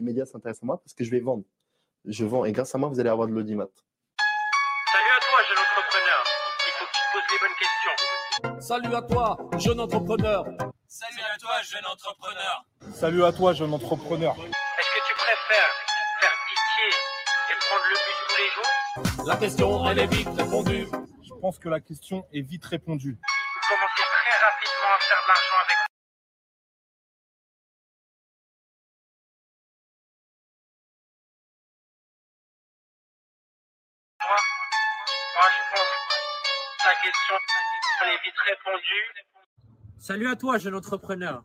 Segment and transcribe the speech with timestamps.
[0.00, 1.44] Les médias s'intéressent à moi parce que je vais vendre.
[2.04, 3.66] Je vends et grâce à moi, vous allez avoir de l'audimat.
[4.92, 6.24] Salut à toi, jeune entrepreneur.
[6.66, 8.60] Il faut que tu te poses les bonnes questions.
[8.60, 10.44] Salut à toi, jeune entrepreneur.
[10.88, 12.64] Salut à toi, jeune entrepreneur.
[12.92, 14.34] Salut à toi, jeune entrepreneur.
[14.36, 15.72] Est-ce que tu préfères
[16.20, 16.86] faire pitié
[17.50, 19.28] et prendre le bus tous les jours?
[19.28, 20.88] La question, elle est vite répondue.
[21.22, 23.18] Je pense que la question est vite répondue.
[39.98, 41.44] Salut à toi, jeune entrepreneur.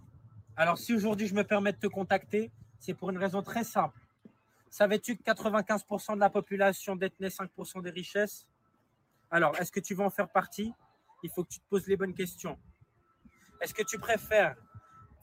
[0.56, 4.00] Alors, si aujourd'hui je me permets de te contacter, c'est pour une raison très simple.
[4.70, 8.48] Savais-tu que 95% de la population détenait 5% des richesses?
[9.32, 10.74] Alors, est-ce que tu veux en faire partie?
[11.24, 12.58] Il faut que tu te poses les bonnes questions.
[13.62, 14.56] Est-ce que tu préfères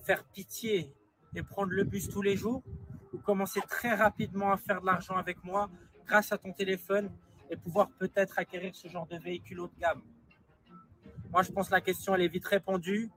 [0.05, 0.93] faire pitié
[1.35, 2.63] et prendre le bus tous les jours
[3.13, 5.71] ou commencer très rapidement à faire de l'argent avec moi
[6.07, 7.11] grâce à ton téléphone
[7.51, 10.03] et pouvoir peut-être acquérir ce genre de véhicule haut de gamme?
[11.31, 13.11] Moi, je pense que la question, elle est vite répondue.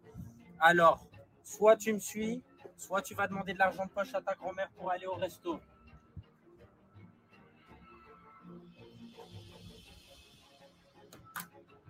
[0.60, 1.06] Alors,
[1.44, 2.42] soit tu me suis,
[2.78, 5.60] soit tu vas demander de l'argent de poche à ta grand-mère pour aller au resto.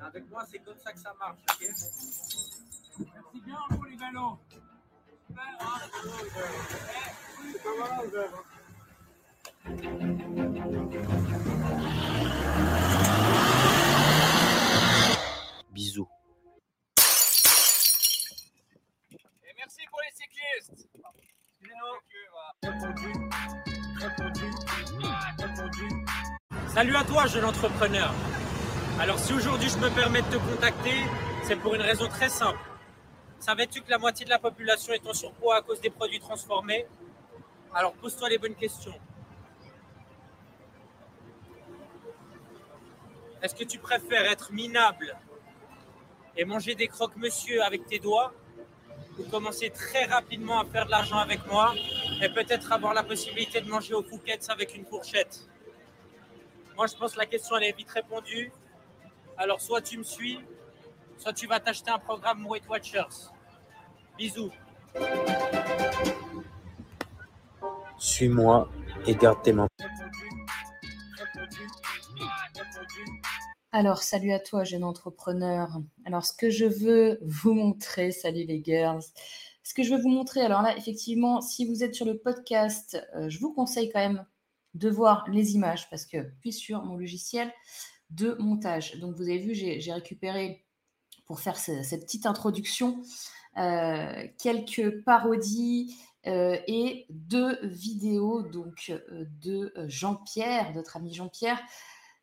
[0.02, 4.38] Avec moi, c'est comme ça que ça marche, Merci bien pour les ballons.
[15.80, 16.09] Bisous.
[18.97, 20.89] Et merci pour les cyclistes.
[26.67, 28.13] Salut à toi, jeune entrepreneur.
[29.00, 31.05] Alors, si aujourd'hui je me permets de te contacter,
[31.44, 32.59] c'est pour une raison très simple.
[33.39, 36.88] Savais-tu que la moitié de la population est en surpoids à cause des produits transformés?
[37.73, 39.00] Alors, pose-toi les bonnes questions.
[43.41, 45.17] Est-ce que tu préfères être minable
[46.39, 48.33] et manger des croque-monsieur avec tes doigts
[49.19, 51.73] ou commencer très rapidement à faire de l'argent avec moi
[52.22, 55.45] et peut-être avoir la possibilité de manger au Phuket avec une fourchette
[56.78, 58.53] Moi, je pense que la question, elle est vite répondue.
[59.38, 60.39] Alors, soit tu me suis,
[61.17, 63.33] soit tu vas t'acheter un programme Weight Watchers.
[64.17, 64.51] Bisous.
[67.97, 68.69] Suis-moi
[69.05, 69.69] et garde tes mains.
[73.72, 75.69] Alors, salut à toi, jeune entrepreneur.
[76.06, 79.02] Alors, ce que je veux vous montrer, salut les girls.
[79.63, 83.00] Ce que je veux vous montrer, alors là, effectivement, si vous êtes sur le podcast,
[83.16, 84.25] euh, je vous conseille quand même
[84.74, 87.53] de voir les images parce que je suis sur mon logiciel
[88.09, 88.97] de montage.
[89.00, 90.66] Donc, vous avez vu, j'ai récupéré
[91.25, 93.03] pour faire ce- cette petite introduction
[93.58, 101.59] euh, quelques parodies euh, et deux vidéos donc de Jean-Pierre, notre ami Jean-Pierre,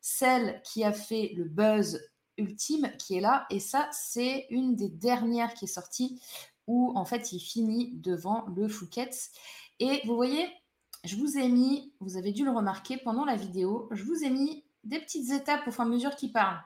[0.07, 1.99] celle qui a fait le buzz
[2.37, 6.21] ultime qui est là et ça c'est une des dernières qui est sortie
[6.65, 9.31] où en fait il finit devant le Fouquet's
[9.79, 10.47] et vous voyez
[11.03, 14.29] je vous ai mis vous avez dû le remarquer pendant la vidéo je vous ai
[14.29, 16.57] mis des petites étapes au fur et à mesure qu'il parle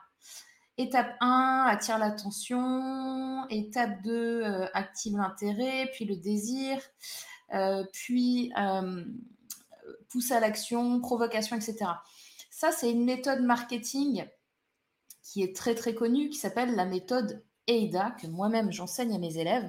[0.78, 3.46] Étape 1, attire l'attention.
[3.50, 6.78] Étape 2, euh, active l'intérêt, puis le désir,
[7.52, 9.04] euh, puis euh,
[10.08, 11.90] pousse à l'action, provocation, etc.
[12.62, 14.24] Ça, c'est une méthode marketing
[15.24, 19.36] qui est très très connue, qui s'appelle la méthode EIDA, que moi-même j'enseigne à mes
[19.36, 19.68] élèves.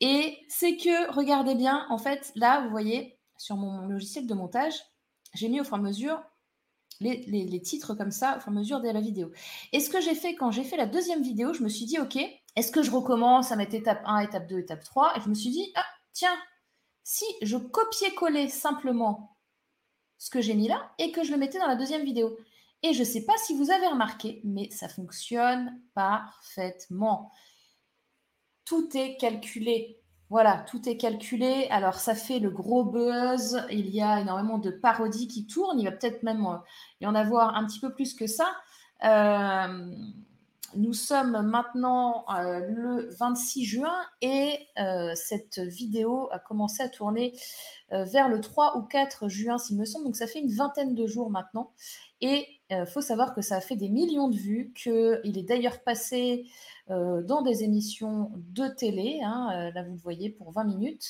[0.00, 4.74] Et c'est que, regardez bien, en fait, là, vous voyez, sur mon logiciel de montage,
[5.32, 6.20] j'ai mis au fur et à mesure
[6.98, 9.30] les, titres comme ça, au fur et à mesure de la vidéo.
[9.72, 12.00] Et ce que j'ai fait quand j'ai fait la deuxième vidéo, je me suis dit,
[12.00, 12.16] OK,
[12.56, 15.34] est-ce que je recommence à mettre étape 1, étape 2, étape 3 Et je me
[15.34, 16.36] suis dit, ah, tiens,
[17.04, 19.37] si je copiais-collais simplement
[20.18, 22.36] ce que j'ai mis là et que je le mettais dans la deuxième vidéo.
[22.82, 27.32] Et je ne sais pas si vous avez remarqué, mais ça fonctionne parfaitement.
[28.64, 30.00] Tout est calculé.
[30.30, 31.66] Voilà, tout est calculé.
[31.70, 33.64] Alors, ça fait le gros buzz.
[33.70, 35.80] Il y a énormément de parodies qui tournent.
[35.80, 36.58] Il va peut-être même euh,
[37.00, 38.48] y en avoir un petit peu plus que ça.
[39.04, 39.90] Euh,
[40.76, 47.32] nous sommes maintenant euh, le 26 juin et euh, cette vidéo a commencé à tourner
[47.92, 50.04] euh, vers le 3 ou 4 juin, s'il me semble.
[50.04, 51.72] Donc, ça fait une vingtaine de jours maintenant.
[52.20, 55.80] Et il faut savoir que ça a fait des millions de vues, qu'il est d'ailleurs
[55.84, 56.46] passé
[56.88, 59.20] dans des émissions de télé.
[59.22, 61.06] hein, là, vous le voyez pour 20 minutes.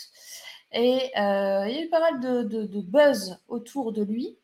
[0.71, 4.39] Et il y a eu pas mal de buzz autour de lui.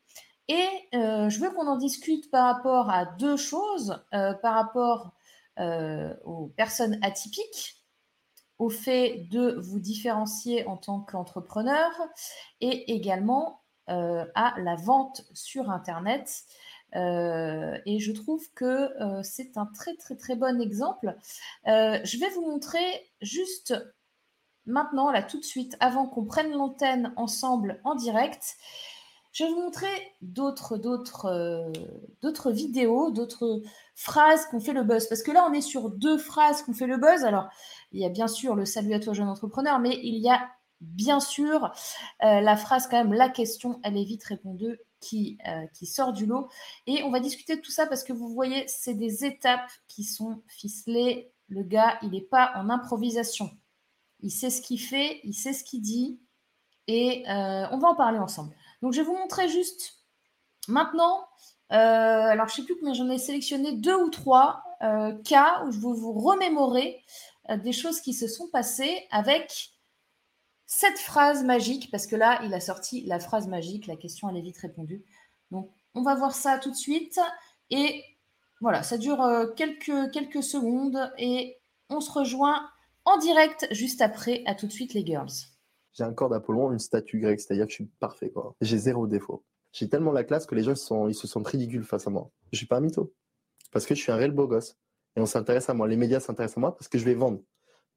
[0.48, 5.12] Et euh, je veux qu'on en discute par rapport à deux choses, euh, par rapport
[5.58, 7.82] euh, aux personnes atypiques
[8.58, 11.90] au fait de vous différencier en tant qu'entrepreneur
[12.60, 16.44] et également à la vente sur Internet.
[16.94, 18.90] Et je trouve que
[19.22, 21.16] c'est un très très très bon exemple.
[21.66, 23.74] Je vais vous montrer juste
[24.66, 28.56] maintenant, là tout de suite, avant qu'on prenne l'antenne ensemble en direct,
[29.34, 29.88] je vais vous montrer
[30.38, 31.72] euh,
[32.22, 33.62] d'autres vidéos, d'autres
[33.96, 35.08] phrases qui ont fait le buzz.
[35.08, 37.24] Parce que là, on est sur deux phrases qui ont fait le buzz.
[37.24, 37.48] Alors,
[37.90, 40.48] il y a bien sûr le salut à toi jeune entrepreneur, mais il y a
[40.80, 41.72] bien sûr
[42.22, 46.12] euh, la phrase quand même, la question, elle est vite répondue, qui, euh, qui sort
[46.12, 46.48] du lot.
[46.86, 50.04] Et on va discuter de tout ça parce que vous voyez, c'est des étapes qui
[50.04, 51.32] sont ficelées.
[51.48, 53.50] Le gars, il n'est pas en improvisation.
[54.20, 56.20] Il sait ce qu'il fait, il sait ce qu'il dit.
[56.86, 58.54] Et on va en parler ensemble.
[58.84, 59.94] Donc, je vais vous montrer juste
[60.68, 61.26] maintenant.
[61.72, 65.64] euh, alors, je ne sais plus combien j'en ai sélectionné, deux ou trois euh, cas
[65.64, 67.02] où je vais vous remémorer
[67.48, 69.70] euh, des choses qui se sont passées avec
[70.66, 74.36] cette phrase magique, parce que là, il a sorti la phrase magique, la question, elle
[74.36, 75.02] est vite répondue.
[75.50, 77.18] Donc, on va voir ça tout de suite.
[77.70, 78.04] Et
[78.60, 79.26] voilà, ça dure
[79.56, 81.56] quelques, quelques secondes et
[81.88, 82.68] on se rejoint
[83.06, 84.42] en direct juste après.
[84.44, 85.53] À tout de suite, les girls.
[85.94, 88.32] J'ai un corps d'Apollon, une statue grecque, c'est-à-dire que je suis parfait.
[88.60, 89.44] J'ai zéro défaut.
[89.72, 92.30] J'ai tellement la classe que les gens se sentent ridicules face à moi.
[92.52, 93.12] Je suis pas un mytho.
[93.72, 94.76] Parce que je suis un réel beau gosse.
[95.16, 95.86] Et on s'intéresse à moi.
[95.86, 97.40] Les médias s'intéressent à moi parce que je vais vendre.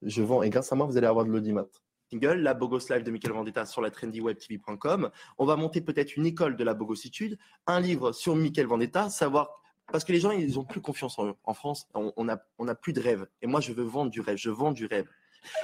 [0.03, 0.43] Je vends.
[0.43, 1.65] Et grâce à moi, vous allez avoir de l'audimat.
[2.11, 5.09] Single, la Bogos Live de Michael Vendetta sur la trendywebtv.com.
[5.37, 9.61] On va monter peut-être une école de la bogossitude, un livre sur Michael Vendetta, savoir
[9.91, 11.33] parce que les gens ils ont plus confiance en eux.
[11.43, 13.27] En France, on, on a on a plus de rêve.
[13.41, 14.37] Et moi, je veux vendre du rêve.
[14.37, 15.07] Je vends du rêve.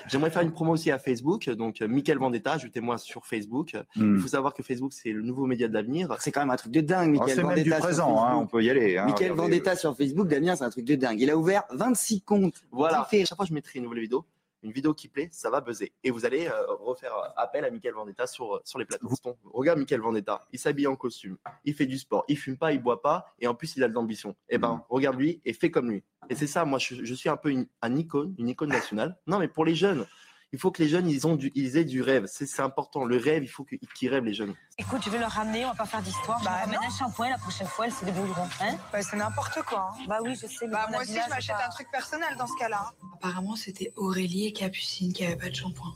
[0.07, 1.49] J'aimerais faire une promo aussi à Facebook.
[1.49, 3.75] Donc, euh, Michael Vendetta, ajoutez-moi sur Facebook.
[3.95, 6.15] Il faut savoir que Facebook, c'est le nouveau média de l'avenir.
[6.19, 7.75] C'est quand même un truc de dingue, Oh, Michael c'est même du Vendetta.
[7.77, 8.43] sur présent, hein, Facebook.
[8.43, 8.97] on peut y aller.
[8.97, 9.51] Hein, Michael regardez.
[9.51, 11.19] Vendetta sur Facebook, Damien, c'est un truc de dingue.
[11.21, 12.63] Il a ouvert 26 comptes.
[12.71, 13.07] Voilà.
[13.11, 14.25] Chaque fois je mettrai une nouvelle vidéo,
[14.63, 15.93] une vidéo qui plaît, ça va buzzer.
[16.03, 19.09] Et vous allez euh, refaire appel à Michael Vendetta sur, sur les plateaux.
[19.43, 22.81] Regarde Michael Vendetta, il s'habille en costume, il fait du sport, il fume pas, il
[22.81, 24.35] boit pas, et en plus il a de l'ambition.
[24.49, 26.03] Eh ben, regarde lui et fais comme lui.
[26.29, 29.17] Et c'est ça, moi je, je suis un peu une, un icône, une icône nationale.
[29.27, 30.05] Non, mais pour les jeunes,
[30.53, 32.25] il faut que les jeunes ils, ont du, ils aient du rêve.
[32.27, 33.03] C'est c'est important.
[33.03, 34.53] Le rêve, il faut qu'ils rêvent les jeunes.
[34.77, 36.41] Écoute, je vais leur ramener, on va pas faire d'histoire.
[36.43, 38.47] Bah, je vais ramène un shampoing la prochaine fois, elles se débrouilleront.
[38.61, 39.91] Hein Bah, c'est n'importe quoi.
[39.99, 40.05] hein.
[40.07, 40.67] bah oui, je sais.
[40.67, 42.85] Bah, moi aussi, je m'achète pas- un truc personnel dans ce cas-là.
[42.87, 43.07] hein.
[43.15, 45.93] Apparemment, c'était Aurélie et Capucine qui avaient pas de shampoing.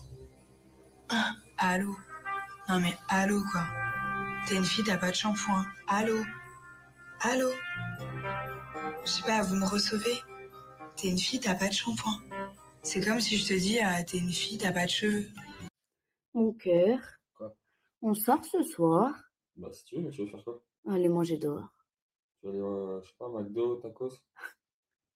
[1.10, 1.95] Ah, allô?
[2.68, 3.63] Non, mais allô, quoi?
[4.48, 5.65] T'es une fille, t'as pas de shampoing.
[5.88, 6.24] Allô?
[7.21, 7.50] Allô?
[9.06, 10.21] Je sais pas, vous me recevez?
[10.95, 12.19] T'es une fille, t'as pas de shampoing.
[12.83, 15.25] C'est comme si je te dis, ah, t'es une fille, t'as pas de cheveux.
[16.33, 17.00] Mon cœur,
[17.35, 17.53] Quoi?
[18.01, 19.13] On sort ce soir.
[19.56, 20.62] Bah, si tu veux, mais tu veux faire quoi?
[20.89, 21.68] Allez manger dehors.
[22.39, 24.13] Tu veux aller, euh, je sais pas, McDo, tacos?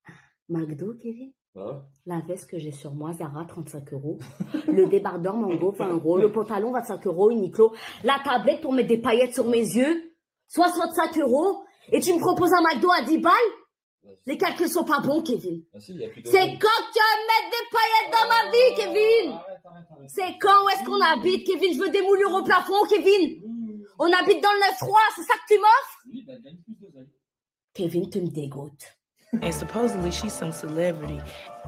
[0.49, 1.31] McDo, Kevin?
[1.53, 1.79] Bah ouais?
[2.05, 4.17] La veste que j'ai sur moi, Zara, 35 euros.
[4.67, 6.17] Le débardeur Mango, 20 euros.
[6.17, 7.73] Le pantalon, 25 euros, Uniqlo.
[8.03, 10.13] La tablette pour mettre des paillettes sur mes yeux,
[10.47, 11.63] 65 euros.
[11.91, 13.33] Et tu me proposes un McDo à 10 balles?
[14.25, 15.63] Les calculs sont pas bons, Kevin.
[15.79, 15.97] Si.
[16.25, 19.39] C'est quand tu vas mettre des paillettes dans ma vie, Kevin
[20.07, 23.41] C'est quand où est-ce qu'on habite, Kevin Je veux des moulures au plafond, Kevin
[23.99, 26.33] On habite dans le 9-3, c'est ça que tu m'offres Oui, bah.
[27.73, 28.97] Kevin, tu me dégoûtes.
[29.33, 31.21] And supposedly she's some celebrity.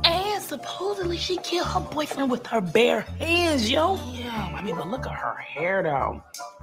[0.03, 3.98] And supposedly she killed her boyfriend with her bare hands, yo.
[4.12, 6.22] Yeah, I mean, but look at her hair, though.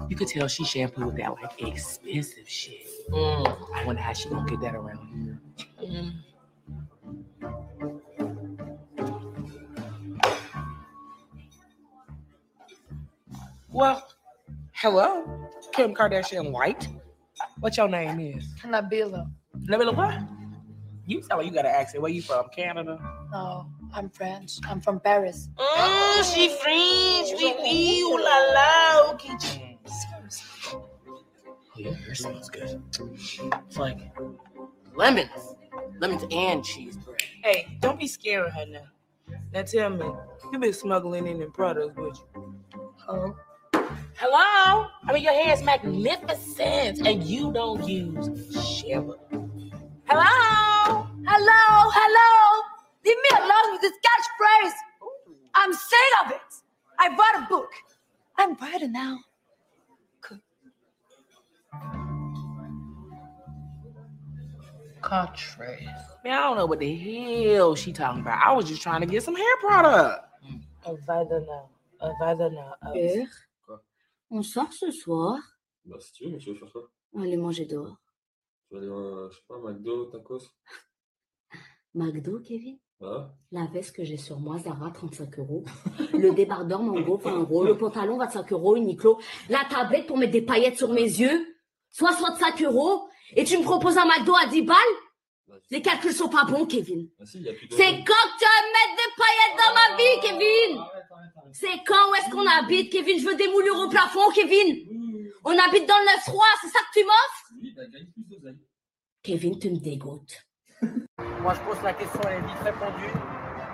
[0.09, 2.87] You could tell she shampooed with that like expensive shit.
[3.11, 5.39] Mm, I wonder how she gonna get that around
[5.79, 5.89] here.
[5.89, 6.13] Mm.
[13.71, 14.07] Well,
[14.73, 16.89] hello, Kim Kardashian White.
[17.61, 18.47] What your name is?
[18.65, 19.31] Nabila.
[19.67, 20.40] Nabila what?
[21.11, 22.03] You sound like you got an accent.
[22.03, 22.49] Where you from?
[22.51, 22.97] Canada?
[23.33, 24.59] No, I'm French.
[24.69, 25.49] I'm from Paris.
[25.57, 27.37] Mm, she French.
[27.37, 29.11] We we ooh la la.
[29.15, 29.77] Okay.
[30.73, 30.87] Oh,
[31.75, 32.81] your hair smells good.
[33.67, 33.99] It's like
[34.95, 35.57] lemons,
[35.99, 37.21] lemons and cheese bread.
[37.43, 39.37] Hey, don't be scaring her now.
[39.53, 40.07] Now tell me,
[40.53, 42.55] you been smuggling in them products, would you?
[42.99, 43.37] Hello.
[44.15, 44.87] Hello.
[45.09, 48.29] I mean, your hair is magnificent, and you don't use
[48.65, 49.17] Shiver.
[50.07, 50.80] Hello.
[51.27, 52.63] Hello, hello.
[53.05, 54.73] Leave me alone with this catchphrase.
[55.55, 56.41] I'm sick of it.
[56.99, 57.71] I bought a book.
[58.39, 59.19] I'm better now.
[65.03, 66.25] Catchphrase.
[66.25, 68.41] Man, I don't know what the hell she talking about.
[68.45, 70.27] I was just trying to get some hair product.
[71.07, 71.69] Vadana,
[72.21, 72.75] Vadana.
[72.95, 73.29] Père,
[73.67, 73.81] Quoi
[74.31, 75.39] on sort ce soir.
[75.85, 77.97] Bah, si tu veux, mais tu veux faire quoi Allez manger dehors.
[78.69, 80.51] Tu veux aller, euh, je sais pas, McDo, tacos
[81.95, 82.79] McDo, Kevin?
[83.03, 85.65] Ah, La veste que j'ai sur moi, Zara, 35 euros.
[86.13, 87.65] Le débardeur Mango, 20 euros.
[87.65, 88.77] Le pantalon, 25 euros.
[88.77, 89.19] Uniqlo.
[89.49, 91.47] La tablette pour mettre des paillettes sur mes yeux,
[91.93, 93.09] 65 euros.
[93.37, 94.77] Et tu me proposes un McDo à 10 balles?
[95.71, 97.09] Les calculs sont pas bons, Kevin.
[97.19, 97.55] bah si, de.
[97.71, 100.83] C'est quand que tu vas mettre des paillettes dans ma vie, Kevin?
[101.53, 103.19] C'est quand où est-ce qu'on habite, Kevin?
[103.19, 104.87] Je veux des moulures au plafond, Kevin
[105.45, 107.51] On habite dans le 9-3, c'est ça que tu m'offres?
[107.63, 108.57] Oui, bah gagne plus.
[109.23, 110.45] Kevin, tu me dégoûtes.
[110.83, 113.13] Moi, je pose la question, elle est vite répondue.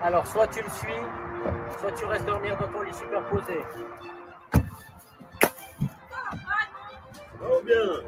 [0.03, 0.95] Alors, soit tu me suis,
[1.81, 3.55] soit tu restes dormir dans ton lit superposé.
[7.43, 8.03] Oh bien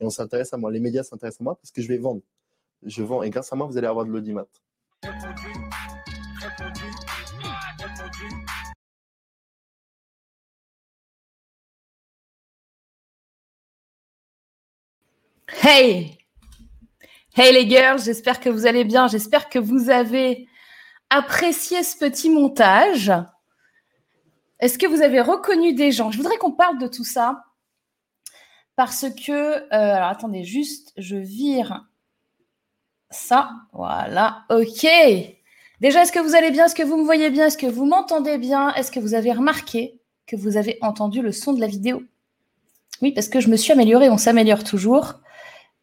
[0.00, 0.70] Et on s'intéresse à moi.
[0.70, 2.22] Les médias s'intéressent à moi parce que je vais vendre.
[2.82, 4.46] Je vends et grâce à moi, vous allez avoir de l'audimat.
[15.62, 16.17] Hey
[17.40, 20.48] Hey les girls, j'espère que vous allez bien, j'espère que vous avez
[21.08, 23.12] apprécié ce petit montage.
[24.58, 26.10] Est-ce que vous avez reconnu des gens?
[26.10, 27.44] Je voudrais qu'on parle de tout ça
[28.74, 31.86] parce que, euh, alors attendez, juste, je vire
[33.08, 34.88] ça, voilà, ok.
[35.80, 36.64] Déjà, est-ce que vous allez bien?
[36.64, 37.46] Est-ce que vous me voyez bien?
[37.46, 38.74] Est-ce que vous m'entendez bien?
[38.74, 42.02] Est-ce que vous avez remarqué que vous avez entendu le son de la vidéo?
[43.00, 45.20] Oui, parce que je me suis améliorée, on s'améliore toujours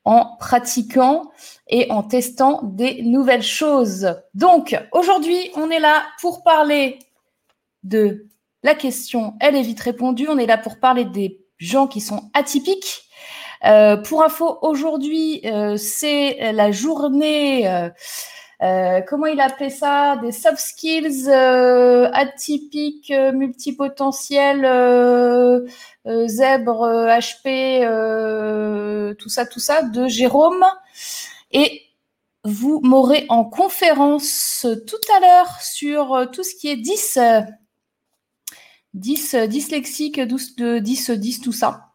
[0.05, 1.31] en pratiquant
[1.67, 4.15] et en testant des nouvelles choses.
[4.33, 6.99] Donc, aujourd'hui, on est là pour parler
[7.83, 8.27] de
[8.63, 10.27] la question, elle est vite répondue.
[10.27, 13.03] On est là pour parler des gens qui sont atypiques.
[13.65, 17.67] Euh, pour info, aujourd'hui, euh, c'est la journée,
[18.63, 25.67] euh, comment il appelait ça, des soft skills euh, atypiques, euh, multipotentiels, euh,
[26.05, 27.81] zèbre, HP,
[29.17, 30.65] tout ça, tout ça, de Jérôme.
[31.51, 31.81] Et
[32.43, 37.41] vous m'aurez en conférence tout à l'heure sur tout ce qui est 10, euh,
[38.93, 41.87] 10 euh, dyslexique, 12, de 10, 10, tout ça.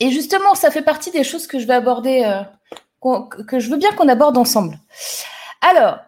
[0.00, 2.42] Et justement, ça fait partie des choses que je vais aborder,
[3.46, 4.80] que je veux bien qu'on aborde ensemble.
[5.62, 5.98] Alors,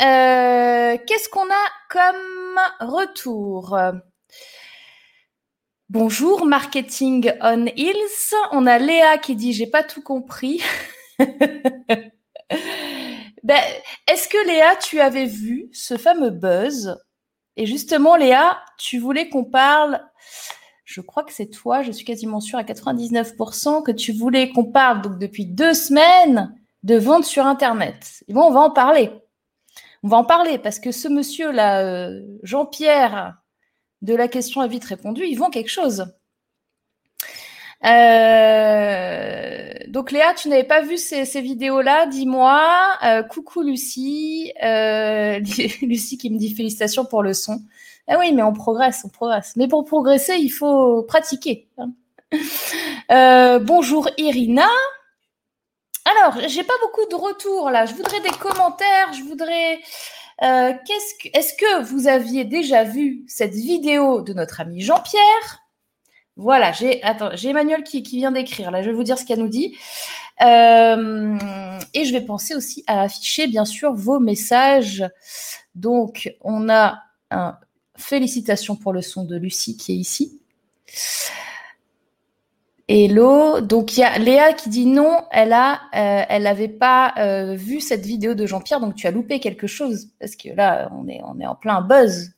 [0.00, 3.78] euh, qu'est-ce qu'on a comme retour?
[5.90, 8.34] Bonjour, Marketing on Hills.
[8.52, 10.62] On a Léa qui dit J'ai pas tout compris.
[11.18, 12.08] ben,
[14.08, 16.96] Est-ce que Léa, tu avais vu ce fameux buzz?
[17.56, 20.02] Et justement, Léa, tu voulais qu'on parle.
[20.86, 24.64] Je crois que c'est toi, je suis quasiment sûre à 99% que tu voulais qu'on
[24.64, 28.24] parle donc depuis deux semaines de vente sur Internet.
[28.28, 29.10] Et bon, on va en parler.
[30.02, 33.36] On va en parler parce que ce monsieur-là, euh, Jean-Pierre,
[34.02, 36.06] de la question à vite répondu, il vend quelque chose.
[37.84, 42.62] Euh, donc Léa, tu n'avais pas vu ces, vidéos-là, dis-moi.
[43.04, 45.38] Euh, coucou Lucie, euh,
[45.82, 47.60] Lucie qui me dit félicitations pour le son.
[48.06, 49.54] Ah oui, mais on progresse, on progresse.
[49.56, 51.68] Mais pour progresser, il faut pratiquer.
[51.78, 51.92] hein.
[53.60, 54.68] Bonjour Irina.
[56.10, 57.86] Alors, j'ai pas beaucoup de retours là.
[57.86, 59.12] Je voudrais des commentaires.
[59.12, 59.80] Je voudrais.
[60.42, 60.72] euh,
[61.34, 65.60] est-ce que vous aviez déjà vu cette vidéo de notre ami Jean-Pierre?
[66.36, 67.02] Voilà, j'ai,
[67.44, 68.70] Emmanuel qui, qui vient d'écrire.
[68.70, 69.76] Là, je vais vous dire ce qu'elle nous dit.
[70.40, 71.36] Euh,
[71.92, 75.04] et je vais penser aussi à afficher, bien sûr, vos messages.
[75.74, 77.58] Donc, on a un
[77.96, 80.40] félicitations pour le son de Lucie qui est ici.
[82.92, 83.60] Hello.
[83.60, 87.80] Donc il y a Léa qui dit non, elle a, euh, n'avait pas euh, vu
[87.80, 91.22] cette vidéo de Jean-Pierre, donc tu as loupé quelque chose parce que là on est,
[91.22, 92.32] en plein buzz.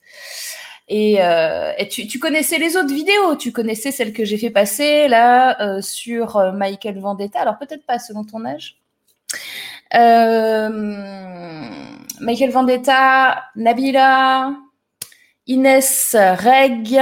[0.88, 4.50] Et, euh, et tu, tu connaissais les autres vidéos, tu connaissais celle que j'ai fait
[4.50, 7.40] passer là sur Michael Vendetta.
[7.40, 8.76] Alors peut-être pas selon ton âge.
[12.21, 14.54] Michael Vendetta, Nabila,
[15.47, 17.00] Inès Reg.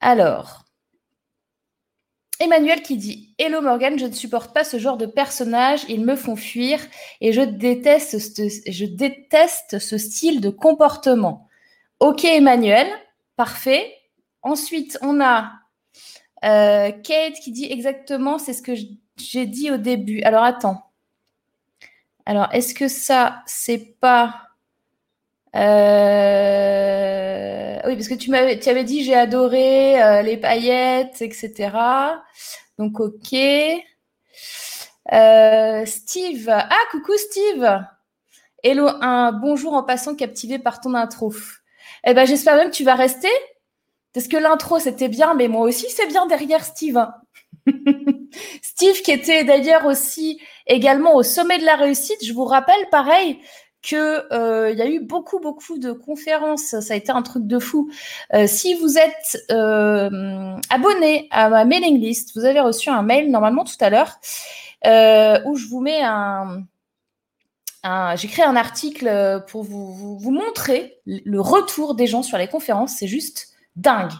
[0.00, 0.67] Alors,
[2.40, 6.14] Emmanuel qui dit Hello Morgan, je ne supporte pas ce genre de personnages, ils me
[6.14, 6.80] font fuir
[7.20, 11.48] et je déteste ce, je déteste ce style de comportement.
[12.00, 12.86] Ok Emmanuel,
[13.36, 13.92] parfait.
[14.42, 15.50] Ensuite, on a
[16.44, 18.72] euh, Kate qui dit exactement, c'est ce que
[19.16, 20.22] j'ai dit au début.
[20.22, 20.84] Alors attends.
[22.28, 24.47] Alors, est-ce que ça, c'est pas.
[25.58, 27.48] Euh,
[27.86, 31.70] Oui, parce que tu m'avais, tu avais dit j'ai adoré euh, les paillettes, etc.
[32.78, 33.34] Donc, ok.
[35.12, 36.48] Euh, Steve.
[36.48, 37.66] Ah, coucou Steve.
[38.62, 41.32] Hello, un bonjour en passant captivé par ton intro.
[42.04, 43.30] Eh ben, j'espère même que tu vas rester.
[44.12, 46.98] Parce que l'intro, c'était bien, mais moi aussi, c'est bien derrière Steve.
[48.62, 53.38] Steve, qui était d'ailleurs aussi également au sommet de la réussite, je vous rappelle, pareil,
[53.82, 56.78] que euh, il y a eu beaucoup, beaucoup de conférences.
[56.80, 57.90] Ça a été un truc de fou.
[58.34, 63.30] Euh, si vous êtes euh, abonné à ma mailing list, vous avez reçu un mail
[63.30, 64.18] normalement tout à l'heure
[64.86, 66.64] euh, où je vous mets un.
[68.16, 72.96] J'ai créé un article pour vous, vous montrer le retour des gens sur les conférences.
[72.98, 74.12] C'est juste dingue.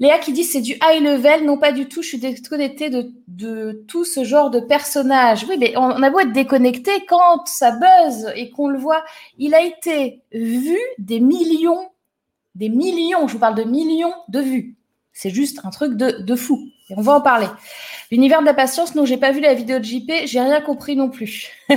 [0.00, 3.12] Léa qui dit c'est du high level, non pas du tout, je suis déconnectée de,
[3.28, 5.46] de tout ce genre de personnage.
[5.48, 9.04] Oui, mais on, a beau être déconnecté quand ça buzz et qu'on le voit,
[9.38, 11.88] il a été vu des millions,
[12.54, 14.76] des millions, je vous parle de millions de vues.
[15.12, 16.68] C'est juste un truc de, de fou.
[16.90, 17.46] Et on va en parler.
[18.10, 20.96] L'univers de la patience, non, j'ai pas vu la vidéo de JP, j'ai rien compris
[20.96, 21.50] non plus.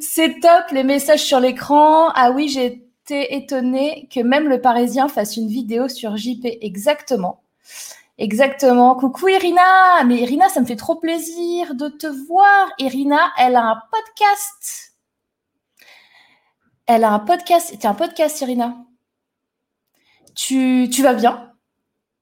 [0.00, 2.10] C'est top, les messages sur l'écran.
[2.14, 6.46] Ah oui, j'ai été étonnée que même le Parisien fasse une vidéo sur JP.
[6.60, 7.42] Exactement.
[8.18, 8.94] Exactement.
[8.94, 10.04] Coucou Irina.
[10.04, 12.70] Mais Irina, ça me fait trop plaisir de te voir.
[12.78, 14.94] Irina, elle a un podcast.
[16.86, 17.76] Elle a un podcast.
[17.80, 18.76] Tu un podcast, Irina?
[20.34, 21.46] Tu, tu vas bien?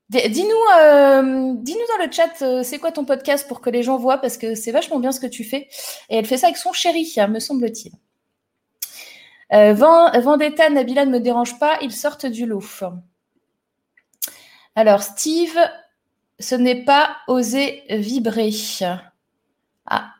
[0.08, 3.98] Dis-nous euh, dis-nous dans le chat, euh, c'est quoi ton podcast pour que les gens
[3.98, 5.68] voient, parce que c'est vachement bien ce que tu fais.
[6.08, 7.92] Et elle fait ça avec son chéri, me semble-t-il.
[9.52, 12.62] Euh, Vend- Vendetta, Nabila ne me dérange pas, ils sortent du lot.
[14.74, 15.58] Alors, Steve,
[16.38, 18.50] ce n'est pas oser vibrer.
[19.86, 20.12] Ah,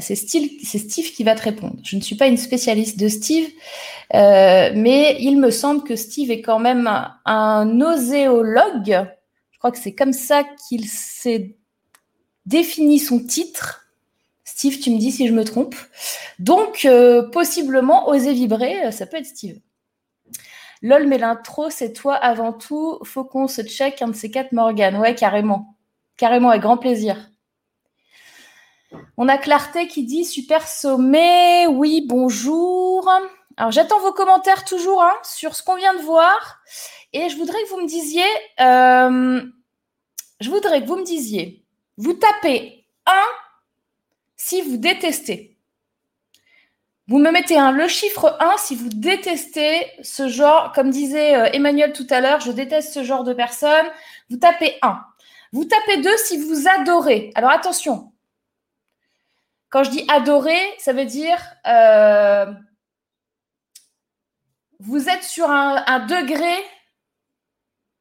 [0.00, 1.76] c'est Steve, qui va te répondre.
[1.82, 3.48] Je ne suis pas une spécialiste de Steve,
[4.14, 6.88] euh, mais il me semble que Steve est quand même
[7.26, 9.06] un oséologue.
[9.50, 11.56] Je crois que c'est comme ça qu'il s'est
[12.46, 13.83] défini son titre.
[14.44, 15.74] Steve, tu me dis si je me trompe.
[16.38, 19.58] Donc, euh, possiblement, oser vibrer, euh, ça peut être Steve.
[20.82, 22.98] Lol, mais l'intro, c'est toi avant tout.
[23.04, 24.96] Faut qu'on se check un de ces quatre Morgan.
[24.96, 25.76] Ouais, carrément.
[26.18, 27.30] Carrément, avec grand plaisir.
[29.16, 31.66] On a Clarté qui dit super sommet.
[31.66, 33.10] Oui, bonjour.
[33.56, 36.60] Alors, j'attends vos commentaires toujours hein, sur ce qu'on vient de voir.
[37.12, 38.24] Et je voudrais que vous me disiez.
[38.60, 39.42] euh,
[40.40, 41.64] je voudrais que vous me disiez.
[41.96, 43.12] Vous tapez 1
[44.44, 45.56] si vous détestez.
[47.06, 51.48] Vous me mettez un, le chiffre 1 si vous détestez ce genre, comme disait euh,
[51.54, 53.86] Emmanuel tout à l'heure, je déteste ce genre de personnes.
[54.28, 55.00] Vous tapez 1.
[55.52, 57.32] Vous tapez 2 si vous adorez.
[57.34, 58.12] Alors attention,
[59.70, 62.46] quand je dis adorer, ça veut dire euh,
[64.78, 66.54] vous êtes sur un, degré.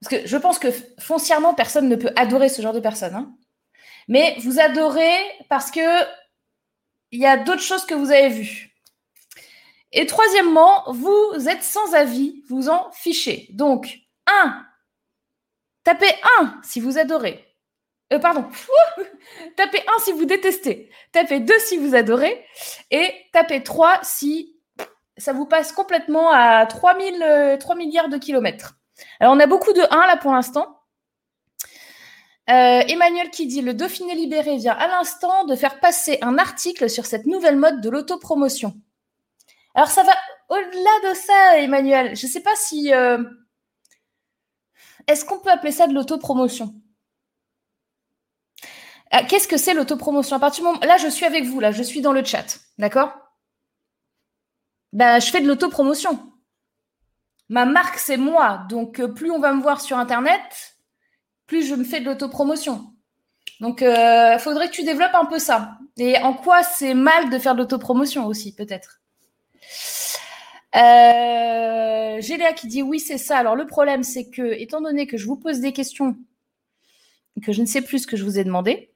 [0.01, 0.67] Parce que je pense que
[0.99, 3.15] foncièrement, personne ne peut adorer ce genre de personnes.
[3.15, 3.33] hein.
[4.09, 5.15] Mais vous adorez
[5.47, 5.79] parce que
[7.13, 8.75] il y a d'autres choses que vous avez vues.
[9.91, 13.47] Et troisièmement, vous êtes sans avis, vous en fichez.
[13.51, 14.65] Donc, 1.
[15.83, 17.45] Tapez 1 si vous adorez.
[18.11, 18.47] Euh, pardon.
[19.55, 20.89] tapez 1 si vous détestez.
[21.11, 22.43] Tapez 2 si vous adorez.
[22.89, 24.59] Et tapez 3 si
[25.15, 28.79] ça vous passe complètement à 3000, euh, 3 milliards de kilomètres.
[29.19, 30.79] Alors, on a beaucoup de 1 là pour l'instant.
[32.49, 36.89] Euh, Emmanuel qui dit le Dauphiné libéré vient à l'instant de faire passer un article
[36.89, 38.73] sur cette nouvelle mode de l'autopromotion.
[39.75, 40.11] Alors ça va
[40.49, 42.15] au-delà de ça, Emmanuel.
[42.15, 43.23] Je ne sais pas si euh,
[45.07, 46.75] est-ce qu'on peut appeler ça de l'autopromotion?
[49.11, 50.37] Ah, Qu'est-ce que c'est l'autopromotion?
[50.37, 53.13] À là, je suis avec vous, là, je suis dans le chat, d'accord?
[54.91, 56.33] Ben, je fais de l'autopromotion.
[57.49, 60.72] Ma marque, c'est moi, donc euh, plus on va me voir sur Internet,
[61.47, 62.93] plus je me fais de l'autopromotion.
[63.59, 65.77] Donc, il faudrait que tu développes un peu ça.
[65.97, 69.01] Et en quoi c'est mal de faire de l'autopromotion aussi, peut-être?
[70.75, 72.19] Euh,
[72.55, 73.37] qui dit oui, c'est ça.
[73.37, 76.15] Alors, le problème, c'est que, étant donné que je vous pose des questions,
[77.43, 78.91] que je ne sais plus ce que je vous ai demandé.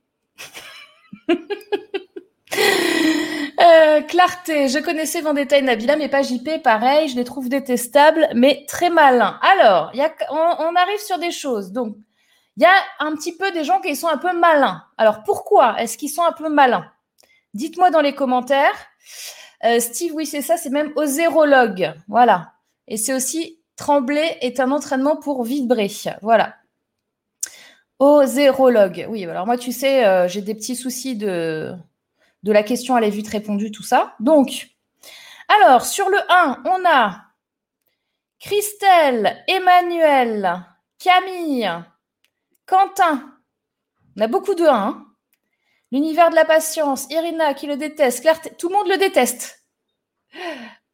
[3.59, 8.27] Euh, clarté, je connaissais Vendetta et Nabila, mais pas JP, pareil, je les trouve détestables,
[8.35, 9.39] mais très malins.
[9.41, 9.91] Alors,
[10.29, 11.71] on, on arrive sur des choses.
[11.71, 11.97] Donc,
[12.57, 14.83] il y a un petit peu des gens qui sont un peu malins.
[14.97, 16.91] Alors, pourquoi est-ce qu'ils sont un peu malins?
[17.53, 18.75] Dites-moi dans les commentaires.
[19.63, 21.93] Euh, Steve, oui, c'est ça, c'est même osérologue.
[22.07, 22.53] Voilà.
[22.87, 25.91] Et c'est aussi trembler est un entraînement pour vibrer.
[26.23, 26.55] Voilà.
[27.99, 29.05] Osérologue.
[29.07, 31.73] Oui, alors moi, tu sais, euh, j'ai des petits soucis de,
[32.41, 34.15] de la question à la vite répondue, tout ça.
[34.19, 34.69] Donc,
[35.47, 37.21] alors, sur le 1, on a
[38.39, 40.65] Christelle, Emmanuel,
[40.99, 41.71] Camille,
[42.67, 43.33] Quentin.
[44.17, 44.73] On a beaucoup de 1.
[44.73, 45.03] hein.
[45.91, 49.63] L'univers de la patience, Irina qui le déteste, tout le monde le déteste.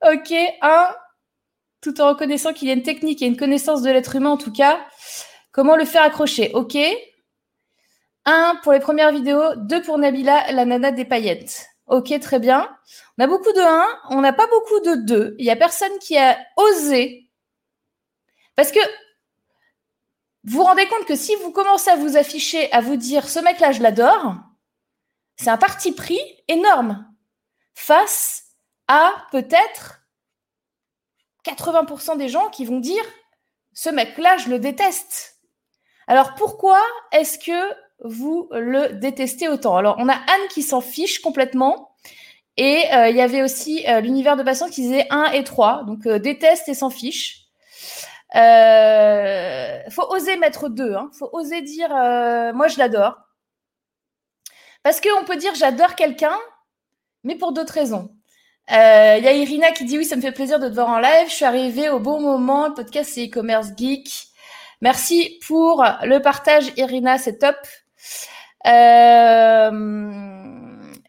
[0.02, 0.32] Ok,
[0.62, 0.96] 1.
[1.82, 4.38] Tout en reconnaissant qu'il y a une technique et une connaissance de l'être humain, en
[4.38, 4.86] tout cas.
[5.52, 6.52] Comment le faire accrocher?
[6.54, 6.78] Ok.
[8.26, 11.68] Un pour les premières vidéos, deux pour Nabila, la nana des paillettes.
[11.88, 12.74] Ok, très bien.
[13.18, 15.36] On a beaucoup de 1, on n'a pas beaucoup de 2.
[15.40, 17.30] Il n'y a personne qui a osé.
[18.56, 18.80] Parce que
[20.45, 23.39] vous vous rendez compte que si vous commencez à vous afficher, à vous dire ce
[23.39, 24.36] mec-là, je l'adore,
[25.38, 27.08] c'est un parti pris énorme
[27.73, 28.43] face
[28.88, 30.01] à peut-être
[31.45, 33.03] 80% des gens qui vont dire
[33.73, 35.38] ce mec-là, je le déteste.
[36.08, 36.79] Alors pourquoi
[37.12, 39.77] est-ce que vous le détestez autant?
[39.77, 41.95] Alors on a Anne qui s'en fiche complètement.
[42.56, 45.86] Et euh, il y avait aussi euh, l'univers de patients qui disait 1 et 3.
[45.86, 47.42] Donc euh, déteste et s'en fiche.
[48.36, 50.96] Euh, faut oser mettre deux.
[50.96, 51.10] Hein.
[51.17, 53.17] faut oser dire moi je l'adore.
[54.84, 56.38] Parce qu'on peut dire j'adore quelqu'un,
[57.24, 58.10] mais pour d'autres raisons.
[58.69, 61.00] Il y a Irina qui dit oui, ça me fait plaisir de te voir en
[61.00, 61.28] live.
[61.28, 62.67] Je suis arrivée au bon moment.
[62.69, 64.28] Le podcast, c'est e-commerce geek.
[64.82, 67.56] Merci pour le partage, Irina, c'est top.
[68.67, 69.72] Euh,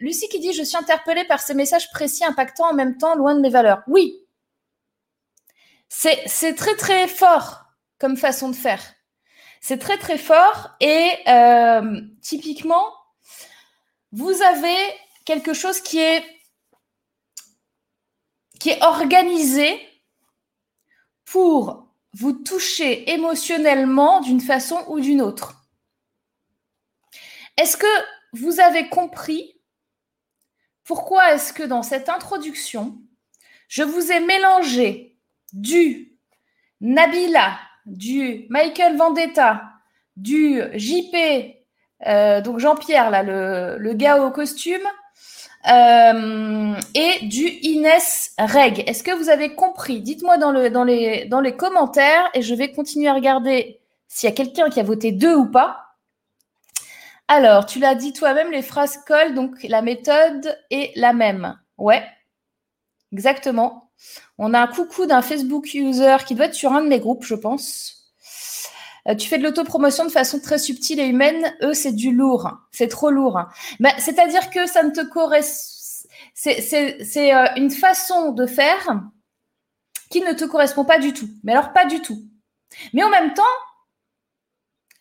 [0.00, 3.34] Lucie qui dit Je suis interpellée par ces messages précis, impactants en même temps, loin
[3.34, 3.82] de mes valeurs.
[3.88, 4.23] Oui,
[6.26, 7.64] c'est très très fort
[7.98, 8.82] comme façon de faire.
[9.60, 12.92] C'est très très fort et euh, typiquement,
[14.12, 14.76] vous avez
[15.24, 16.24] quelque chose qui est
[18.60, 19.80] qui est organisé
[21.24, 25.54] pour vous toucher émotionnellement d'une façon ou d'une autre.
[27.56, 27.86] Est-ce que
[28.32, 29.60] vous avez compris
[30.84, 32.98] pourquoi est-ce que dans cette introduction,
[33.68, 35.13] je vous ai mélangé
[35.54, 36.18] du
[36.80, 39.62] Nabila, du Michael Vendetta,
[40.16, 41.16] du JP,
[42.06, 44.82] euh, donc Jean-Pierre, là, le, gars au costume,
[45.68, 48.84] euh, et du Inès Reg.
[48.86, 50.02] Est-ce que vous avez compris?
[50.02, 54.36] Dites-moi dans, les, dans les commentaires et je vais continuer à regarder s'il y a
[54.36, 55.80] quelqu'un qui a voté deux ou pas.
[57.28, 61.58] Alors, tu l'as dit toi-même, les phrases collent, donc la méthode est la même.
[61.78, 62.04] Ouais,
[63.12, 63.83] exactement.
[64.38, 67.24] On a un coucou d'un Facebook user qui doit être sur un de mes groupes,
[67.24, 68.12] je pense.
[69.08, 71.54] Euh, tu fais de l'autopromotion de façon très subtile et humaine.
[71.62, 72.50] Eux, c'est du lourd.
[72.72, 73.38] C'est trop lourd.
[73.80, 75.72] Ben, C'est-à-dire que ça ne te correspond.
[76.34, 79.00] C'est euh, une façon de faire
[80.10, 81.28] qui ne te correspond pas du tout.
[81.42, 82.22] Mais alors, pas du tout.
[82.92, 83.42] Mais en même temps,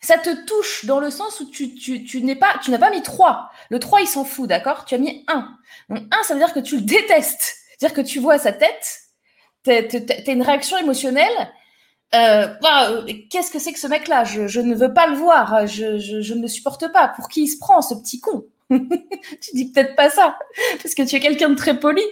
[0.00, 3.02] ça te touche dans le sens où tu, tu, n'es pas, tu n'as pas mis
[3.02, 3.50] 3.
[3.70, 4.84] Le 3, il s'en fout, d'accord?
[4.84, 5.56] Tu as mis 1.
[5.88, 7.56] Donc 1, ça veut dire que tu le détestes.
[7.78, 9.00] C'est-à-dire que tu vois sa tête,
[9.64, 11.52] tu as une réaction émotionnelle.
[12.14, 12.46] Euh,
[13.30, 14.24] Qu'est-ce que c'est que ce mec-là?
[14.24, 15.66] Je, ne veux pas le voir.
[15.66, 17.08] Je, je, ne le supporte pas.
[17.08, 18.44] Pour qui il se prend, ce petit con?
[18.70, 20.38] Tu dis peut-être pas ça,
[20.82, 22.02] parce que tu es quelqu'un de très poli.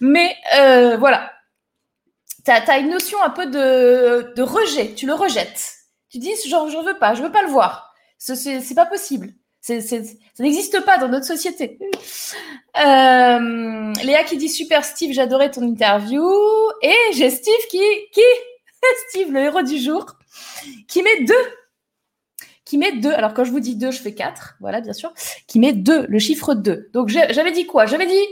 [0.00, 1.32] Mais euh, voilà.
[2.44, 4.94] Tu as, une notion un peu de, rejet.
[4.94, 5.74] Tu le rejettes.
[6.08, 7.94] Tu dis, genre, je veux pas, je veux pas le voir.
[8.18, 9.32] C'est pas possible.
[9.60, 9.96] C'est ça
[10.38, 11.78] n'existe pas dans notre société.
[12.78, 16.24] Euh, Léa qui dit super Steve, j'adorais ton interview.
[16.82, 18.20] Et j'ai Steve qui, qui,
[19.08, 20.06] Steve, le héros du jour,
[20.88, 21.34] qui met deux.
[22.64, 23.12] Qui met deux.
[23.12, 24.56] Alors quand je vous dis deux, je fais quatre.
[24.60, 25.12] Voilà, bien sûr.
[25.46, 26.88] Qui met deux, le chiffre deux.
[26.92, 27.84] Donc j'avais dit quoi?
[27.84, 28.26] J'avais dit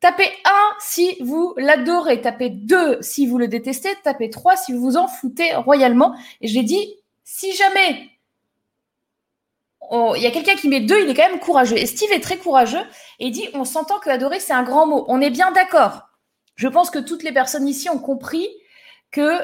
[0.00, 4.80] tapez un si vous l'adorez, tapez deux si vous le détestez, tapez trois si vous
[4.80, 6.14] vous en foutez royalement.
[6.40, 8.09] Et j'ai dit si jamais
[9.92, 11.76] il y a quelqu'un qui met deux, il est quand même courageux.
[11.76, 12.82] Et Steve est très courageux
[13.18, 15.04] et dit on s'entend que adorer, c'est un grand mot.
[15.08, 16.08] On est bien d'accord.
[16.56, 18.48] Je pense que toutes les personnes ici ont compris
[19.10, 19.38] que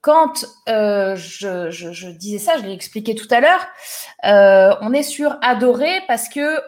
[0.00, 3.66] quand euh, je, disais ça, je l'ai expliqué tout à l'heure,
[4.24, 6.60] euh, on est sur adorer parce que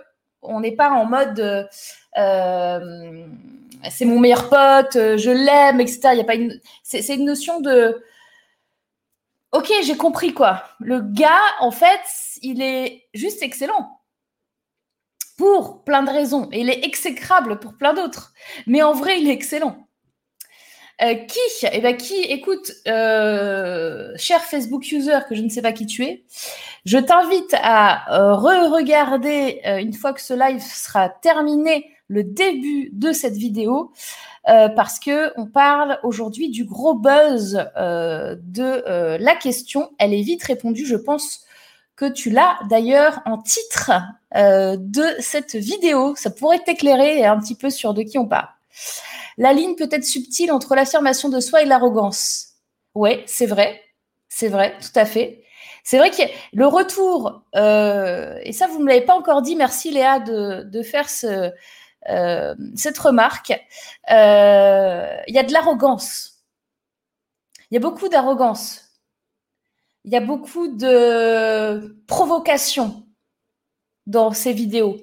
[0.43, 1.69] on n'est pas en mode
[2.19, 3.25] euh,
[3.91, 6.01] c'est mon meilleur pote, je l'aime, etc.
[6.13, 8.03] Il y a pas une, c'est une notion de
[9.55, 10.65] Ok, j'ai compris quoi.
[10.81, 12.01] Le gars, en fait,
[12.43, 14.01] il est juste excellent.
[15.39, 16.49] Pour plein de raisons.
[16.51, 18.33] Et il est exécrable pour plein d'autres.
[18.67, 19.87] Mais en vrai, il est excellent.
[21.03, 21.39] Euh, qui
[21.73, 26.05] Eh bien, qui Écoute, euh, cher Facebook user, que je ne sais pas qui tu
[26.05, 26.25] es,
[26.85, 33.13] je t'invite à euh, re-regarder, une fois que ce live sera terminé, le début de
[33.13, 33.93] cette vidéo.
[34.47, 39.91] Euh, parce que on parle aujourd'hui du gros buzz euh, de euh, la question.
[39.99, 41.45] Elle est vite répondue, je pense
[41.97, 43.93] que tu l'as d'ailleurs en titre
[44.35, 46.17] de cette vidéo.
[46.17, 48.49] Ça pourrait t'éclairer un petit peu sur de qui on parle.
[49.39, 52.49] La ligne peut être subtile entre l'affirmation de soi et l'arrogance.
[52.97, 53.81] Oui, c'est vrai,
[54.29, 55.45] c'est vrai, tout à fait.
[55.85, 59.93] C'est vrai que le retour, et ça vous ne me l'avez pas encore dit, merci
[59.93, 61.53] Léa de faire ce,
[62.09, 63.53] euh, cette remarque.
[64.11, 66.45] Euh, il y a de l'arrogance.
[67.71, 68.83] Il y a beaucoup d'arrogance.
[70.05, 73.07] il y a beaucoup de provocation
[74.07, 74.99] dans ces vidéos.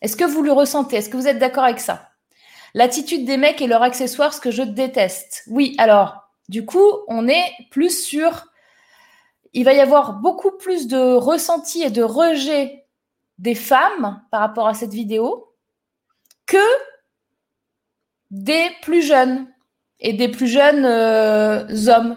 [0.00, 0.96] Est-ce que vous le ressentez?
[0.96, 2.08] Est-ce que vous êtes d'accord avec ça?
[2.74, 5.44] L'attitude des mecs et leurs accessoires, ce que je déteste.
[5.46, 8.46] Oui, alors, du coup, on est plus sur...
[9.52, 12.86] Il va y avoir beaucoup plus de ressenti et de rejet
[13.38, 15.51] des femmes par rapport à cette vidéo
[16.46, 16.58] que
[18.30, 19.46] des plus jeunes
[20.00, 22.16] et des plus jeunes euh, hommes.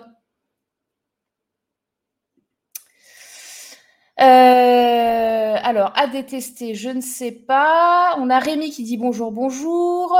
[4.22, 8.16] Euh, alors, à détester, je ne sais pas.
[8.18, 10.18] On a Rémi qui dit bonjour, bonjour.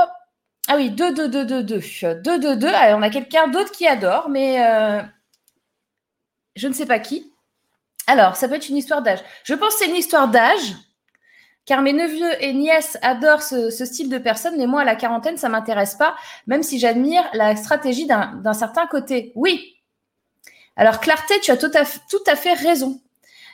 [0.68, 1.80] Ah oui, 2, 2, 2, 2, 2.
[2.22, 2.68] 2, 2, 2.
[2.68, 5.02] on a quelqu'un d'autre qui adore, mais euh,
[6.56, 7.32] je ne sais pas qui.
[8.06, 9.20] Alors, ça peut être une histoire d'âge.
[9.44, 10.74] Je pense que c'est une histoire d'âge,
[11.66, 15.36] car mes neveux et nièces adorent ce, style de personne, mais moi, à la quarantaine,
[15.36, 19.32] ça m'intéresse pas, même si j'admire la stratégie d'un certain côté.
[19.34, 19.74] Oui.
[20.76, 23.00] Alors, Clarté, tu as tout à, fait raison.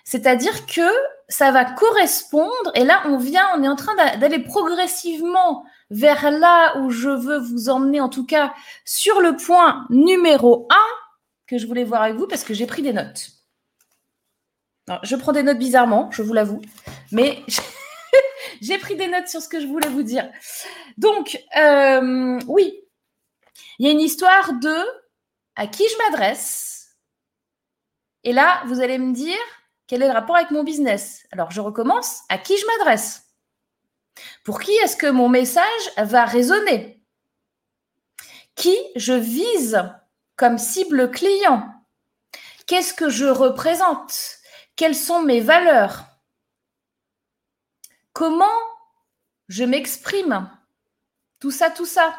[0.05, 0.89] C'est-à-dire que
[1.29, 6.31] ça va correspondre, et là, on vient, on est en train d'a- d'aller progressivement vers
[6.31, 8.53] là où je veux vous emmener, en tout cas
[8.85, 10.77] sur le point numéro 1
[11.47, 13.31] que je voulais voir avec vous, parce que j'ai pris des notes.
[15.03, 16.61] Je prends des notes bizarrement, je vous l'avoue,
[17.13, 17.43] mais
[18.61, 20.31] j'ai pris des notes sur ce que je voulais vous dire.
[20.99, 22.79] Donc, euh, oui,
[23.79, 24.77] il y a une histoire de
[25.57, 26.97] à qui je m'adresse.
[28.25, 29.39] Et là, vous allez me dire
[29.87, 31.27] quel est le rapport avec mon business?
[31.33, 32.23] Alors, je recommence.
[32.29, 33.25] À qui je m'adresse?
[34.45, 35.65] Pour qui est-ce que mon message
[35.99, 37.03] va résonner?
[38.55, 39.83] Qui je vise
[40.37, 41.69] comme cible client?
[42.67, 44.39] Qu'est-ce que je représente?
[44.77, 46.07] Quelles sont mes valeurs?
[48.13, 48.45] Comment
[49.49, 50.51] je m'exprime?
[51.41, 52.15] Tout ça, tout ça.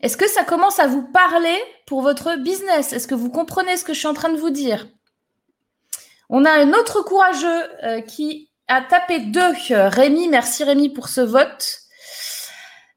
[0.00, 2.92] Est-ce que ça commence à vous parler pour votre business?
[2.92, 4.86] Est-ce que vous comprenez ce que je suis en train de vous dire?
[6.28, 9.52] On a un autre courageux euh, qui a tapé deux.
[9.70, 11.80] Rémi, merci Rémi pour ce vote.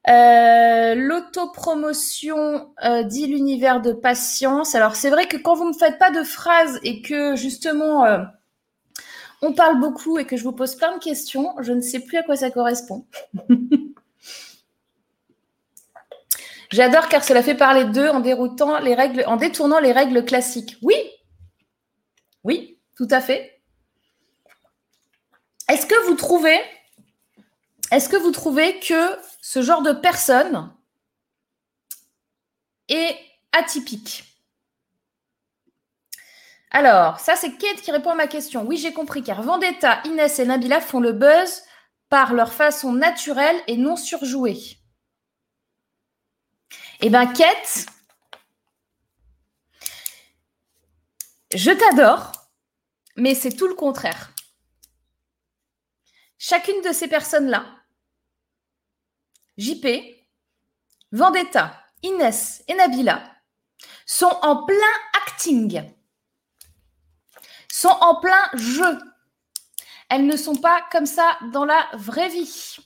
[0.08, 4.74] Euh, L'autopromotion euh, dit l'univers de patience.
[4.74, 8.18] Alors c'est vrai que quand vous ne faites pas de phrases et que justement euh,
[9.42, 12.16] on parle beaucoup et que je vous pose plein de questions, je ne sais plus
[12.16, 13.06] à quoi ça correspond.
[16.70, 20.78] J'adore car cela fait parler d'eux en déroutant les règles, en détournant les règles classiques.
[20.80, 20.96] Oui,
[22.44, 23.60] oui, tout à fait.
[25.68, 26.58] Est-ce que vous trouvez,
[27.90, 30.72] est-ce que vous trouvez que ce genre de personne
[32.88, 33.18] est
[33.52, 34.31] atypique?
[36.74, 38.64] Alors, ça c'est Kate qui répond à ma question.
[38.64, 41.62] Oui, j'ai compris car Vendetta, Inès et Nabila font le buzz
[42.08, 44.78] par leur façon naturelle et non surjouée.
[47.02, 47.86] Eh bien, Kate,
[51.54, 52.32] je t'adore,
[53.16, 54.32] mais c'est tout le contraire.
[56.38, 57.66] Chacune de ces personnes-là,
[59.58, 59.86] JP,
[61.12, 63.22] Vendetta, Inès et Nabila,
[64.06, 64.76] sont en plein
[65.26, 65.92] acting,
[67.82, 68.98] sont en plein jeu.
[70.08, 72.76] Elles ne sont pas comme ça dans la vraie vie.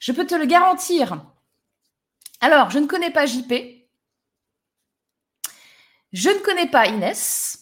[0.00, 1.24] Je peux te le garantir.
[2.40, 3.52] Alors, je ne connais pas JP.
[6.12, 7.60] Je ne connais pas Inès.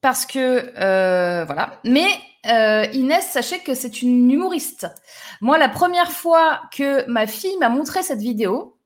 [0.00, 1.80] Parce que, euh, voilà.
[1.84, 2.08] Mais
[2.46, 4.86] euh, Inès, sachez que c'est une humoriste.
[5.40, 8.78] Moi, la première fois que ma fille m'a montré cette vidéo,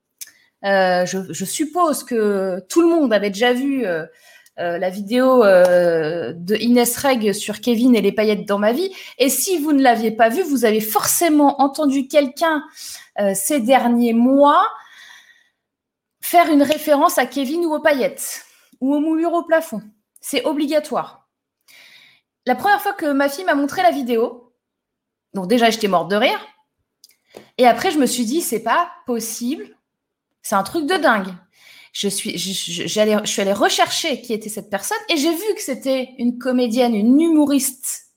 [0.65, 3.85] euh, je, je, suppose que tout le monde avait déjà vu
[4.59, 8.93] euh, la vidéo euh, de Inès Reg sur Kevin et les paillettes dans ma vie.
[9.17, 12.63] Et si vous ne l'aviez pas vu, vous avez forcément entendu quelqu'un
[13.19, 14.63] euh, ces derniers mois
[16.21, 18.45] faire une référence à Kevin ou aux paillettes
[18.79, 19.81] ou aux moulures au plafond.
[20.21, 21.27] C'est obligatoire.
[22.45, 24.53] La première fois que ma fille m'a montré la vidéo,
[25.33, 26.39] donc déjà j'étais morte de rire.
[27.57, 29.65] Et après je me suis dit c'est pas possible,
[30.43, 31.33] c'est un truc de dingue
[31.93, 36.39] je suis, j'allais, allée rechercher qui était cette personne et j'ai vu que c'était une
[36.39, 38.07] comédienne, une humoriste.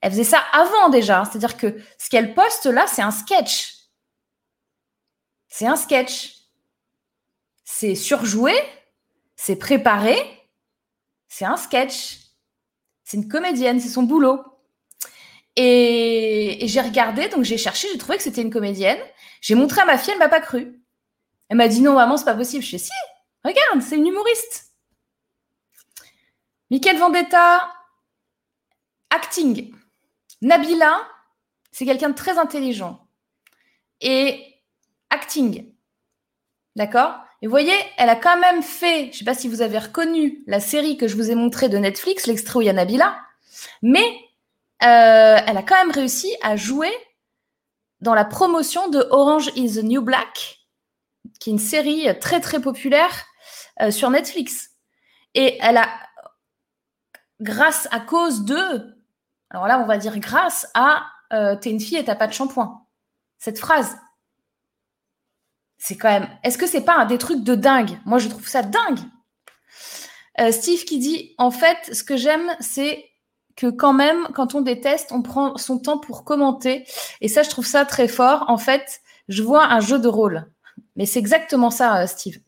[0.00, 3.74] Elle faisait ça avant déjà, c'est-à-dire que ce qu'elle poste là, c'est un sketch.
[5.48, 6.36] C'est un sketch.
[7.64, 8.54] C'est surjoué,
[9.34, 10.16] c'est préparé,
[11.28, 12.18] c'est un sketch.
[13.04, 14.40] C'est une comédienne, c'est son boulot.
[15.56, 19.00] Et, j'ai regardé, donc j'ai cherché, j'ai trouvé que c'était une comédienne.
[19.40, 20.79] J'ai montré à ma fille, elle m'a pas cru.
[21.50, 22.64] Elle m'a dit non, maman, c'est pas possible.
[22.64, 22.92] Je fais si,
[23.44, 24.72] regarde, c'est une humoriste.
[26.70, 27.72] Michael Vendetta,
[29.10, 29.74] acting.
[30.40, 31.06] Nabila,
[31.72, 33.06] c'est quelqu'un de très intelligent.
[34.00, 34.54] Et
[35.10, 35.74] acting.
[36.76, 37.16] D'accord?
[37.42, 39.78] Et vous voyez, elle a quand même fait, je ne sais pas si vous avez
[39.78, 42.74] reconnu la série que je vous ai montrée de Netflix, l'extrait où il y a
[42.74, 43.18] Nabila,
[43.82, 44.04] mais
[44.82, 46.92] euh, elle a quand même réussi à jouer
[48.00, 50.59] dans la promotion de Orange is the New Black,
[51.40, 53.26] qui est une série très très populaire
[53.82, 54.70] euh, sur Netflix.
[55.34, 55.88] Et elle a,
[57.40, 58.96] grâce à cause de,
[59.50, 62.32] alors là on va dire grâce à euh, T'es une fille et t'as pas de
[62.32, 62.86] shampoing.
[63.38, 63.96] Cette phrase,
[65.78, 66.28] c'est quand même.
[66.42, 67.98] Est-ce que c'est pas un des trucs de dingue?
[68.04, 68.98] Moi, je trouve ça dingue.
[70.40, 73.04] Euh, Steve qui dit En fait, ce que j'aime, c'est
[73.56, 76.84] que quand même, quand on déteste, on prend son temps pour commenter.
[77.20, 78.44] Et ça, je trouve ça très fort.
[78.48, 80.50] En fait, je vois un jeu de rôle.
[80.96, 82.40] Mais c'est exactement ça, euh, Steve.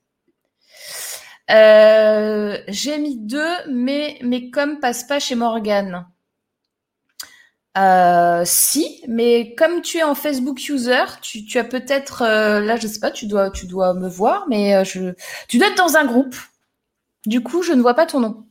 [1.51, 6.07] Euh, J'ai mis deux, mais mes com passe pas chez Morgan.
[7.79, 13.01] Euh, si, mais comme tu es en Facebook user, tu, as peut-être là, je sais
[13.01, 15.15] pas, tu dois, tu dois me voir, mais je,
[15.49, 16.37] tu dois être dans un groupe.
[17.25, 18.47] Du coup, je ne vois pas ton nom.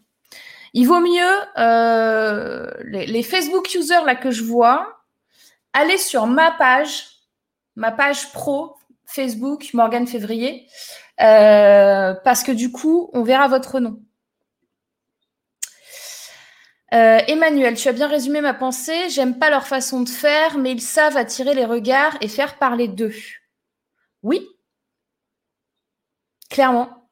[0.74, 5.04] Il vaut mieux les, les Facebook users là que je vois,
[5.74, 7.06] aller sur ma page,
[7.76, 8.76] ma page pro
[9.12, 10.68] Facebook Morgane Février,
[11.20, 14.00] euh, parce que du coup, on verra votre nom.
[16.94, 19.10] Euh, Emmanuel, tu as bien résumé ma pensée.
[19.10, 22.90] J'aime pas leur façon de faire, mais ils savent attirer les regards et faire parler
[22.90, 23.16] d'eux.
[24.24, 24.46] Oui,
[26.50, 27.10] clairement.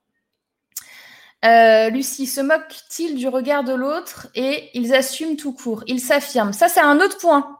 [1.46, 5.84] Euh, Lucie, se moquent-ils du regard de l'autre et ils assument tout court?
[5.88, 6.52] Ils s'affirment.
[6.52, 7.58] Ça, c'est un autre point.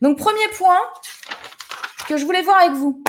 [0.00, 0.80] Donc, premier point
[2.08, 3.04] que je voulais voir avec vous.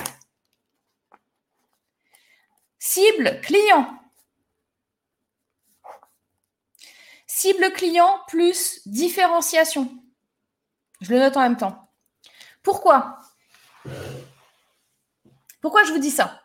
[2.96, 4.00] Cible, client.
[7.26, 9.92] Cible client plus différenciation.
[11.02, 11.92] Je le note en même temps.
[12.62, 13.18] Pourquoi?
[15.60, 16.40] Pourquoi je vous dis ça?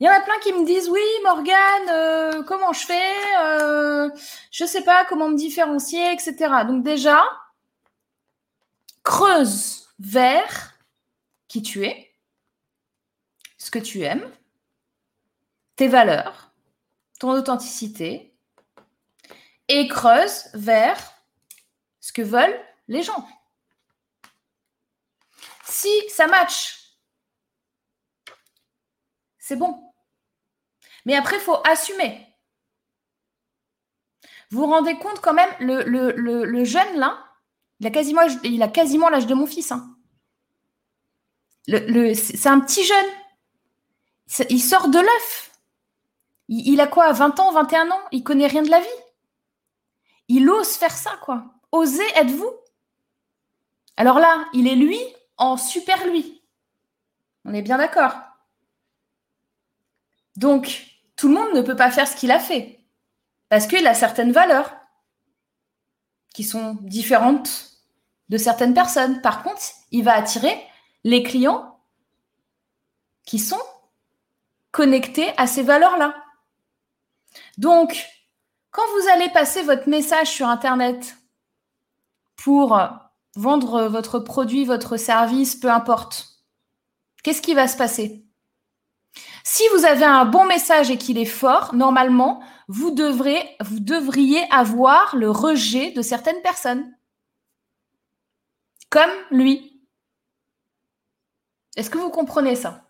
[0.00, 4.10] Il y en a plein qui me disent oui, Morgane, euh, comment je fais euh,
[4.50, 6.34] Je ne sais pas comment me différencier, etc.
[6.66, 7.24] Donc déjà,
[9.02, 10.74] creuse vers
[11.48, 12.14] qui tu es,
[13.56, 14.30] ce que tu aimes,
[15.78, 16.52] tes valeurs,
[17.20, 18.36] ton authenticité,
[19.68, 20.98] et creuse vers
[22.00, 23.26] ce que veulent les gens.
[25.64, 26.96] Si ça match,
[29.38, 29.92] c'est bon.
[31.06, 32.26] Mais après, il faut assumer.
[34.50, 37.24] Vous vous rendez compte quand même, le, jeune là,
[37.78, 39.70] il a quasiment, l'âge de mon fils.
[39.70, 39.94] Hein.
[41.68, 44.46] C'est un petit jeune.
[44.50, 45.47] Il sort de l'œuf.
[46.48, 48.00] Il, a quoi 20 ans, 21 ans?
[48.10, 48.86] Il connaît rien de la vie?
[50.28, 51.44] Il ose faire ça, quoi.
[51.72, 52.52] Osez êtes-vous.
[53.96, 54.98] Alors là, il est lui
[55.36, 56.42] en super lui.
[57.44, 58.14] On est bien d'accord.
[60.36, 62.80] Donc, tout le monde ne peut pas faire ce qu'il a fait.
[63.48, 64.74] Parce qu'il a certaines valeurs
[66.34, 67.72] qui sont différentes
[68.28, 69.20] de certaines personnes.
[69.20, 70.62] Par contre, il va attirer
[71.04, 71.80] les clients
[73.24, 73.60] qui sont
[74.70, 76.14] connectés à ces valeurs-là.
[77.56, 78.06] Donc,
[78.70, 81.16] quand vous allez passer votre message sur Internet
[82.36, 82.80] pour
[83.36, 86.44] vendre votre produit, votre service, peu importe,
[87.22, 88.24] qu'est-ce qui va se passer?
[89.44, 95.30] Si vous avez un bon message et qu'il est fort, normalement, vous, devriez avoir le
[95.30, 96.94] rejet de certaines personnes.
[98.90, 99.86] Comme lui.
[101.76, 102.87] Est-ce que vous comprenez ça?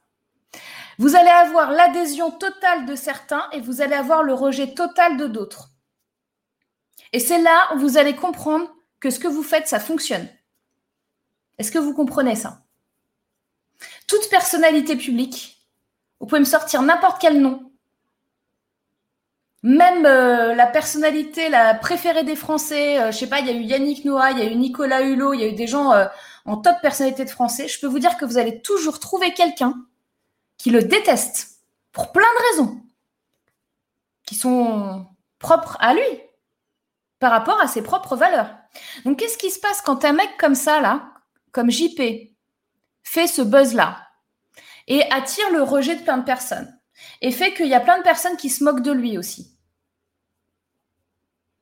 [0.99, 5.29] Vous allez avoir l'adhésion totale de certains et vous allez avoir le rejet total de
[5.29, 5.71] d'autres.
[7.13, 8.69] Et c'est là où vous allez comprendre
[9.01, 10.29] que ce que vous faites, ça fonctionne.
[11.57, 12.63] Est-ce que vous comprenez ça?
[14.09, 15.65] Toute personnalité publique,
[16.19, 17.71] vous pouvez me sortir n'importe quel nom.
[19.63, 23.55] Même euh, la personnalité la préférée des Français, euh, je sais pas, il y a
[23.55, 25.93] eu Yannick Noah, il y a eu Nicolas Hulot, il y a eu des gens
[25.93, 26.07] euh,
[26.45, 27.69] en top personnalité de Français.
[27.69, 29.75] Je peux vous dire que vous allez toujours trouver quelqu'un
[30.59, 31.61] qui le déteste
[31.93, 32.83] pour plein de raisons
[34.27, 35.07] qui sont
[35.39, 36.21] propres à lui
[37.19, 38.55] par rapport à ses propres valeurs.
[39.05, 41.15] Donc, qu'est-ce qui se passe quand un mec comme ça, là,
[41.53, 42.01] comme JP,
[43.03, 44.07] fait ce buzz-là
[44.87, 46.79] et attire le rejet de plein de personnes
[47.21, 49.57] et fait qu'il y a plein de personnes qui se moquent de lui aussi?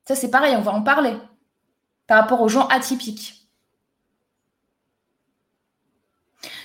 [0.06, 1.16] Ça, c'est pareil, on va en parler
[2.06, 3.45] par rapport aux gens atypiques.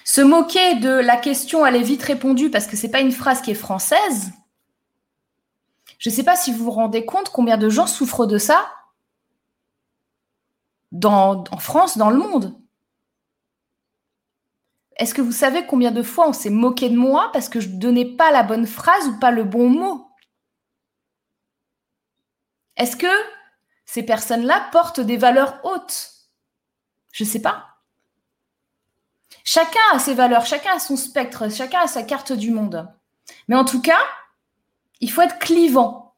[0.04, 3.12] Se moquer de la question, elle est vite répondue parce que ce n'est pas une
[3.12, 4.32] phrase qui est française.
[6.00, 8.72] Je ne sais pas si vous vous rendez compte combien de gens souffrent de ça
[11.04, 12.60] en France, dans le monde.
[14.98, 17.70] Est-ce que vous savez combien de fois on s'est moqué de moi parce que je
[17.70, 20.08] ne donnais pas la bonne phrase ou pas le bon mot?
[22.76, 23.08] Est-ce que
[23.86, 26.12] ces personnes-là portent des valeurs hautes?
[27.12, 27.71] Je ne sais pas.
[29.44, 32.88] Chacun a ses valeurs, chacun a son spectre, chacun a sa carte du monde.
[33.48, 34.00] Mais en tout cas,
[35.00, 36.16] il faut être clivant.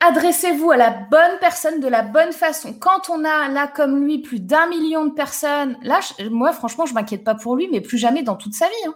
[0.00, 2.72] Adressez-vous à la bonne personne de la bonne façon.
[2.72, 6.00] Quand on a là comme lui plus d'un million de personnes, là,
[6.30, 8.86] moi franchement, je m'inquiète pas pour lui, mais plus jamais dans toute sa vie.
[8.86, 8.94] hein.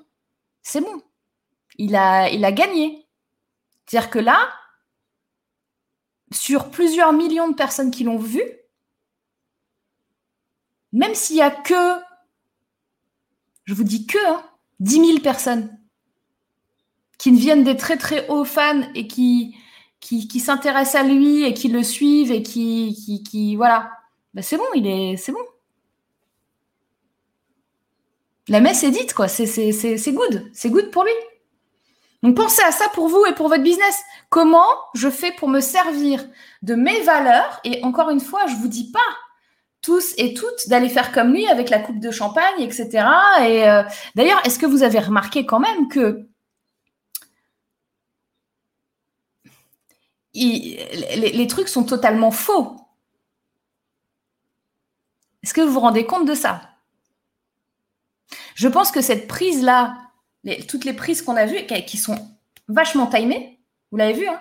[0.63, 1.03] C'est bon.
[1.77, 3.09] Il a, il a gagné.
[3.87, 4.49] C'est-à-dire que là,
[6.31, 8.43] sur plusieurs millions de personnes qui l'ont vu,
[10.93, 12.01] même s'il y a que,
[13.65, 14.43] je vous dis que, hein,
[14.81, 15.79] 10 000 personnes
[17.19, 19.57] qui ne viennent des très très hauts fans et qui,
[20.41, 23.91] s'intéressent à lui et qui le suivent et qui, qui, qui- voilà,
[24.35, 25.45] Ben, c'est bon, il est, c'est bon.
[28.49, 29.29] La messe est dite, quoi.
[29.29, 30.51] C'est, c'est, c'est, c'est good.
[30.53, 31.13] C'est good pour lui.
[32.23, 34.01] Donc pensez à ça pour vous et pour votre business.
[34.29, 36.25] Comment je fais pour me servir
[36.63, 37.61] de mes valeurs?
[37.65, 39.01] Et encore une fois, je vous dis pas
[39.83, 42.89] tous et toutes d'aller faire comme lui avec la coupe de champagne, etc.
[43.41, 43.83] Et euh,
[44.15, 46.27] d'ailleurs, est-ce que vous avez remarqué quand même que
[50.35, 52.77] les, trucs sont totalement faux?
[55.43, 56.63] Est-ce que vous vous rendez compte de ça?
[58.55, 59.99] Je pense que cette prise-là,
[60.69, 62.17] toutes les prises qu'on a vues, qui, qui sont
[62.69, 63.59] vachement timées,
[63.91, 64.41] vous l'avez vu, hein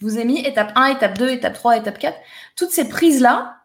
[0.00, 2.16] je vous ai mis étape 1, étape 2, étape 3, étape 4.
[2.56, 3.57] Toutes ces prises-là,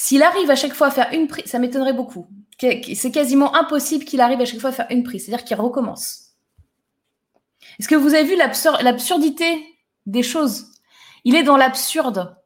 [0.00, 2.28] s'il arrive à chaque fois à faire une prise, ça m'étonnerait beaucoup.
[2.60, 6.36] C'est quasiment impossible qu'il arrive à chaque fois à faire une prise, c'est-à-dire qu'il recommence.
[7.80, 9.76] Est-ce que vous avez vu l'absur- l'absurdité
[10.06, 10.70] des choses?
[11.24, 12.40] Il est dans l'absurde.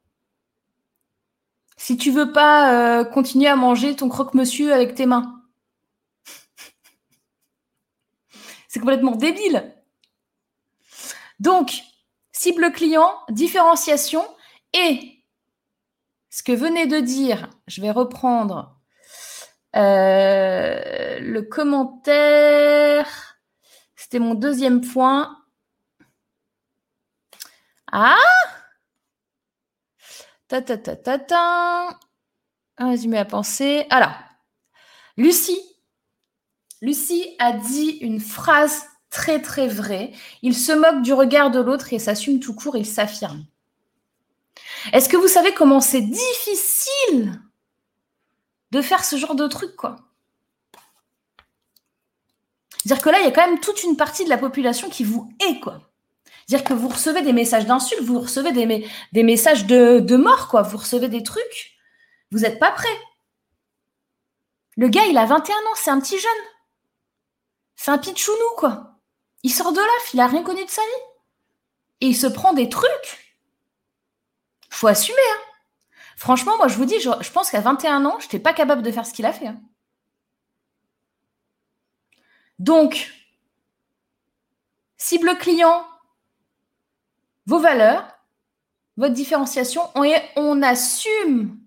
[1.77, 5.39] Si tu veux pas euh, continuer à manger ton croque-monsieur avec tes mains,
[8.67, 9.75] c'est complètement débile.
[11.39, 11.83] Donc,
[12.31, 14.25] cible client, différenciation
[14.73, 15.22] et
[16.33, 18.75] ce que venait de dire, je vais reprendre
[19.75, 23.37] euh, le commentaire.
[23.95, 25.37] C'était mon deuxième point.
[27.91, 28.17] Ah
[30.47, 31.99] Ta ta ta ta ta.
[32.77, 33.85] Un résumé à penser.
[33.91, 34.15] Alors,
[35.17, 35.61] Lucie.
[36.81, 40.11] Lucie a dit une phrase très très vraie.
[40.41, 43.45] Il se moque du regard de l'autre et s'assume tout court, il s'affirme.
[44.91, 47.41] Est-ce que vous savez comment c'est difficile
[48.71, 49.95] de faire ce genre de truc, quoi?
[52.83, 55.03] C'est-à-dire que là, il y a quand même toute une partie de la population qui
[55.03, 55.79] vous hait, quoi.
[56.47, 60.15] C'est-à-dire que vous recevez des messages d'insultes, vous recevez des, me- des messages de, de
[60.17, 60.61] mort, quoi.
[60.63, 61.71] Vous recevez des trucs.
[62.31, 62.99] Vous n'êtes pas prêt.
[64.75, 66.31] Le gars, il a 21 ans, c'est un petit jeune.
[67.75, 68.97] C'est un pitchounou, quoi.
[69.43, 71.03] Il sort de là, il a rien connu de sa vie.
[72.01, 73.22] Et il se prend des trucs.
[74.87, 75.41] Assumer, hein.
[76.15, 78.91] Franchement, moi, je vous dis, je, pense qu'à 21 ans, je n'étais pas capable de
[78.91, 79.47] faire ce qu'il a fait.
[79.47, 79.59] hein.
[82.59, 83.11] Donc,
[84.97, 85.85] cible client,
[87.45, 88.07] vos valeurs,
[88.95, 90.05] votre différenciation, on,
[90.35, 91.59] on assume.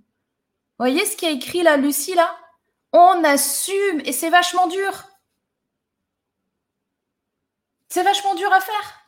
[0.79, 2.35] Voyez ce qui a écrit là, Lucie, là?
[2.93, 4.01] On assume.
[4.05, 5.05] Et c'est vachement dur.
[7.89, 9.01] C'est vachement dur à faire.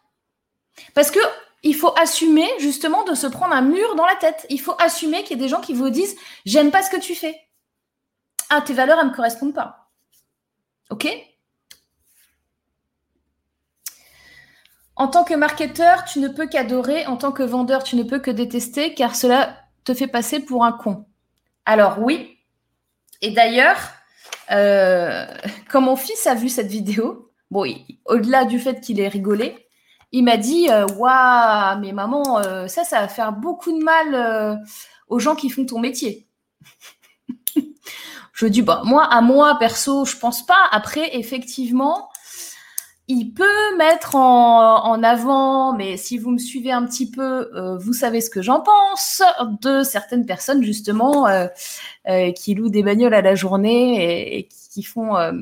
[0.94, 1.20] Parce que
[1.62, 4.46] il faut assumer justement de se prendre un mur dans la tête.
[4.48, 7.00] Il faut assumer qu'il y a des gens qui vous disent J'aime pas ce que
[7.00, 7.36] tu fais.
[8.50, 9.90] Ah, tes valeurs, elles ne me correspondent pas.
[10.90, 11.08] OK?
[14.96, 17.06] En tant que marketeur, tu ne peux qu'adorer.
[17.06, 20.64] En tant que vendeur, tu ne peux que détester, car cela te fait passer pour
[20.64, 21.06] un con.
[21.66, 22.38] Alors oui.
[23.20, 23.78] Et d'ailleurs,
[24.50, 25.26] euh,
[25.70, 29.67] quand mon fils a vu cette vidéo, au-delà du fait qu'il ait rigolé,
[30.12, 34.54] il m'a dit Waouh, mais maman, euh, ça, ça va faire beaucoup de mal euh,
[35.08, 36.26] aux gens qui font ton métier.
[38.32, 40.68] je dis Bah, moi, à moi, perso, je pense pas.
[40.70, 42.08] Après, effectivement,
[43.06, 47.78] il peut mettre en, en avant, mais si vous me suivez un petit peu, euh,
[47.78, 49.22] vous savez ce que j'en pense,
[49.62, 51.26] de certaines personnes justement
[52.34, 54.48] qui louent des bagnoles à la journée et, et
[54.78, 55.32] qui font euh,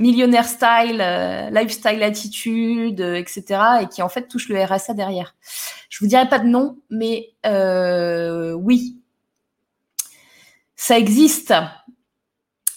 [0.00, 3.60] millionnaire, style, euh, lifestyle attitude, euh, etc.
[3.82, 5.36] et qui en fait touchent le RSA derrière.
[5.88, 8.98] Je vous dirai pas de nom, mais euh, oui,
[10.74, 11.54] ça existe.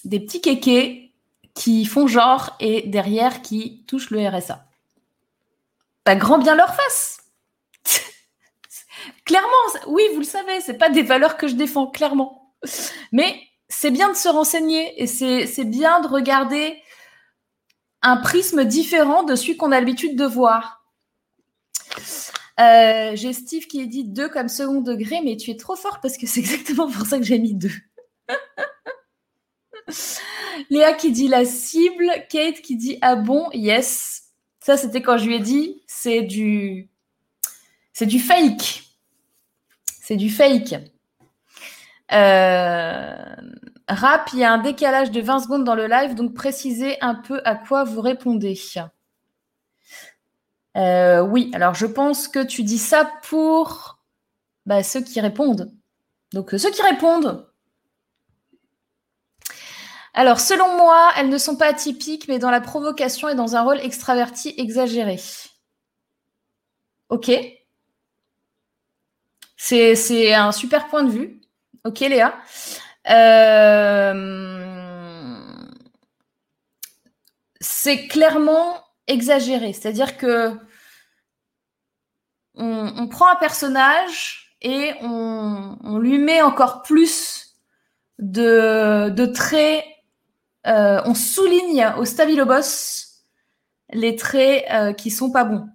[0.03, 1.13] Des petits kékés
[1.53, 4.65] qui font genre et derrière qui touchent le RSA.
[6.03, 7.19] Pas grand bien leur face.
[9.25, 9.47] clairement,
[9.87, 12.53] oui, vous le savez, c'est pas des valeurs que je défends, clairement.
[13.13, 16.82] Mais c'est bien de se renseigner et c'est bien de regarder
[18.03, 20.83] un prisme différent de celui qu'on a l'habitude de voir.
[22.59, 26.17] Euh, j'ai Steve qui dit 2 comme second degré, mais tu es trop fort parce
[26.17, 27.69] que c'est exactement pour ça que j'ai mis 2.
[30.69, 34.25] Léa qui dit la cible, Kate qui dit ah bon, yes.
[34.59, 36.89] Ça, c'était quand je lui ai dit c'est du,
[37.93, 38.83] c'est du fake.
[40.01, 40.75] C'est du fake.
[42.11, 43.35] Euh,
[43.87, 47.15] Rap, il y a un décalage de 20 secondes dans le live, donc précisez un
[47.15, 48.57] peu à quoi vous répondez.
[50.77, 53.99] Euh, oui, alors je pense que tu dis ça pour
[54.65, 55.71] bah, ceux qui répondent.
[56.31, 57.47] Donc euh, ceux qui répondent.
[60.13, 63.63] Alors selon moi, elles ne sont pas atypiques, mais dans la provocation et dans un
[63.63, 65.19] rôle extraverti exagéré.
[67.09, 67.31] Ok.
[69.57, 71.41] C'est un super point de vue.
[71.85, 72.35] Ok Léa.
[73.09, 74.63] Euh,
[77.59, 78.77] c'est clairement
[79.07, 79.73] exagéré.
[79.73, 80.57] C'est-à-dire que
[82.55, 87.55] on, prend un personnage et on, lui met encore plus
[88.19, 89.83] de, traits.
[90.67, 93.13] euh, on souligne au stabilobos
[93.91, 95.67] les traits euh, qui sont pas bons.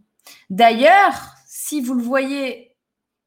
[0.50, 2.76] D'ailleurs, si vous le voyez,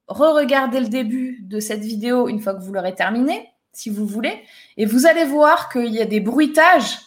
[0.07, 4.43] re-regardez le début de cette vidéo une fois que vous l'aurez terminé, si vous voulez,
[4.77, 6.99] et vous allez voir qu'il y a des bruitages.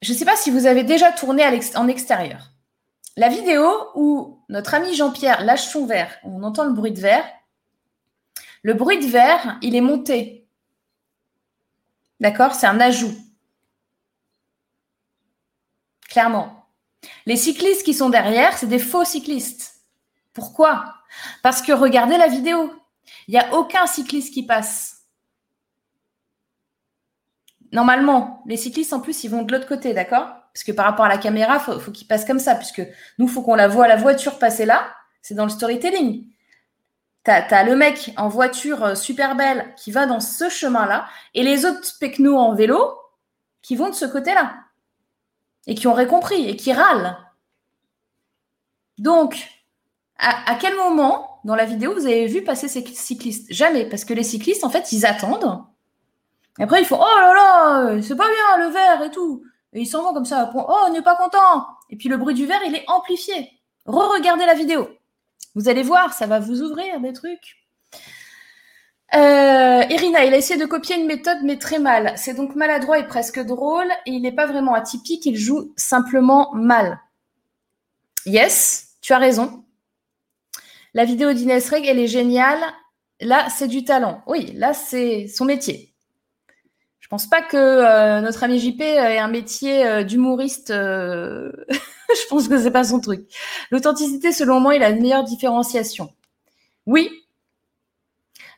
[0.00, 1.44] Je ne sais pas si vous avez déjà tourné
[1.76, 2.50] en extérieur.
[3.16, 7.24] La vidéo où notre ami Jean-Pierre lâche son verre, on entend le bruit de verre.
[8.62, 10.48] Le bruit de verre, il est monté.
[12.20, 12.54] D'accord?
[12.54, 13.14] C'est un ajout.
[16.08, 16.66] Clairement.
[17.26, 19.74] Les cyclistes qui sont derrière, c'est des faux cyclistes.
[20.32, 20.94] Pourquoi?
[21.42, 22.72] Parce que regardez la vidéo.
[23.28, 24.91] Il n'y a aucun cycliste qui passe.
[27.72, 30.28] Normalement, les cyclistes, en plus, ils vont de l'autre côté, d'accord?
[30.52, 32.82] Parce que par rapport à la caméra, il faut, faut qu'ils passent comme ça, puisque
[33.18, 34.86] nous, il faut qu'on la voit la voiture passer là.
[35.22, 36.26] C'est dans le storytelling.
[37.24, 41.42] Tu as, le mec en voiture euh, super belle qui va dans ce chemin-là, et
[41.42, 42.98] les autres pecnos en vélo
[43.62, 44.54] qui vont de ce côté-là.
[45.66, 47.16] Et qui ont compris, et qui râlent.
[48.98, 49.48] Donc,
[50.18, 53.46] à, à quel moment dans la vidéo vous avez vu passer ces cyclistes?
[53.50, 55.64] Jamais, parce que les cyclistes, en fait, ils attendent.
[56.58, 59.44] Et après, ils font Oh là là, c'est pas bien le verre et tout.
[59.72, 60.50] Et ils s'en vont comme ça.
[60.54, 61.66] Oh, on n'est pas content.
[61.90, 63.50] Et puis le bruit du verre, il est amplifié.
[63.86, 64.88] Re-regardez la vidéo.
[65.54, 67.56] Vous allez voir, ça va vous ouvrir des trucs.
[69.14, 72.14] Euh, Irina, il a essayé de copier une méthode, mais très mal.
[72.16, 73.90] C'est donc maladroit et presque drôle.
[74.06, 77.00] Et il n'est pas vraiment atypique, il joue simplement mal.
[78.24, 79.64] Yes, tu as raison.
[80.94, 82.60] La vidéo d'Inès Reg, elle est géniale.
[83.20, 84.22] Là, c'est du talent.
[84.26, 85.91] Oui, là, c'est son métier.
[87.12, 90.70] Je pense pas que euh, notre ami JP ait un métier euh, d'humoriste.
[90.70, 93.26] euh, je pense que c'est pas son truc.
[93.70, 96.14] L'authenticité, selon moi, il a une meilleure différenciation.
[96.86, 97.10] Oui.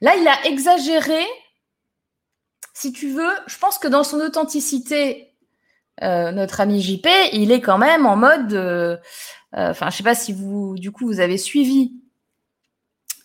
[0.01, 1.21] Là, il a exagéré.
[2.75, 5.35] Si tu veux, je pense que dans son authenticité,
[6.05, 8.53] euh, notre ami JP, il est quand même en mode.
[8.53, 8.97] euh,
[9.57, 11.95] euh, Enfin, je sais pas si vous, du coup, vous avez suivi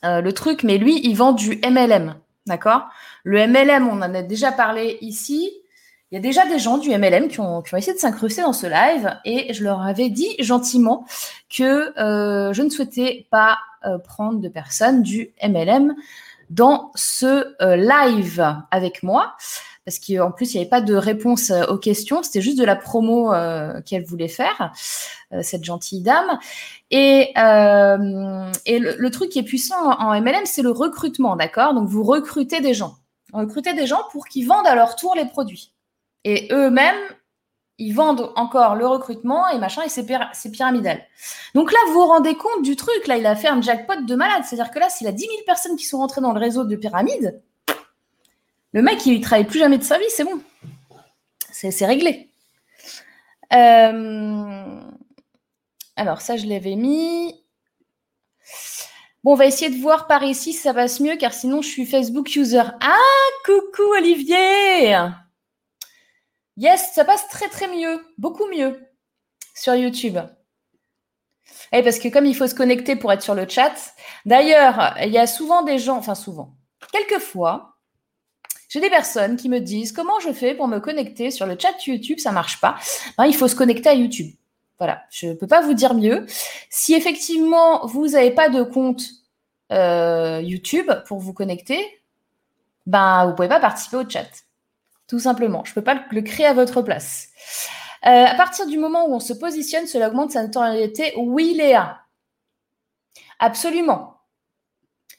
[0.04, 2.16] euh, le truc, mais lui, il vend du MLM.
[2.48, 2.90] D'accord?
[3.24, 5.52] Le MLM, on en a déjà parlé ici.
[6.12, 8.42] Il y a déjà des gens du MLM qui ont, qui ont essayé de s'incruster
[8.42, 11.06] dans ce live et je leur avais dit gentiment
[11.56, 15.96] que euh, je ne souhaitais pas euh, prendre de personnes du MLM
[16.50, 19.36] dans ce euh, live avec moi
[19.90, 22.64] parce qu'en plus, il n'y avait pas de réponse euh, aux questions, c'était juste de
[22.64, 24.72] la promo euh, qu'elle voulait faire,
[25.34, 26.38] euh, cette gentille dame.
[26.92, 31.36] Et, euh, et le, le truc qui est puissant en, en MLM, c'est le recrutement,
[31.36, 31.74] d'accord?
[31.74, 32.98] Donc, vous recrutez des gens.
[33.32, 35.72] Vous recrutez des gens pour qu'ils vendent à leur tour les produits.
[36.24, 36.98] Et eux-mêmes,
[37.78, 41.02] ils vendent encore le recrutement et machin, et c'est pyra- c'est pyramidal.
[41.56, 43.08] Donc là, vous vous rendez compte du truc.
[43.08, 44.44] Là, il a fait un jackpot de malade.
[44.46, 46.76] C'est-à-dire que là, s'il a 10 000 personnes qui sont rentrées dans le réseau de
[46.76, 47.42] pyramide,
[48.74, 50.40] le mec, il ne travaille plus jamais de sa vie, c'est bon.
[51.52, 52.30] C'est c'est réglé.
[53.54, 54.82] Euh,
[55.96, 57.44] Alors, ça, je l'avais mis.
[59.24, 61.68] Bon, on va essayer de voir par ici si ça passe mieux, car sinon, je
[61.68, 62.64] suis Facebook user.
[62.82, 62.96] Ah,
[63.46, 64.98] coucou Olivier
[66.56, 68.80] Yes, ça passe très très mieux, beaucoup mieux
[69.56, 70.18] sur YouTube.
[71.72, 73.94] Et parce que comme il faut se connecter pour être sur le chat,
[74.26, 76.56] d'ailleurs, il y a souvent des gens, enfin souvent,
[76.92, 77.78] quelquefois,
[78.70, 81.74] j'ai des personnes qui me disent comment je fais pour me connecter sur le chat
[81.86, 82.78] YouTube, ça marche pas?
[83.18, 84.34] Ben, il faut se connecter à YouTube.
[84.80, 86.26] Voilà, je ne peux pas vous dire mieux.
[86.70, 89.04] Si effectivement vous n'avez pas de compte
[89.72, 91.80] euh, YouTube pour vous connecter,
[92.86, 94.26] ben, vous pouvez pas participer au chat.
[95.08, 95.64] Tout simplement.
[95.66, 97.28] Je peux pas le- le créer à votre place.
[98.06, 101.14] Euh, à partir du moment où on se positionne, cela augmente sa notoriété.
[101.18, 102.00] Oui, Léa.
[103.40, 104.16] Absolument.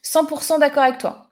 [0.02, 1.30] 100% d'accord avec toi.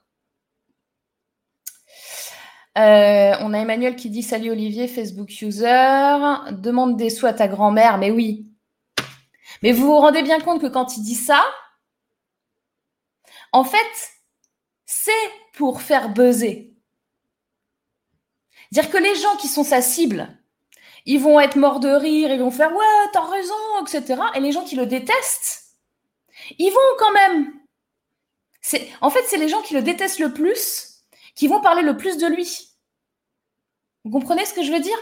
[2.78, 6.52] Euh, on a Emmanuel qui dit Salut Olivier, Facebook user.
[6.52, 7.98] Demande des sous à ta grand-mère.
[7.98, 8.46] Mais oui.
[9.62, 11.44] Mais vous vous rendez bien compte que quand il dit ça,
[13.52, 14.12] en fait,
[14.86, 15.10] c'est
[15.54, 16.72] pour faire buzzer.
[18.70, 20.28] Dire que les gens qui sont sa cible,
[21.04, 24.22] ils vont être morts de rire, ils vont faire Ouais, t'as raison, etc.
[24.36, 25.74] Et les gens qui le détestent,
[26.58, 27.52] ils vont quand même.
[29.00, 30.88] En fait, c'est les gens qui le détestent le plus
[31.38, 32.67] qui vont parler le plus de lui.
[34.08, 34.96] Vous comprenez ce que je veux dire?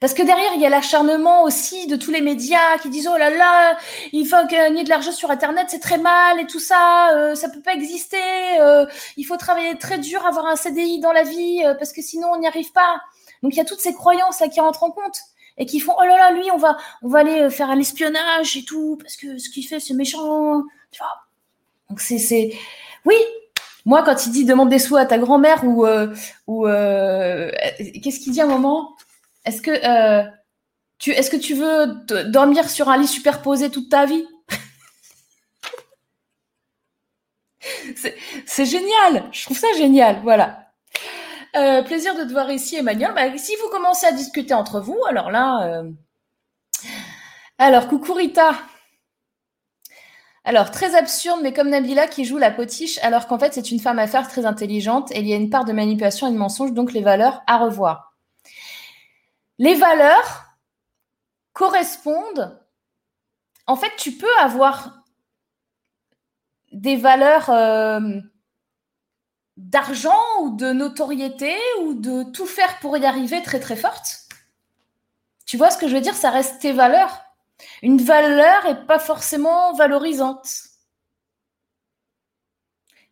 [0.00, 3.18] Parce que derrière, il y a l'acharnement aussi de tous les médias qui disent Oh
[3.18, 3.76] là là,
[4.12, 7.50] il faut gagner de l'argent sur Internet, c'est très mal et tout ça, euh, ça
[7.50, 8.16] peut pas exister,
[8.58, 8.86] euh,
[9.18, 12.28] il faut travailler très dur, avoir un CDI dans la vie, euh, parce que sinon
[12.32, 13.02] on n'y arrive pas.
[13.42, 15.20] Donc il y a toutes ces croyances là qui rentrent en compte
[15.58, 17.78] et qui font Oh là là, lui, on va, on va aller euh, faire un
[17.78, 20.62] espionnage et tout, parce que ce qu'il fait, c'est méchant.
[20.90, 21.12] Tu vois?
[21.90, 22.56] Donc c'est...
[23.04, 23.16] Oui,
[23.86, 26.14] moi, quand il dit demande des sous à ta grand-mère ou, euh,
[26.46, 27.50] ou euh,
[28.02, 28.96] qu'est-ce qu'il dit à un moment?
[29.46, 30.24] Est-ce que euh,
[30.98, 31.86] tu est-ce que tu veux
[32.30, 34.26] dormir sur un lit superposé toute ta vie?
[38.46, 40.70] C'est- génial, je trouve ça génial, voilà.
[41.56, 43.12] Euh, plaisir de te voir ici, Emmanuel.
[43.14, 45.90] Bah, si vous commencez à discuter entre vous, alors là, euh,
[47.58, 48.54] alors coucou Rita.
[50.48, 53.80] Alors, très absurde, mais comme Nabila qui joue la potiche, alors qu'en fait, c'est une
[53.80, 56.36] femme à faire très intelligente et il y a une part de manipulation et de
[56.36, 58.16] mensonge, donc les valeurs à revoir.
[59.58, 60.44] Les valeurs
[61.52, 62.64] correspondent.
[63.66, 65.02] En fait, tu peux avoir
[66.70, 68.20] des valeurs euh,
[69.56, 74.28] d'argent ou de notoriété ou de tout faire pour y arriver très très forte.
[75.44, 76.14] Tu vois ce que je veux dire?
[76.14, 77.25] Ça reste tes valeurs.
[77.82, 80.48] Une valeur est pas forcément valorisante.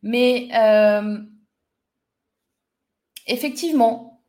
[0.03, 1.19] Mais euh,
[3.27, 4.23] effectivement,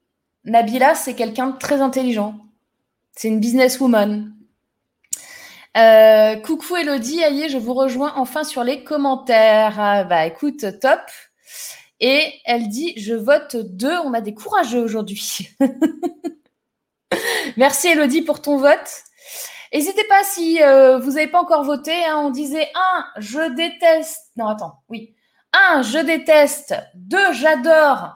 [0.46, 2.40] Nabila, c'est quelqu'un de très intelligent.
[3.12, 4.34] C'est une businesswoman.
[5.78, 9.78] Euh, coucou Elodie, aïe, je vous rejoins enfin sur les commentaires.
[9.78, 11.02] Ah, bah écoute, top.
[12.00, 14.00] Et elle dit, je vote 2.
[14.06, 15.50] On a des courageux aujourd'hui.
[17.58, 19.04] Merci Elodie pour ton vote.
[19.76, 22.06] N'hésitez pas si euh, vous n'avez pas encore voté.
[22.06, 24.32] hein, on disait 1, je déteste.
[24.38, 25.14] Non, attends, oui.
[25.52, 26.74] 1, je déteste.
[26.94, 28.16] 2, j'adore.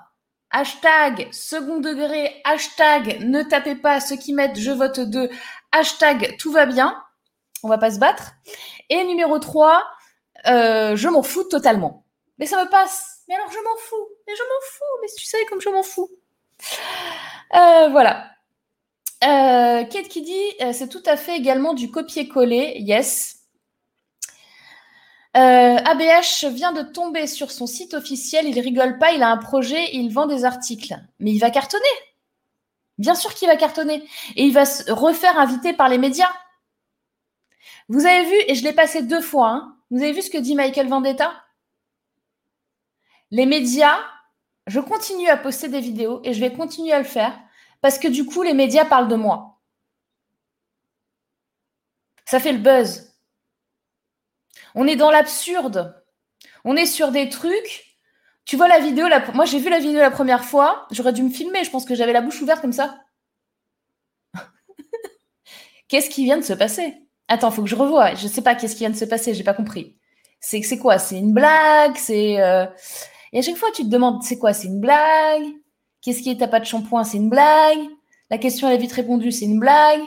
[0.52, 2.42] Hashtag second degré.
[2.46, 5.30] Hashtag ne tapez pas ceux qui mettent je vote 2.
[5.74, 6.96] Hashtag tout va bien.
[7.62, 8.32] On va pas se battre.
[8.90, 9.84] Et numéro 3,
[10.48, 12.06] euh, je m'en fous totalement.
[12.38, 13.24] Mais ça me passe.
[13.28, 14.08] Mais alors je m'en fous.
[14.26, 15.00] Mais je m'en fous.
[15.02, 16.10] Mais tu sais comme je m'en fous.
[17.54, 18.32] Euh, voilà.
[19.24, 22.76] Euh, Kate qui dit euh, c'est tout à fait également du copier-coller.
[22.80, 23.38] Yes.
[25.38, 28.48] Euh, ABH vient de tomber sur son site officiel.
[28.48, 29.12] Il rigole pas.
[29.12, 29.90] Il a un projet.
[29.94, 30.96] Il vend des articles.
[31.20, 31.84] Mais il va cartonner.
[32.98, 34.04] Bien sûr qu'il va cartonner.
[34.36, 36.32] Et il va se refaire inviter par les médias.
[37.90, 40.38] Vous avez vu, et je l'ai passé deux fois, hein, vous avez vu ce que
[40.38, 41.34] dit Michael Vendetta?
[43.32, 43.98] Les médias,
[44.68, 47.38] je continue à poster des vidéos et je vais continuer à le faire
[47.82, 49.60] parce que du coup, les médias parlent de moi.
[52.26, 53.16] Ça fait le buzz.
[54.76, 56.04] On est dans l'absurde.
[56.64, 57.98] On est sur des trucs.
[58.46, 61.30] Tu vois la vidéo, moi j'ai vu la vidéo la première fois, j'aurais dû me
[61.30, 63.00] filmer, je pense que j'avais la bouche ouverte comme ça.
[65.88, 66.96] Qu'est-ce qui vient de se passer?
[67.28, 68.16] Attends, faut que je revoie.
[68.16, 69.98] Je sais pas qu'est-ce qui vient de se passer, j'ai pas compris.
[70.40, 70.98] C'est c'est quoi?
[70.98, 71.96] C'est une blague?
[71.98, 72.66] C'est euh,
[73.34, 74.54] et à chaque fois tu te demandes c'est quoi?
[74.54, 75.46] C'est une blague?
[76.02, 77.80] Qu'est-ce qui est t'as pas de shampoing C'est une blague.
[78.30, 80.02] La question elle est vite répondue, c'est une blague.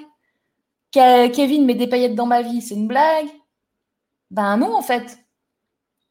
[0.94, 3.28] Ke- Kevin met des paillettes dans ma vie, c'est une blague.
[4.30, 5.18] Ben non en fait,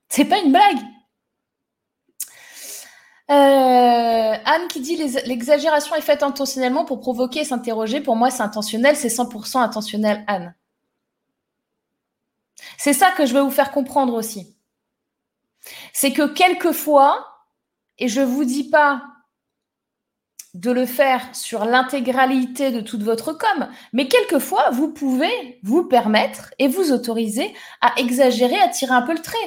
[0.10, 0.78] c'est pas une blague.
[3.30, 8.02] Euh, Anne qui dit l'exagération est faite intentionnellement pour provoquer et s'interroger.
[8.02, 10.54] Pour moi, c'est intentionnel, c'est 100% intentionnel, Anne.
[12.78, 14.54] C'est ça que je veux vous faire comprendre aussi.
[15.94, 17.26] C'est que quelquefois,
[18.00, 19.04] et je vous dis pas
[20.54, 26.54] de le faire sur l'intégralité de toute votre com, mais quelquefois, vous pouvez vous permettre
[26.60, 29.38] et vous autoriser à exagérer, à tirer un peu le trait.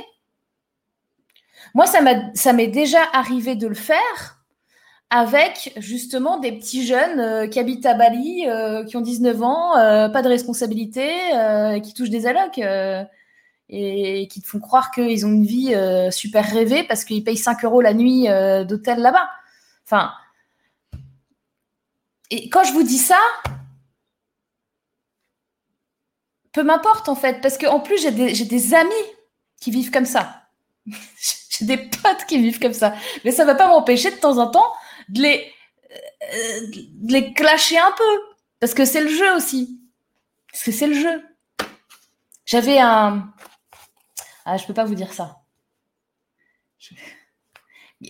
[1.74, 4.44] Moi, ça m'est déjà arrivé de le faire
[5.10, 9.76] avec justement des petits jeunes euh, qui habitent à Bali, euh, qui ont 19 ans,
[9.76, 11.08] euh, pas de responsabilité,
[11.82, 12.60] qui touchent des allocs
[13.70, 15.74] et qui te font croire qu'ils ont une vie
[16.10, 18.26] super rêvée parce qu'ils payent 5 euros la nuit
[18.66, 19.28] d'hôtel là-bas.
[19.84, 20.12] Enfin,
[22.30, 23.18] et quand je vous dis ça,
[26.52, 28.92] peu m'importe en fait, parce qu'en plus, j'ai des, amis
[29.60, 30.48] qui vivent comme ça.
[30.86, 32.94] j'ai des potes qui vivent comme ça.
[33.24, 34.72] Mais ça ne va pas m'empêcher de temps en temps
[35.08, 35.52] de les,
[35.90, 38.20] euh, de les clasher un peu.
[38.60, 39.80] Parce que c'est le jeu aussi.
[40.50, 41.22] Parce que c'est le jeu.
[42.46, 43.32] J'avais un.
[44.44, 45.40] Ah, je peux pas vous dire ça.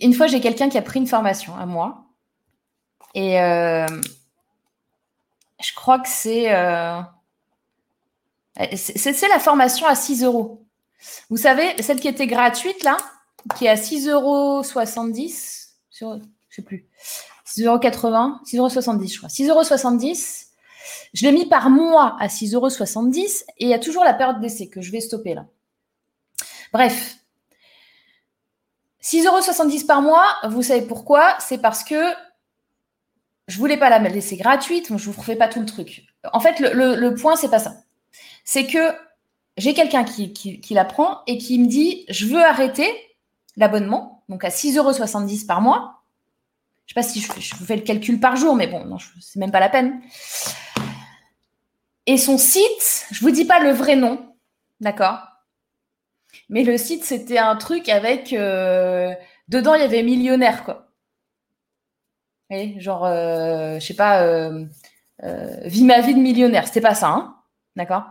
[0.02, 2.03] Une fois, j'ai quelqu'un qui a pris une formation à moi.
[3.14, 3.86] Et euh,
[5.62, 6.54] je crois que c'est.
[6.54, 7.00] euh,
[8.76, 10.64] c'est la formation à 6 euros.
[11.30, 12.96] Vous savez, celle qui était gratuite, là,
[13.56, 14.62] qui est à 6,70 euros.
[16.48, 16.86] Je sais plus.
[17.46, 17.78] 6,80 euros.
[18.44, 19.28] 6,70 euros, je crois.
[19.28, 19.64] 6,70 euros.
[21.14, 22.68] Je l'ai mis par mois à 6,70 euros
[23.58, 25.46] et il y a toujours la période d'essai que je vais stopper là.
[26.72, 27.16] Bref.
[29.02, 31.36] 6,70 euros par mois, vous savez pourquoi?
[31.38, 31.94] C'est parce que
[33.48, 36.06] je voulais pas la laisser gratuite, je vous refais pas tout le truc.
[36.32, 37.76] En fait, le, le, le point, c'est pas ça.
[38.44, 38.92] C'est que
[39.56, 40.60] j'ai quelqu'un qui, qui,
[41.26, 42.88] et qui me dit je veux arrêter
[43.56, 46.02] l'abonnement, donc à 6,70 euros par mois.
[46.86, 49.38] Je sais pas si je, vous fais le calcul par jour, mais bon, non, c'est
[49.38, 50.02] même pas la peine.
[52.06, 54.34] Et son site, je vous dis pas le vrai nom,
[54.80, 55.20] d'accord?
[56.50, 58.32] Mais le site, c'était un truc avec.
[58.32, 59.14] euh,
[59.48, 60.88] dedans, il y avait millionnaire, quoi.
[62.78, 64.64] Genre, euh, je sais pas, euh,
[65.22, 66.66] euh, ma vie de millionnaire.
[66.66, 67.36] C'était pas ça, hein
[67.76, 68.04] D'accord?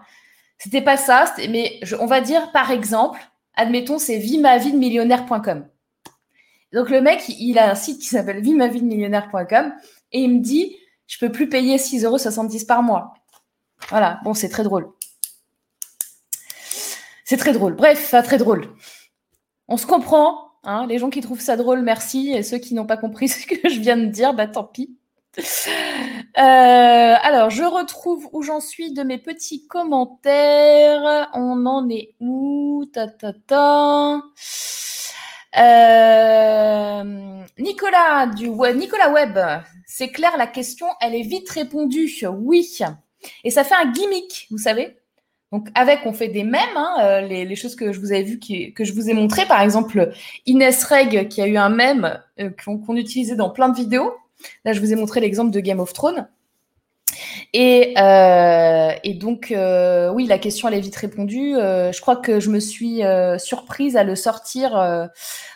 [0.57, 3.19] C'était pas ça, mais on va dire, par exemple,
[3.55, 5.67] admettons, c'est vie ma vie de millionnaire.com.
[6.71, 9.73] Donc le mec, il a un site qui s'appelle vie ma vie de millionnaire.com
[10.11, 10.75] et il me dit,
[11.07, 13.13] je peux plus payer 6,70 euros par mois.
[13.89, 14.89] Voilà, bon, c'est très drôle.
[17.25, 17.75] C'est très drôle.
[17.75, 18.73] Bref, très drôle.
[19.67, 20.52] On se comprend.
[20.63, 22.31] Hein, les gens qui trouvent ça drôle, merci.
[22.31, 24.97] Et ceux qui n'ont pas compris ce que je viens de dire, bah tant pis.
[25.39, 25.41] Euh,
[26.37, 31.29] alors, je retrouve où j'en suis de mes petits commentaires.
[31.33, 32.85] On en est où?
[32.93, 34.21] Ta ta ta.
[35.55, 37.03] Euh,
[37.59, 42.11] Nicolas du Nicolas Webb, c'est clair, la question, elle est vite répondue.
[42.27, 42.79] Oui.
[43.43, 44.97] Et ça fait un gimmick, vous savez.
[45.53, 48.39] Donc avec, on fait des mèmes, hein, euh, les, choses que je vous avais vues,
[48.39, 49.45] qui- que je vous ai montrées.
[49.45, 50.11] Par exemple,
[50.47, 54.15] Inès Reg, qui a eu un mème euh, qu'on qu'on utilisait dans plein de vidéos.
[54.65, 56.27] Là, je vous ai montré l'exemple de Game of Thrones.
[57.55, 61.55] Et, euh, et donc, euh, oui, la question, elle est vite répondue.
[61.55, 63.01] Euh, je crois que je me suis
[63.37, 65.09] surprise à le sortir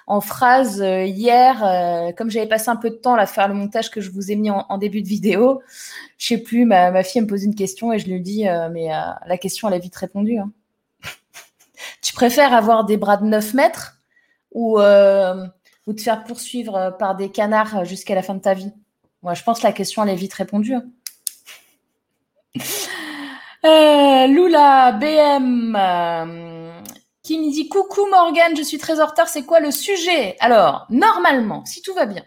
[0.06, 2.14] en phrase hier.
[2.16, 4.36] comme j'avais passé un peu de temps à faire le montage que je vous ai
[4.36, 5.62] mis en, début de vidéo,
[6.18, 8.90] je sais plus, ma, fille me pose une question et je lui dis, mais
[9.26, 10.38] la question, elle est vite répondue.
[10.38, 10.52] hein.
[12.04, 13.98] tu préfères avoir des bras de 9 mètres
[14.52, 18.72] ou, te faire poursuivre par des canards jusqu'à la fin de ta vie?
[19.24, 20.76] Moi, je pense que la question, elle est vite répondue.
[20.76, 20.86] hein.
[23.66, 26.82] Euh, Lula BM euh,
[27.24, 29.28] qui me dit coucou Morgane, je suis très en retard.
[29.28, 30.36] C'est quoi le sujet?
[30.40, 32.24] Alors normalement, si tout va bien,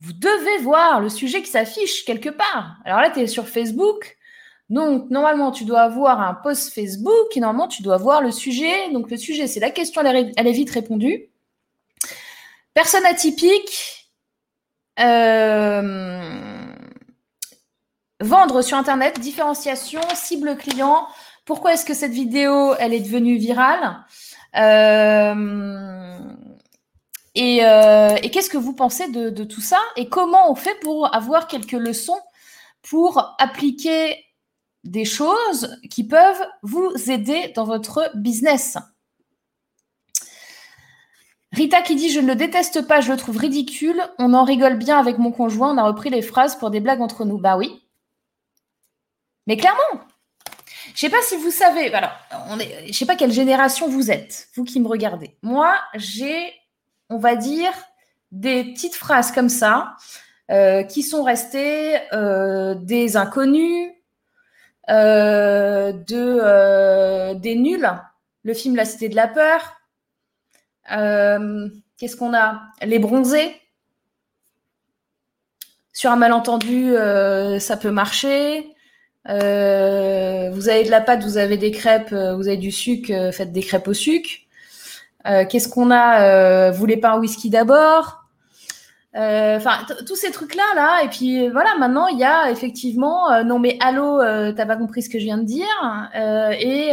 [0.00, 2.76] vous devez voir le sujet qui s'affiche quelque part.
[2.84, 4.18] Alors là, tu es sur Facebook.
[4.70, 8.90] Donc, normalement, tu dois avoir un post Facebook et normalement, tu dois voir le sujet.
[8.92, 11.30] Donc, le sujet, c'est la question, elle est, vite répondue.
[12.74, 14.10] Personne atypique.
[15.00, 16.53] Euh,
[18.20, 21.06] vendre sur Internet, différenciation, cible client.
[21.44, 24.04] Pourquoi est-ce que cette vidéo, elle est devenue virale?
[24.56, 26.18] Euh,
[27.34, 29.78] Et, euh, et qu'est-ce que vous pensez de tout ça?
[29.96, 32.20] Et comment on fait pour avoir quelques leçons
[32.82, 34.24] pour appliquer
[34.84, 38.78] des choses qui peuvent vous aider dans votre business?
[41.52, 44.02] Rita qui dit Je ne le déteste pas, je le trouve ridicule.
[44.18, 45.72] On en rigole bien avec mon conjoint.
[45.74, 47.38] On a repris les phrases pour des blagues entre nous.
[47.38, 47.83] Bah oui.
[49.46, 50.04] Mais clairement,
[50.94, 51.92] je sais pas si vous savez.
[51.92, 52.12] Alors,
[52.48, 55.36] on est, je sais pas quelle génération vous êtes, vous qui me regardez.
[55.42, 56.52] Moi, j'ai,
[57.10, 57.72] on va dire,
[58.30, 59.96] des petites phrases comme ça
[60.50, 63.92] euh, qui sont restées euh, des inconnus,
[64.90, 67.88] euh, de des nuls.
[68.42, 69.80] Le film La Cité de la peur.
[71.96, 72.60] Qu'est-ce qu'on a?
[72.82, 73.58] Les bronzés.
[75.92, 76.94] Sur un malentendu,
[77.58, 78.73] ça peut marcher.
[79.28, 83.10] Euh, vous avez de la pâte, vous avez des crêpes, euh, vous avez du sucre,
[83.12, 84.30] euh, faites des crêpes au sucre.
[85.26, 88.20] Euh, Qu'est-ce qu'on a Vous voulez pas un whisky d'abord?
[89.16, 91.02] Enfin, tous ces trucs-là, là.
[91.04, 94.18] Et puis voilà, maintenant, il y a effectivement, non mais allô,
[94.52, 96.10] t'as pas compris ce que je viens de dire.
[96.60, 96.90] Et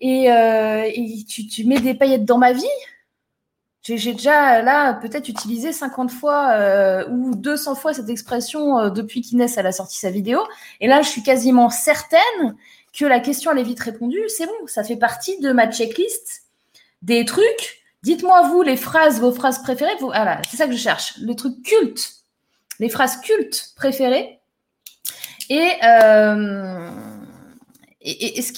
[0.00, 2.64] et, et tu, tu mets des paillettes dans ma vie?
[3.94, 9.20] J'ai déjà là peut-être utilisé 50 fois euh, ou 200 fois cette expression euh, depuis
[9.20, 10.40] qu'Inès a sorti sa vidéo.
[10.80, 12.56] Et là, je suis quasiment certaine
[12.92, 14.22] que la question elle est vite répondue.
[14.28, 16.42] C'est bon, ça fait partie de ma checklist
[17.02, 17.84] des trucs.
[18.02, 19.94] Dites-moi vous les phrases, vos phrases préférées.
[20.00, 21.18] Voilà, c'est ça que je cherche.
[21.18, 22.10] Le truc culte,
[22.80, 24.40] les phrases cultes préférées.
[25.48, 25.70] Et,
[28.42, 28.52] ce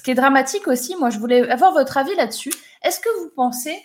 [0.00, 2.52] qui est dramatique aussi, moi je voulais avoir votre avis là-dessus.
[2.84, 3.84] Est-ce que vous pensez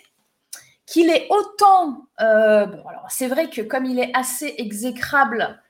[0.86, 2.08] qu'il est autant...
[2.20, 5.60] euh, bon, alors c'est vrai que comme il est assez exécrable,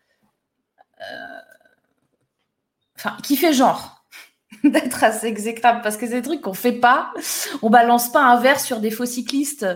[1.01, 1.41] euh,
[2.97, 4.05] enfin, qui fait genre
[4.64, 7.12] d'être assez exécrable, parce que c'est des trucs qu'on fait pas.
[7.62, 9.66] On balance pas un verre sur des faux cyclistes.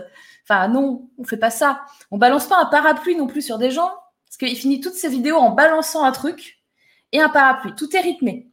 [0.43, 1.81] Enfin, non, on fait pas ça.
[2.11, 3.91] On balance pas un parapluie non plus sur des gens,
[4.25, 6.59] parce qu'il finit toutes ses vidéos en balançant un truc
[7.11, 7.73] et un parapluie.
[7.75, 8.51] Tout est rythmé.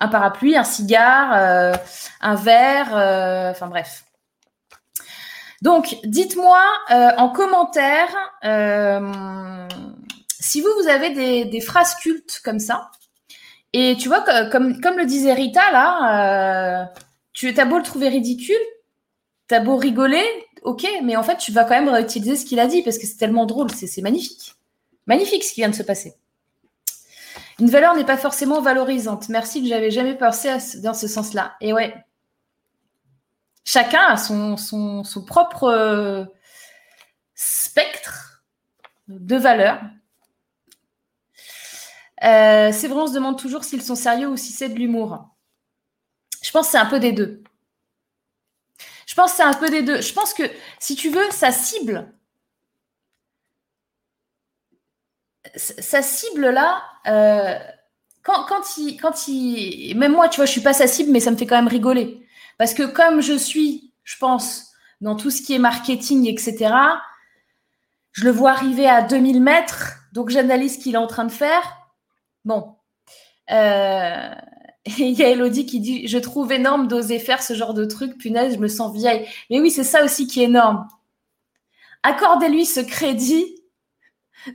[0.00, 1.72] Un parapluie, un cigare, euh,
[2.20, 4.04] un verre, euh, enfin bref.
[5.62, 8.08] Donc, dites-moi euh, en commentaire
[10.40, 12.90] si vous, vous avez des, phrases cultes comme ça.
[13.74, 16.90] Et tu vois, comme, le disait Rita, là,
[17.34, 18.56] tu as beau le trouver ridicule,
[19.48, 20.24] t'as beau rigoler,
[20.62, 23.06] ok, mais en fait, tu vas quand même réutiliser ce qu'il a dit parce que
[23.06, 24.54] c'est tellement drôle, c'est magnifique.
[25.06, 26.14] Magnifique ce qui vient de se passer.
[27.60, 29.28] Une valeur n'est pas forcément valorisante.
[29.28, 30.48] Merci que j'avais jamais pensé
[30.78, 31.56] dans ce sens-là.
[31.60, 31.94] Et ouais,
[33.64, 34.56] chacun a son,
[35.26, 36.24] propre euh,
[37.34, 38.44] spectre
[39.08, 39.80] de valeurs.
[42.22, 45.28] Euh, c'est vrai, on se demande toujours s'ils sont sérieux ou si c'est de l'humour.
[46.42, 47.42] Je pense que c'est un peu des deux.
[49.06, 50.00] Je pense que c'est un peu des deux.
[50.00, 50.44] Je pense que,
[50.78, 52.10] si tu veux, sa cible,
[55.56, 57.58] sa cible là, euh,
[58.22, 59.94] quand, quand, il, quand il.
[59.96, 61.68] Même moi, tu vois, je suis pas sa cible, mais ça me fait quand même
[61.68, 62.26] rigoler.
[62.58, 66.74] Parce que comme je suis, je pense, dans tout ce qui est marketing, etc.,
[68.12, 71.32] je le vois arriver à 2000 mètres, donc j'analyse ce qu'il est en train de
[71.32, 71.62] faire.
[72.44, 72.76] Bon.
[73.50, 74.34] Euh,
[74.98, 78.18] il y a Elodie qui dit Je trouve énorme d'oser faire ce genre de truc,
[78.18, 79.26] punaise, je me sens vieille.
[79.50, 80.86] Mais oui, c'est ça aussi qui est énorme.
[82.02, 83.59] Accordez-lui ce crédit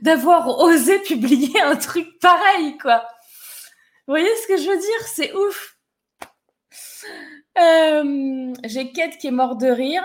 [0.02, 3.06] d'avoir osé publier un truc pareil, quoi.
[4.06, 5.06] Vous voyez ce que je veux dire?
[5.06, 5.76] C'est ouf.
[7.58, 10.04] Euh, J'ai Kate qui est mort de rire.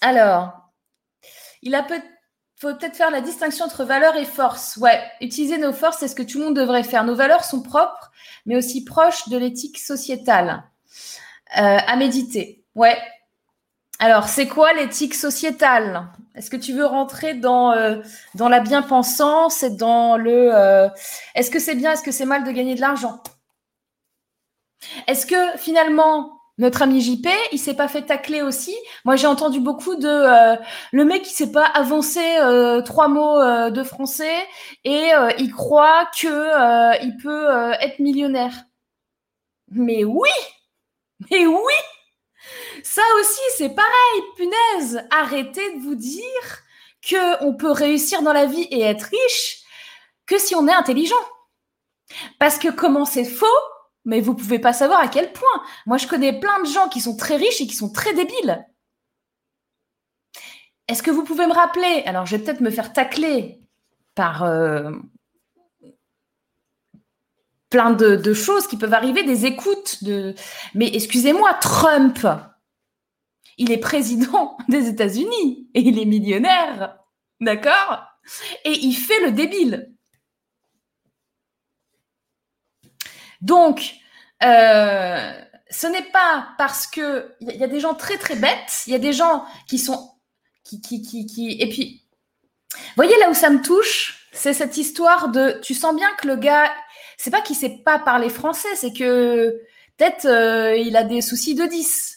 [0.00, 0.52] Alors,
[1.62, 2.00] il peut
[2.58, 4.78] faut peut-être faire la distinction entre valeur et force.
[4.78, 7.04] Ouais, utiliser nos forces, c'est ce que tout le monde devrait faire.
[7.04, 8.10] Nos valeurs sont propres,
[8.46, 10.64] mais aussi proches de l'éthique sociétale.
[11.58, 12.64] Euh, à méditer.
[12.74, 12.98] Ouais.
[13.98, 16.06] Alors, c'est quoi l'éthique sociétale?
[16.34, 17.96] Est-ce que tu veux rentrer dans, euh,
[18.38, 20.88] la bien-pensance et dans le euh,
[21.34, 23.22] est-ce que c'est bien, est-ce que c'est mal de gagner de l'argent?
[25.06, 28.76] Est-ce que finalement, notre ami JP, il s'est pas fait tacler aussi?
[29.06, 30.56] Moi, j'ai entendu beaucoup de euh,
[30.92, 34.46] le mec qui sait pas avancer euh, trois mots de français
[34.84, 38.52] et il croit que il peut être millionnaire.
[39.70, 40.30] Mais oui,
[41.30, 41.74] mais oui,
[42.86, 45.02] ça aussi c'est pareil, punaise.
[45.10, 46.62] Arrêtez de vous dire
[47.02, 49.64] que on peut réussir dans la vie et être riche
[50.24, 51.14] que si on est intelligent.
[52.38, 53.46] Parce que comment c'est faux,
[54.04, 55.62] mais vous pouvez pas savoir à quel point.
[55.86, 58.64] Moi, je connais plein de gens qui sont très riches et qui sont très débiles.
[60.86, 63.60] Est-ce que vous pouvez me rappeler Alors, je vais peut-être me faire tacler
[64.14, 64.92] par euh,
[67.68, 70.04] plein de, de choses qui peuvent arriver, des écoutes.
[70.04, 70.36] De...
[70.74, 72.24] Mais excusez-moi, Trump,
[73.58, 76.98] il est président des États-Unis et il est millionnaire.
[77.40, 78.04] D'accord?
[78.64, 79.92] Et il fait le débile.
[83.40, 83.94] Donc,
[84.42, 85.32] euh,
[85.70, 88.96] ce n'est pas parce que il y, a des gens très très bêtes, il y
[88.96, 90.12] a des gens qui sont
[90.64, 91.60] qui qui qui, qui...
[91.60, 92.02] et puis
[92.96, 96.36] voyez là où ça me touche, c'est cette histoire de tu sens bien que le
[96.36, 96.72] gars
[97.18, 99.60] c'est pas qu'il sait pas parler français, c'est que
[99.96, 102.15] peut-être euh, il a des soucis de 10.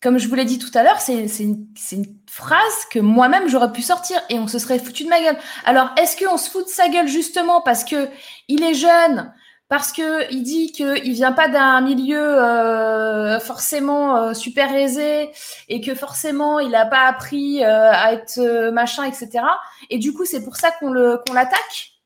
[0.00, 3.72] Comme je vous l'ai dit tout à l'heure, c'est une, une phrase que moi-même j'aurais
[3.72, 5.36] pu sortir et on se serait foutu de ma gueule.
[5.64, 8.08] Alors, est-ce qu'on se fout de sa gueule justement parce que
[8.46, 9.32] il est jeune,
[9.68, 15.30] parce que il dit qu'il vient pas d'un milieu euh, forcément euh, super aisé
[15.68, 19.44] et que forcément il a pas appris euh, à être euh, machin, etc.
[19.90, 21.98] Et du coup, c'est pour ça qu'on l'attaque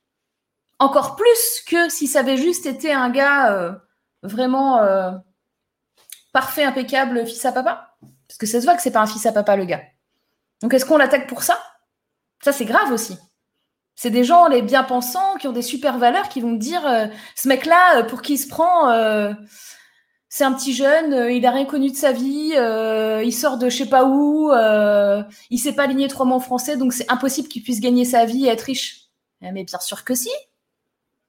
[0.82, 3.72] encore plus que si ça avait juste été un gars euh,
[4.22, 5.12] vraiment euh,
[6.32, 7.96] parfait, impeccable, fils à papa.
[8.28, 9.82] Parce que ça se voit que c'est pas un fils à papa, le gars.
[10.62, 11.58] Donc est-ce qu'on l'attaque pour ça?
[12.42, 13.18] Ça, c'est grave aussi.
[13.94, 17.06] C'est des gens, les bien-pensants, qui ont des super valeurs, qui vont dire euh,
[17.36, 19.32] ce mec-là, euh, pour qui il se prend, euh,
[20.28, 23.76] C'est un petit jeune, il a rien connu de sa vie, il sort de je
[23.76, 24.50] sais pas où,
[25.50, 28.24] il sait pas aligner trois mots en français, donc c'est impossible qu'il puisse gagner sa
[28.24, 29.10] vie et être riche.
[29.42, 30.30] Eh, Mais bien sûr que si.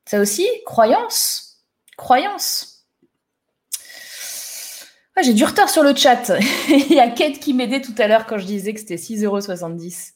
[0.06, 1.66] Ça aussi, croyance.
[1.98, 2.73] Croyance.
[5.22, 6.32] J'ai du retard sur le chat.
[6.70, 10.14] il y a Kate qui m'aidait tout à l'heure quand je disais que c'était 6,70€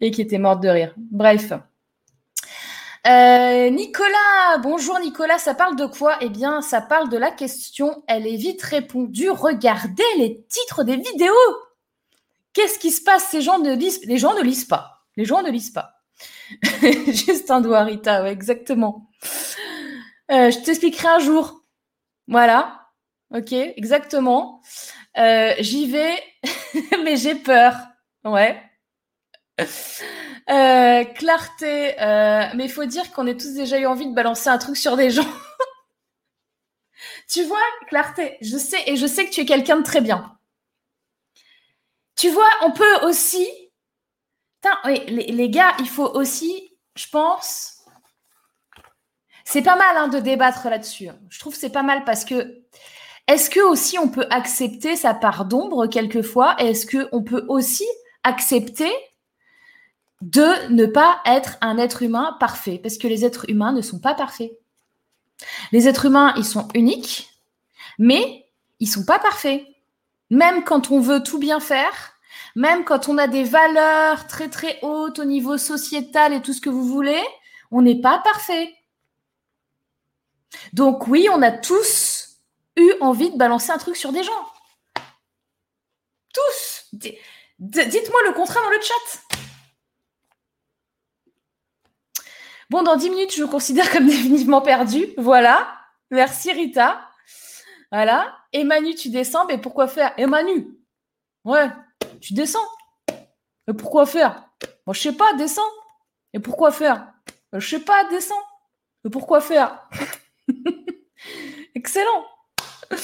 [0.00, 0.94] et qui était morte de rire.
[0.96, 1.52] Bref.
[3.06, 6.16] Euh, Nicolas, bonjour Nicolas, ça parle de quoi?
[6.20, 9.30] Eh bien, ça parle de la question, elle est vite répondue.
[9.30, 11.34] Regardez les titres des vidéos.
[12.52, 13.28] Qu'est-ce qui se passe?
[13.30, 15.04] Ces gens ne lisent, les gens ne lisent pas.
[15.16, 15.92] Les gens ne lisent pas.
[17.06, 19.10] Juste un doigt, Rita, ouais, exactement.
[20.30, 21.62] Euh, je t'expliquerai un jour.
[22.26, 22.79] Voilà.
[23.32, 24.60] Ok, exactement.
[25.16, 26.22] Euh, J'y vais,
[27.04, 27.74] mais j'ai peur.
[28.24, 28.60] Ouais.
[30.48, 34.48] Euh, clarté, euh, mais il faut dire qu'on a tous déjà eu envie de balancer
[34.48, 35.28] un truc sur des gens.
[37.28, 37.58] tu vois,
[37.88, 40.36] clarté, je sais, et je sais que tu es quelqu'un de très bien.
[42.16, 43.48] Tu vois, on peut aussi.
[44.84, 47.80] Les, les gars, il faut aussi, je pense.
[49.44, 51.08] C'est pas mal hein, de débattre là-dessus.
[51.28, 52.62] Je trouve que c'est pas mal parce que
[53.30, 56.56] est-ce que aussi on peut accepter sa part d'ombre quelquefois?
[56.58, 57.86] Est-ce que on peut aussi
[58.24, 58.90] accepter
[60.20, 64.00] de ne pas être un être humain parfait, parce que les êtres humains ne sont
[64.00, 64.50] pas parfaits.
[65.70, 67.30] Les êtres humains, ils sont uniques,
[68.00, 68.46] mais
[68.80, 69.64] ils sont pas parfaits.
[70.30, 72.14] Même quand on veut tout bien faire,
[72.56, 76.60] même quand on a des valeurs très très hautes au niveau sociétal et tout ce
[76.60, 77.22] que vous voulez,
[77.70, 78.74] on n'est pas parfait.
[80.72, 82.19] Donc oui, on a tous
[82.76, 84.46] eu envie de balancer un truc sur des gens.
[86.32, 86.86] Tous.
[87.58, 89.40] Dites-moi le contraire dans le chat.
[92.70, 95.08] Bon, dans 10 minutes, je me considère comme définitivement perdu.
[95.18, 95.76] Voilà.
[96.10, 97.00] Merci Rita.
[97.90, 98.36] Voilà.
[98.52, 100.12] Et Manu, tu descends, mais pourquoi faire?
[100.16, 100.78] Et Manu
[101.44, 101.68] Ouais,
[102.20, 102.66] tu descends.
[103.68, 104.48] Et pourquoi faire?
[104.86, 105.62] Moi, je sais pas, descends.
[106.32, 107.12] Et pourquoi faire?
[107.52, 108.42] Je sais pas, descends.
[109.04, 109.88] Et pourquoi faire?
[111.74, 112.26] Excellent.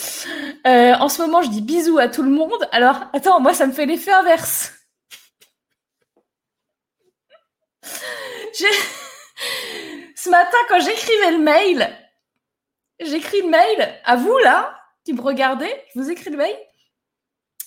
[0.67, 2.69] Euh, en ce moment, je dis bisous à tout le monde.
[2.73, 4.73] Alors, attends, moi, ça me fait l'effet inverse.
[10.17, 11.97] Ce matin, quand j'écrivais le mail,
[12.99, 16.57] j'écris le mail à vous, là, qui me regardez, je vous écris le mail,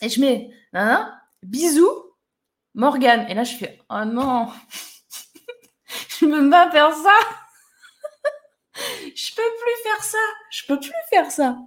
[0.02, 2.14] et je mets, hein, bisous,
[2.74, 3.28] Morgane.
[3.30, 4.48] Et là, je fais, oh non,
[6.20, 7.14] je ne peux pas faire ça.
[9.16, 10.18] Je peux plus faire ça.
[10.52, 11.58] Je peux plus faire ça.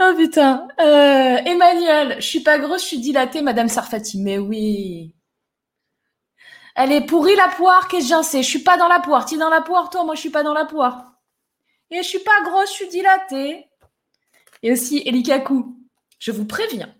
[0.00, 0.68] Oh putain.
[0.80, 4.20] Euh, Emmanuel, je suis pas grosse, je suis dilatée, Madame Sarfati.
[4.20, 5.14] Mais oui.
[6.76, 8.42] Elle est pourrie la poire, qu'est-ce que j'en sais?
[8.42, 9.26] Je suis pas dans la poire.
[9.26, 10.04] Tu es dans la poire, toi?
[10.04, 11.12] Moi, je suis pas dans la poire.
[11.90, 13.68] Et je suis pas grosse, je suis dilatée.
[14.62, 15.76] Et aussi, Elikaku,
[16.18, 16.92] je vous préviens,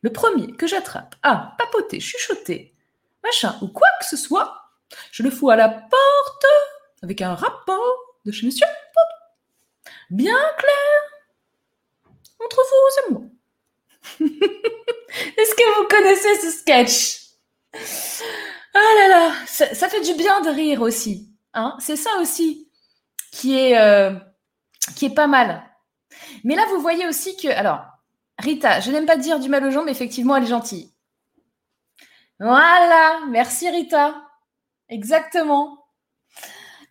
[0.00, 2.74] le premier que j'attrape à papoter, chuchoter,
[3.22, 4.56] machin, ou quoi que ce soit,
[5.10, 6.46] je le fous à la porte
[7.02, 8.66] avec un rapport de chez Monsieur.
[10.10, 11.11] Bien clair
[12.56, 13.22] vous et moi.
[15.36, 17.22] Est-ce que vous connaissez ce sketch?
[18.74, 21.30] Ah là là, ça, ça fait du bien de rire aussi.
[21.54, 22.70] Hein C'est ça aussi
[23.30, 24.12] qui est, euh,
[24.96, 25.62] qui est pas mal.
[26.44, 27.48] Mais là, vous voyez aussi que...
[27.48, 27.80] Alors,
[28.38, 30.92] Rita, je n'aime pas dire du mal aux gens, mais effectivement, elle est gentille.
[32.40, 34.14] Voilà, merci Rita.
[34.88, 35.86] Exactement.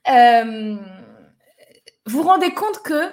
[0.07, 0.77] Euh,
[2.05, 3.11] vous vous rendez compte que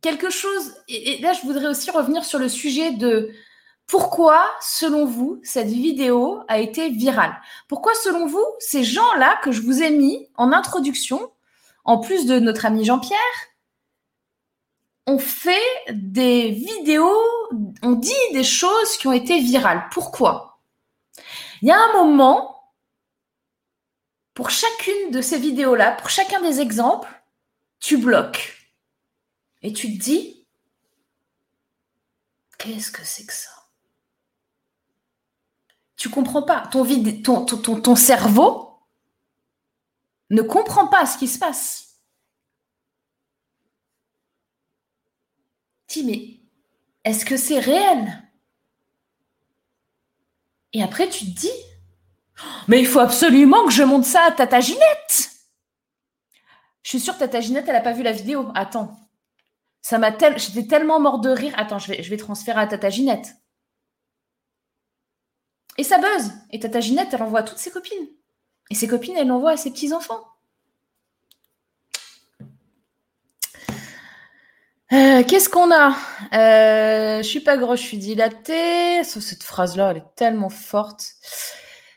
[0.00, 3.32] quelque chose, et, là je voudrais aussi revenir sur le sujet de
[3.86, 7.34] pourquoi, selon vous, cette vidéo a été virale.
[7.68, 11.32] Pourquoi, selon vous, ces gens-là que je vous ai mis en introduction,
[11.84, 13.18] en plus de notre ami Jean-Pierre,
[15.06, 15.56] ont fait
[15.90, 17.16] des vidéos,
[17.82, 19.86] ont dit des choses qui ont été virales.
[19.90, 20.60] Pourquoi?
[21.62, 22.72] Il y a un moment
[24.34, 27.08] pour chacune de ces vidéos-là, pour chacun des exemples,
[27.80, 28.57] tu bloques.
[29.62, 30.46] Et tu te dis,
[32.58, 33.50] qu'est-ce que c'est que ça?
[35.96, 36.68] Tu comprends pas.
[36.68, 38.80] Ton, cerveau
[40.30, 41.96] ne comprend pas ce qui se passe.
[45.88, 46.40] Dis, mais
[47.04, 48.22] est-ce que c'est réel?
[50.72, 51.50] Et après, tu te dis,
[52.68, 55.30] mais il faut absolument que je monte ça à Tata Ginette.
[56.84, 58.52] Je suis sûre que Tata Ginette, elle n'a pas vu la vidéo.
[58.54, 59.07] Attends.
[59.82, 60.38] Ça m'a tel...
[60.38, 61.54] J'étais tellement mort de rire.
[61.56, 63.34] Attends, je vais, je transférer à Tata Ginette.
[65.78, 66.32] Et ça buzz.
[66.50, 68.08] Et Tata Ginette, elle envoie à toutes ses copines.
[68.70, 70.24] Et ses copines, elle l'envoie à ses petits-enfants.
[74.92, 75.94] Euh, Qu'est-ce qu'on a?
[76.32, 79.04] Euh, Je suis pas grosse, je suis dilatée.
[79.04, 81.14] Cette phrase-là, elle est tellement forte.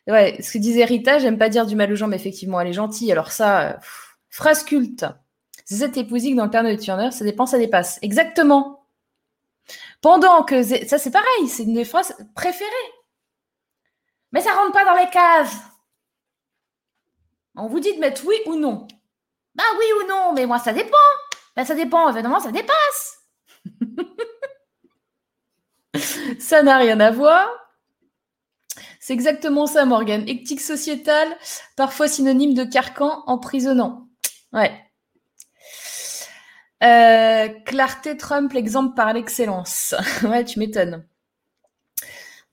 [0.07, 2.67] Ouais, ce que disait Rita, j'aime pas dire du mal aux gens, mais effectivement, elle
[2.67, 3.11] est gentille.
[3.11, 3.73] Alors ça, euh,
[4.29, 5.05] phrase culte.
[5.65, 7.99] C'est cette épousine dans le Père de Turner, ça dépend, ça dépasse.
[8.01, 8.87] Exactement.
[10.01, 10.63] Pendant que...
[10.63, 12.69] Ça, c'est pareil, c'est une des phrases préférées.
[14.31, 15.57] Mais ça rentre pas dans les cases.
[17.55, 18.87] On vous dit de mettre oui ou non.
[19.55, 20.97] Bah oui ou non, mais moi, ça dépend.
[21.55, 23.19] Bah ça dépend, évidemment, ça dépasse.
[26.39, 27.47] ça n'a rien à voir.
[28.99, 30.27] C'est exactement ça, Morgane.
[30.29, 31.35] Éthique sociétale,
[31.75, 34.07] parfois synonyme de carcan emprisonnant.
[34.53, 34.71] Ouais.
[36.83, 39.93] Euh, clarté Trump, l'exemple par l'excellence.
[40.23, 41.05] ouais, tu m'étonnes.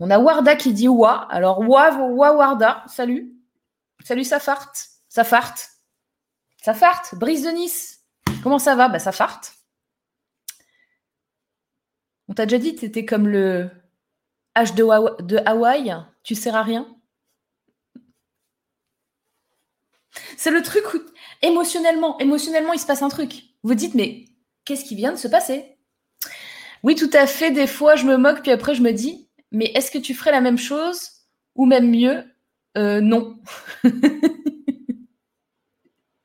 [0.00, 1.26] On a Warda qui dit Wa.
[1.30, 3.32] Alors, Wa, Wa Warda, salut.
[4.04, 4.88] Salut, ça farte.
[5.08, 5.24] Ça.
[5.24, 7.02] Ça.
[7.14, 8.04] Brise de Nice.
[8.42, 8.88] Comment ça va?
[8.88, 9.54] Bah, ça farte.
[12.28, 13.70] On t'a déjà dit que t'étais comme le
[14.54, 15.96] H de Hawaï.
[16.22, 16.86] Tu sers à rien?
[20.36, 20.98] C'est le truc où,
[21.42, 23.47] émotionnellement, émotionnellement, il se passe un truc.
[23.62, 24.26] Vous dites, mais
[24.64, 25.76] qu'est-ce qui vient de se passer?
[26.82, 27.50] Oui, tout à fait.
[27.50, 30.30] Des fois, je me moque, puis après, je me dis, mais est-ce que tu ferais
[30.30, 31.10] la même chose
[31.54, 32.24] ou même mieux?
[32.76, 33.36] Euh, Non.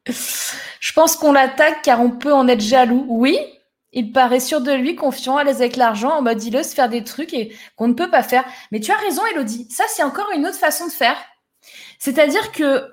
[0.05, 3.05] je pense qu'on l'attaque car on peut en être jaloux.
[3.07, 3.37] Oui,
[3.93, 6.89] il paraît sûr de lui, confiant, à l'aise avec l'argent, en mode il ose faire
[6.89, 7.35] des trucs
[7.75, 8.43] qu'on ne peut pas faire.
[8.71, 9.67] Mais tu as raison, Elodie.
[9.69, 11.17] Ça, c'est encore une autre façon de faire.
[11.99, 12.83] C'est-à-dire que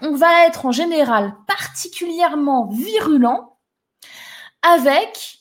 [0.00, 3.57] on va être en général particulièrement virulent
[4.62, 5.38] avec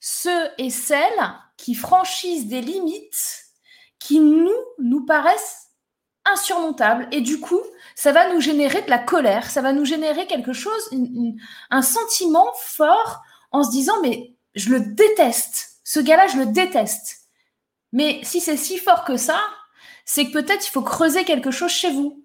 [0.00, 3.44] ceux et celles qui franchissent des limites
[3.98, 5.66] qui nous, nous paraissent
[6.24, 7.08] insurmontables.
[7.12, 7.60] Et du coup,
[7.94, 10.90] ça va nous générer de la colère, ça va nous générer quelque chose,
[11.70, 13.22] un sentiment fort
[13.52, 17.20] en se disant, mais je le déteste, ce gars-là, je le déteste.
[17.92, 19.40] Mais si c'est si fort que ça,
[20.04, 22.24] c'est que peut-être il faut creuser quelque chose chez vous.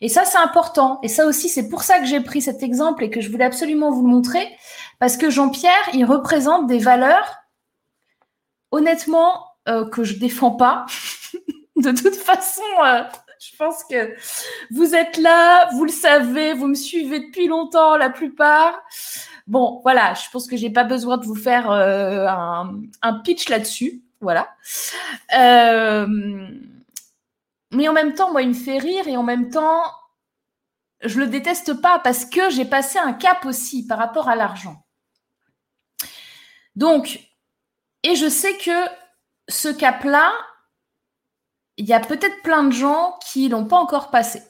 [0.00, 0.98] Et ça, c'est important.
[1.02, 3.44] Et ça aussi, c'est pour ça que j'ai pris cet exemple et que je voulais
[3.44, 4.56] absolument vous le montrer.
[5.00, 7.42] Parce que Jean-Pierre, il représente des valeurs,
[8.70, 10.86] honnêtement, euh, que je défends pas.
[11.76, 13.02] De toute façon, euh,
[13.40, 14.14] je pense que
[14.70, 18.78] vous êtes là, vous le savez, vous me suivez depuis longtemps, la plupart.
[19.46, 23.48] Bon, voilà, je pense que j'ai pas besoin de vous faire euh, un, un pitch
[23.48, 24.02] là-dessus.
[24.20, 24.54] Voilà.
[27.72, 29.82] Mais en même temps, moi, il me fait rire et en même temps,
[31.02, 34.84] je le déteste pas parce que j'ai passé un cap aussi par rapport à l'argent.
[36.76, 37.20] Donc,
[38.02, 38.88] et je sais que
[39.48, 40.32] ce cap-là,
[41.76, 44.42] il y a peut-être plein de gens qui l'ont pas encore passé.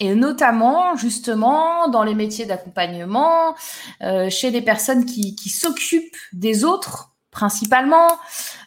[0.00, 3.54] Et notamment, justement, dans les métiers d'accompagnement,
[4.02, 8.18] euh, chez des personnes qui, s'occupent des autres, principalement,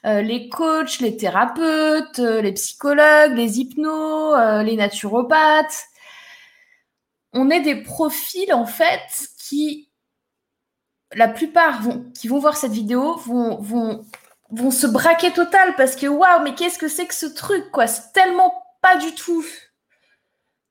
[0.06, 5.86] euh, les coachs, les thérapeutes, euh, les psychologues, les hypnos, les naturopathes.
[7.34, 9.02] On est des profils, en fait,
[9.40, 9.90] qui,
[11.16, 11.82] la plupart
[12.14, 14.06] qui vont voir cette vidéo vont,
[14.72, 17.88] se braquer total parce que waouh, mais qu'est-ce que c'est que ce truc, quoi?
[17.88, 19.46] C'est tellement pas du tout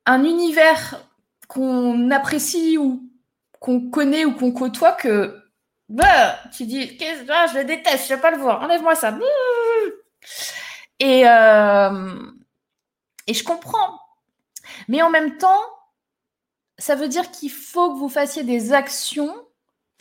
[0.06, 1.00] un univers
[1.48, 3.08] qu'on apprécie ou
[3.60, 5.38] qu'on connaît ou qu'on côtoie que
[5.88, 9.16] bah, tu dis qu'est-ce ah, je le déteste, je vais pas le voir, enlève-moi ça.
[11.02, 12.32] Euh,
[13.26, 14.00] et je comprends.
[14.88, 15.62] Mais en même temps,
[16.78, 19.34] ça veut dire qu'il faut que vous fassiez des actions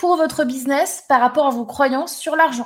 [0.01, 2.65] pour votre business par rapport à vos croyances sur l'argent.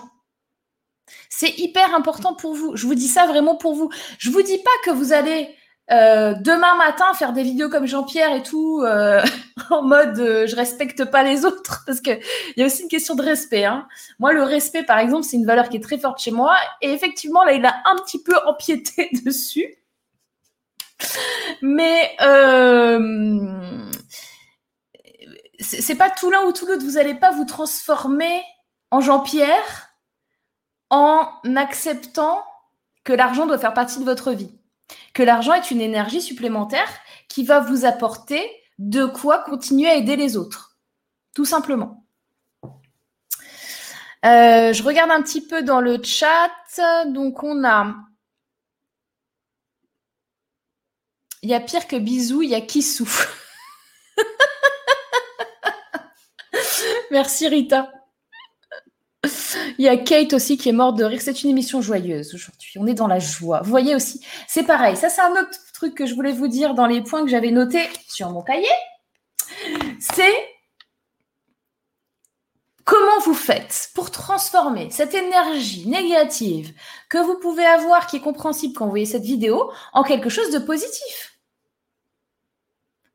[1.30, 2.78] C'est hyper important pour vous.
[2.78, 3.90] Je vous dis ça vraiment pour vous.
[4.20, 5.54] Je vous dis pas que vous allez
[5.92, 9.22] euh, demain matin faire des vidéos comme Jean-Pierre et tout euh,
[9.70, 12.88] en mode euh, je respecte pas les autres parce que il y a aussi une
[12.88, 13.66] question de respect.
[13.66, 13.86] Hein.
[14.18, 16.90] Moi, le respect, par exemple, c'est une valeur qui est très forte chez moi et
[16.90, 19.76] effectivement là, il a un petit peu empiété dessus.
[21.62, 22.16] Mais
[25.66, 26.84] c'est pas tout l'un ou tout l'autre.
[26.84, 28.44] Vous n'allez pas vous transformer
[28.92, 29.90] en Jean-Pierre
[30.90, 32.44] en acceptant
[33.04, 34.52] que l'argent doit faire partie de votre vie.
[35.14, 36.90] Que l'argent est une énergie supplémentaire
[37.28, 40.78] qui va vous apporter de quoi continuer à aider les autres.
[41.34, 42.06] Tout simplement.
[44.26, 46.50] Euh, je regarde un petit peu dans le chat.
[47.08, 47.96] Donc, on a.
[51.42, 53.08] Il y a pire que bisous, il y a Kissou.
[57.12, 57.92] Merci Rita.
[59.78, 61.22] Il y a Kate aussi qui est morte de rire.
[61.22, 62.74] C'est une émission joyeuse aujourd'hui.
[62.78, 63.62] On est dans la joie.
[63.64, 64.96] Vous voyez aussi, c'est pareil.
[64.96, 67.52] Ça, c'est un autre truc que je voulais vous dire dans les points que j'avais
[67.52, 68.68] notés sur mon cahier.
[70.00, 70.34] C'est
[72.84, 76.74] comment vous faites pour transformer cette énergie négative
[77.10, 80.52] que vous pouvez avoir, qui est compréhensible quand vous voyez cette vidéo, en quelque chose
[80.52, 81.40] de positif?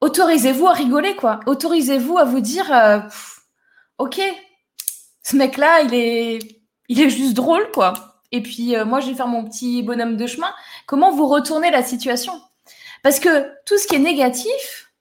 [0.00, 1.40] Autorisez-vous à rigoler, quoi.
[1.46, 3.00] Autorisez-vous à vous dire, euh,
[4.00, 4.20] ok,
[5.22, 6.38] ce mec-là, il est,
[6.88, 8.22] il est juste drôle, quoi.
[8.32, 10.52] Et puis, euh, moi, je vais faire mon petit bonhomme de chemin.
[10.86, 12.32] Comment vous retournez la situation?
[13.02, 14.92] Parce que tout ce qui est négatif,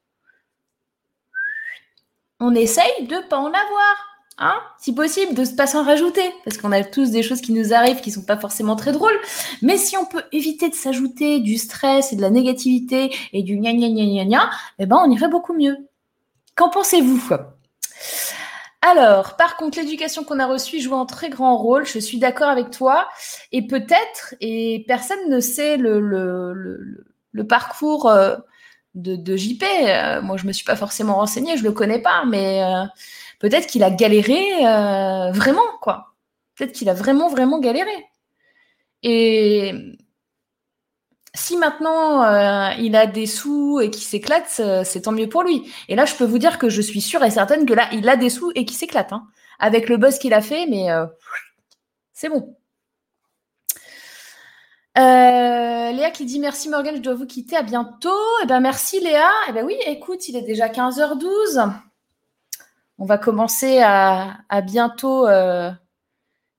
[2.39, 4.05] on essaye de pas en avoir.
[4.41, 7.51] Hein si possible, de ne pas s'en rajouter, parce qu'on a tous des choses qui
[7.51, 9.19] nous arrivent qui sont pas forcément très drôles.
[9.61, 13.57] Mais si on peut éviter de s'ajouter du stress et de la négativité et du
[13.57, 14.49] gna gna gna gna gna,
[14.79, 15.77] eh ben on irait beaucoup mieux.
[16.55, 17.21] Qu'en pensez-vous?
[18.81, 21.85] Alors, par contre, l'éducation qu'on a reçue joue un très grand rôle.
[21.85, 23.09] Je suis d'accord avec toi.
[23.51, 27.05] Et peut-être, et personne ne sait le,
[27.47, 28.37] parcours euh,
[28.95, 29.63] de, JP.
[29.63, 32.85] Euh, moi, je me suis pas forcément renseignée, je le connais pas, mais euh,
[33.39, 34.39] peut-être qu'il a galéré
[35.33, 36.13] vraiment, quoi.
[36.55, 37.91] Peut-être qu'il a vraiment, vraiment galéré.
[39.03, 39.73] Et
[41.35, 45.43] si maintenant euh, il a des sous et qu'il s'éclate, euh, c'est tant mieux pour
[45.43, 45.71] lui.
[45.87, 48.07] Et là, je peux vous dire que je suis sûre et certaine que là, il
[48.09, 49.13] a des sous et qu'il s'éclate.
[49.13, 49.27] hein.
[49.59, 51.05] avec le buzz qu'il a fait, mais euh,
[52.13, 52.55] c'est bon.
[54.95, 58.09] Léa qui dit merci Morgan, je dois vous quitter, à bientôt.
[58.43, 59.29] Eh ben merci Léa.
[59.47, 61.71] Eh ben oui, écoute, il est déjà 15h12.
[62.97, 65.25] On va commencer à, bientôt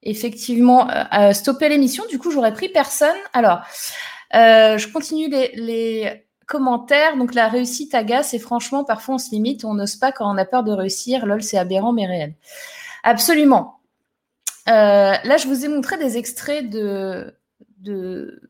[0.03, 2.03] effectivement à stopper l'émission.
[2.09, 3.17] Du coup, j'aurais pris personne.
[3.35, 3.61] Alors,
[4.35, 7.17] euh, je continue les, commentaires.
[7.17, 10.37] Donc la réussite agace et franchement, parfois on se limite, on n'ose pas quand on
[10.37, 11.25] a peur de réussir.
[11.25, 12.35] Lol, c'est aberrant mais réel.
[13.05, 13.79] Absolument.
[14.69, 17.37] Euh, là, je vous ai montré des extraits de,
[17.79, 18.41] de,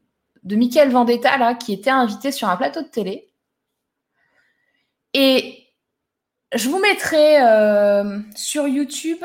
[0.44, 3.28] Michael Vendetta, là, qui était invité sur un plateau de télé.
[5.12, 5.66] Et
[6.54, 9.22] je vous mettrai euh, sur YouTube,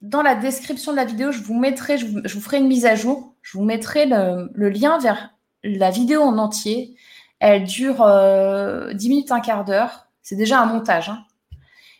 [0.00, 2.94] dans la description de la vidéo, je vous mettrai, je vous, ferai une mise à
[2.94, 3.34] jour.
[3.42, 5.32] Je vous mettrai le lien vers
[5.64, 6.96] la vidéo en entier.
[7.40, 10.06] Elle dure euh, 10 minutes, un quart d'heure.
[10.22, 11.08] C'est déjà un montage.
[11.10, 11.24] hein.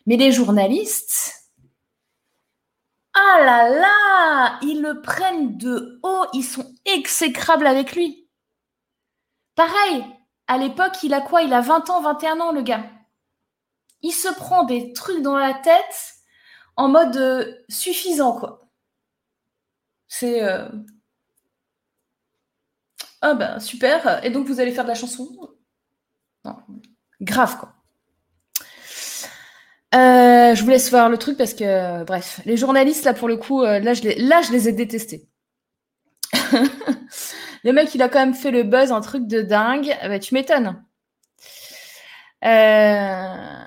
[0.06, 1.34] Mais les journalistes,
[3.14, 8.28] ah là là, ils le prennent de haut, ils sont exécrables avec lui.
[9.54, 10.04] Pareil,
[10.46, 11.40] à l'époque, il a quoi?
[11.42, 12.84] Il a 20 ans, 21 ans, le gars.
[14.02, 16.14] Il se prend des trucs dans la tête
[16.76, 18.68] en mode euh, suffisant, quoi.
[20.08, 20.42] C'est.
[20.44, 20.68] euh,
[23.22, 24.24] Ah ben super.
[24.24, 25.28] Et donc vous allez faire de la chanson?
[26.44, 26.56] Non.
[27.20, 27.74] Grave, quoi.
[29.94, 33.36] Euh, je vous laisse voir le truc parce que, bref, les journalistes, là, pour le
[33.36, 35.28] coup, euh, là, je les, là, je ai détestés.
[37.64, 39.94] le mec, il a quand même fait le buzz, un truc de dingue.
[40.00, 40.82] Ah bah, tu m'étonnes.
[42.44, 43.64] Euh,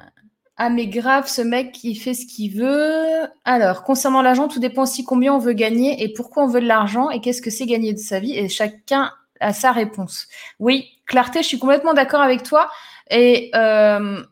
[0.58, 3.28] Ah, mais grave, ce mec, il fait ce qu'il veut.
[3.46, 6.68] Alors, concernant l'argent, tout dépend aussi combien on veut gagner et pourquoi on veut de
[6.68, 8.38] l'argent et qu'est-ce que c'est gagner de sa vie.
[8.38, 10.28] Et chacun a sa réponse.
[10.60, 12.70] Oui, clarté, je suis complètement d'accord avec toi.
[13.10, 14.24] Et euh,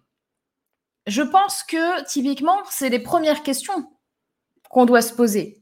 [1.08, 3.92] je pense que, typiquement, c'est les premières questions
[4.70, 5.62] qu'on doit se poser.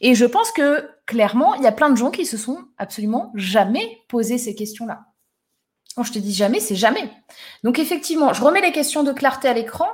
[0.00, 3.32] Et je pense que, clairement, il y a plein de gens qui se sont absolument
[3.34, 5.04] jamais posé ces questions-là.
[5.94, 7.10] Quand je te dis jamais, c'est jamais.
[7.64, 9.88] Donc effectivement, je remets les questions de clarté à l'écran.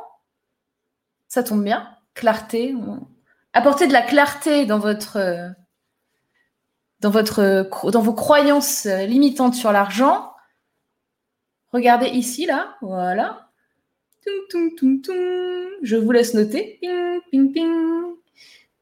[1.29, 1.89] Ça tombe bien.
[2.15, 2.75] Clarté.
[3.53, 5.49] Apportez de la clarté dans votre, euh,
[7.05, 10.33] dans votre, dans vos croyances euh, limitantes sur l'argent.
[11.71, 12.77] Regardez ici, là.
[12.81, 13.51] Voilà.
[14.25, 16.79] Je vous laisse noter.
[16.81, 18.15] Ping, ping, ping.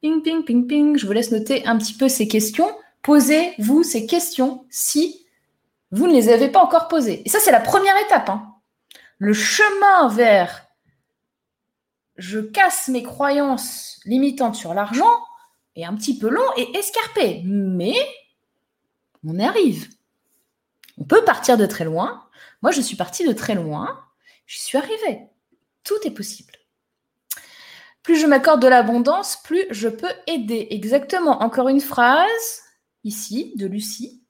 [0.01, 0.97] Ping, ping, ping, ping.
[0.97, 2.71] Je vous laisse noter un petit peu ces questions.
[3.03, 5.27] Posez-vous ces questions si
[5.91, 7.23] vous ne les avez pas encore posées.
[7.25, 8.29] Et ça, c'est la première étape.
[8.31, 8.55] hein.
[9.19, 10.69] Le chemin vers
[12.17, 15.19] je casse mes croyances limitantes sur l'argent
[15.77, 17.95] est un petit peu long et escarpé, mais
[19.27, 19.89] on arrive.
[20.99, 22.29] On peut partir de très loin.
[22.61, 24.05] Moi, je suis partie de très loin.
[24.47, 25.23] Je suis arrivée.
[25.85, 26.53] Tout est possible.
[28.03, 30.67] Plus je m'accorde de l'abondance, plus je peux aider.
[30.71, 31.43] Exactement.
[31.43, 32.63] Encore une phrase
[33.05, 34.23] ici de Lucie.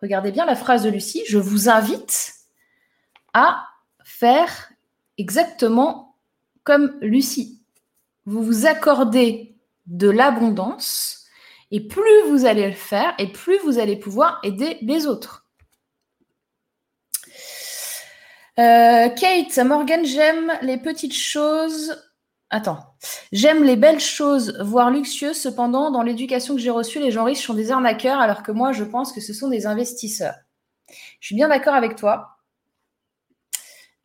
[0.00, 1.22] Regardez bien la phrase de Lucie.
[1.28, 2.32] Je vous invite
[3.34, 3.66] à
[4.02, 4.72] faire
[5.18, 6.16] exactement
[6.64, 7.62] comme Lucie.
[8.24, 9.57] Vous vous accordez
[9.88, 11.26] de l'abondance
[11.70, 15.46] et plus vous allez le faire et plus vous allez pouvoir aider les autres.
[18.58, 22.02] Euh, Kate, Morgan, j'aime les petites choses.
[22.50, 22.94] Attends.
[23.30, 25.40] J'aime les belles choses, voire luxueuses.
[25.40, 28.72] Cependant, dans l'éducation que j'ai reçue, les gens riches sont des arnaqueurs, alors que moi,
[28.72, 30.34] je pense que ce sont des investisseurs.
[31.20, 32.38] Je suis bien d'accord avec toi.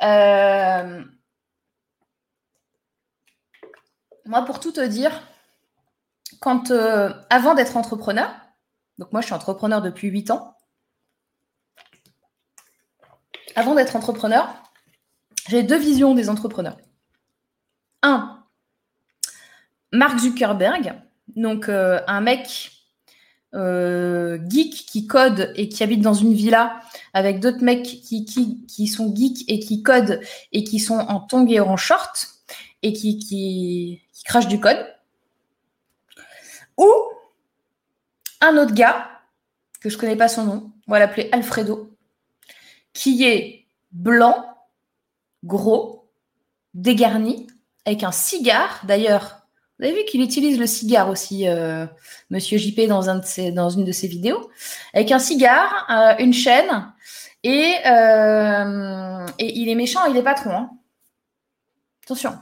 [0.03, 1.03] Euh,
[4.25, 5.11] Moi, pour tout te dire,
[6.43, 8.29] quand, euh, avant d'être entrepreneur,
[8.97, 10.57] donc moi je suis entrepreneur depuis 8 ans,
[13.55, 14.53] avant d'être entrepreneur,
[15.47, 16.75] j'ai deux visions des entrepreneurs.
[18.01, 18.43] Un,
[19.93, 20.93] Mark Zuckerberg,
[21.37, 22.73] donc euh, un mec
[23.53, 26.81] euh, geek qui code et qui habite dans une villa
[27.13, 30.19] avec d'autres mecs qui, qui, qui sont geeks et qui codent
[30.51, 32.27] et qui sont en tongs et en short
[32.81, 34.85] et qui, qui, qui crachent du code.
[36.77, 36.91] Ou
[38.41, 39.09] un autre gars,
[39.81, 41.95] que je connais pas son nom, on va l'appeler Alfredo,
[42.93, 44.57] qui est blanc,
[45.43, 46.09] gros,
[46.73, 47.47] dégarni,
[47.85, 48.81] avec un cigare.
[48.85, 49.43] D'ailleurs,
[49.79, 51.85] vous avez vu qu'il utilise le cigare aussi, euh,
[52.29, 54.49] Monsieur JP, dans, une de ses vidéos,
[54.93, 56.93] avec un cigare, euh, une chaîne,
[57.43, 60.51] et, euh, et il est méchant, il est patron.
[60.51, 60.69] hein.
[62.03, 62.37] Attention,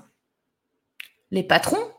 [1.31, 1.91] les patrons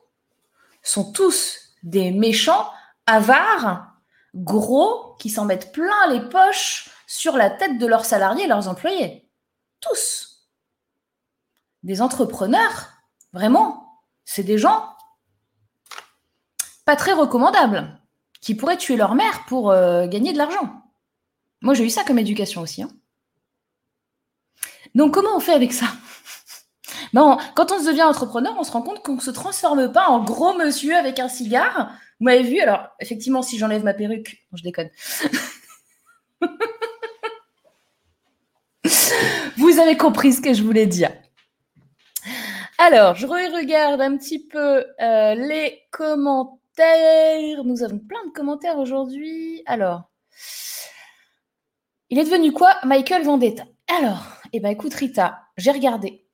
[0.83, 2.71] sont tous des méchants,
[3.07, 3.93] avares,
[4.35, 8.69] gros, qui s'en mettent plein les poches sur la tête de leurs salariés et leurs
[8.69, 9.29] employés.
[9.81, 10.49] Tous.
[11.83, 12.89] Des entrepreneurs,
[13.33, 14.89] vraiment, c'est des gens
[16.85, 18.01] pas très recommandables,
[18.41, 20.83] qui pourraient tuer leur mère pour euh, gagner de l'argent.
[21.61, 22.83] Moi, j'ai eu ça comme éducation aussi.
[22.83, 22.91] hein.
[24.95, 25.87] Donc, comment on fait avec ça?
[27.13, 30.23] Ben, Quand on devient entrepreneur, on se rend compte qu'on ne se transforme pas en
[30.23, 31.93] gros monsieur avec un cigare.
[32.21, 34.91] Vous m'avez vu Alors, effectivement, si j'enlève ma perruque, non, je déconne.
[39.57, 41.11] Vous avez compris ce que je voulais dire.
[42.79, 47.63] Alors, je re- regarde un petit peu euh, les commentaires.
[47.65, 49.63] Nous avons plein de commentaires aujourd'hui.
[49.67, 50.03] Alors,
[52.11, 52.75] il est devenu quoi?
[52.85, 53.65] Michael Vendetta
[53.99, 56.27] Alors, eh ben écoute Rita, j'ai regardé.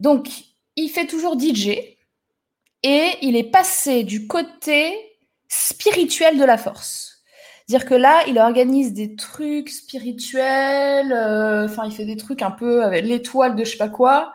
[0.00, 0.28] Donc,
[0.76, 1.68] il fait toujours DJ
[2.82, 4.94] et il est passé du côté
[5.48, 7.22] spirituel de la force.
[7.68, 12.50] Dire que là, il organise des trucs spirituels, euh, enfin, il fait des trucs un
[12.50, 14.32] peu avec l'étoile de je sais pas quoi.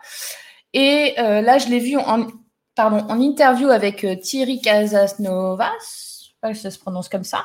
[0.72, 2.28] Et euh, là, je l'ai vu en,
[2.74, 7.24] pardon, en interview avec euh, Thierry Casasnovas, je sais pas si ça se prononce comme
[7.24, 7.44] ça,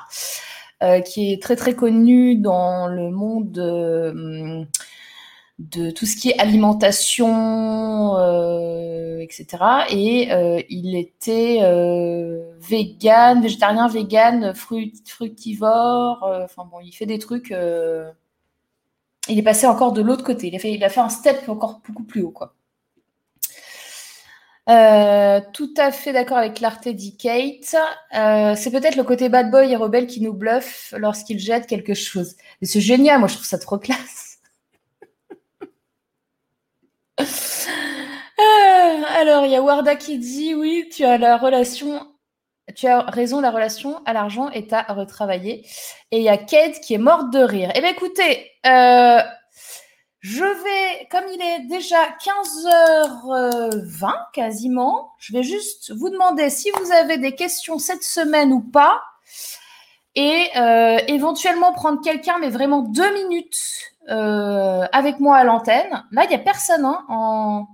[1.06, 4.68] qui est très très connu dans le monde
[5.62, 9.86] de tout ce qui est alimentation, euh, etc.
[9.92, 16.24] Et euh, il était euh, végétarien, vegan, fructivore.
[16.24, 17.52] euh, Enfin bon, il fait des trucs.
[17.52, 18.12] euh,
[19.28, 20.48] il est passé encore de l'autre côté.
[20.48, 22.54] Il a, fait, il a fait un step encore beaucoup plus haut, quoi.
[24.70, 27.76] Euh, tout à fait d'accord avec clarté dit Kate.
[28.16, 31.94] Euh, c'est peut-être le côté bad boy et rebelle qui nous bluffe lorsqu'il jette quelque
[31.94, 32.36] chose.
[32.62, 34.40] Mais c'est génial, moi je trouve ça trop classe.
[38.40, 42.08] Euh, alors, il y a Warda qui dit oui, tu as la relation,
[42.76, 45.64] tu as raison, la relation à l'argent est à retravailler.
[46.10, 47.72] Et il y a Kate qui est morte de rire.
[47.76, 49.22] Eh bien, écoutez, euh,
[50.22, 56.92] je vais, comme il est déjà 15h20 quasiment, je vais juste vous demander si vous
[56.92, 59.04] avez des questions cette semaine ou pas.
[60.16, 63.60] Et euh, éventuellement prendre quelqu'un, mais vraiment deux minutes
[64.10, 66.06] euh, avec moi à l'antenne.
[66.12, 67.68] Là, il n'y a personne hein, en,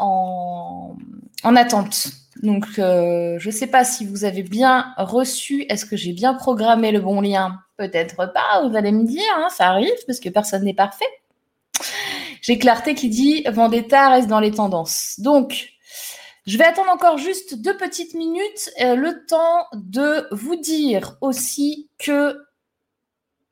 [0.00, 0.96] en,
[1.44, 2.08] en attente.
[2.42, 5.66] Donc, euh, je ne sais pas si vous avez bien reçu.
[5.68, 7.58] Est-ce que j'ai bien programmé le bon lien?
[7.76, 11.04] Peut-être pas, vous allez me dire, hein, ça arrive parce que personne n'est parfait.
[12.42, 15.14] J'ai Clarté qui dit Vendetta reste dans les tendances.
[15.18, 15.70] Donc,
[16.46, 21.90] je vais attendre encore juste deux petites minutes, euh, le temps de vous dire aussi
[21.98, 22.36] que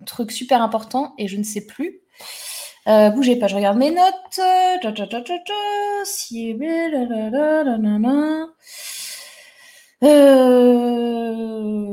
[0.07, 2.01] truc super important et je ne sais plus.
[2.89, 4.41] Euh, bougez pas, je regarde mes notes.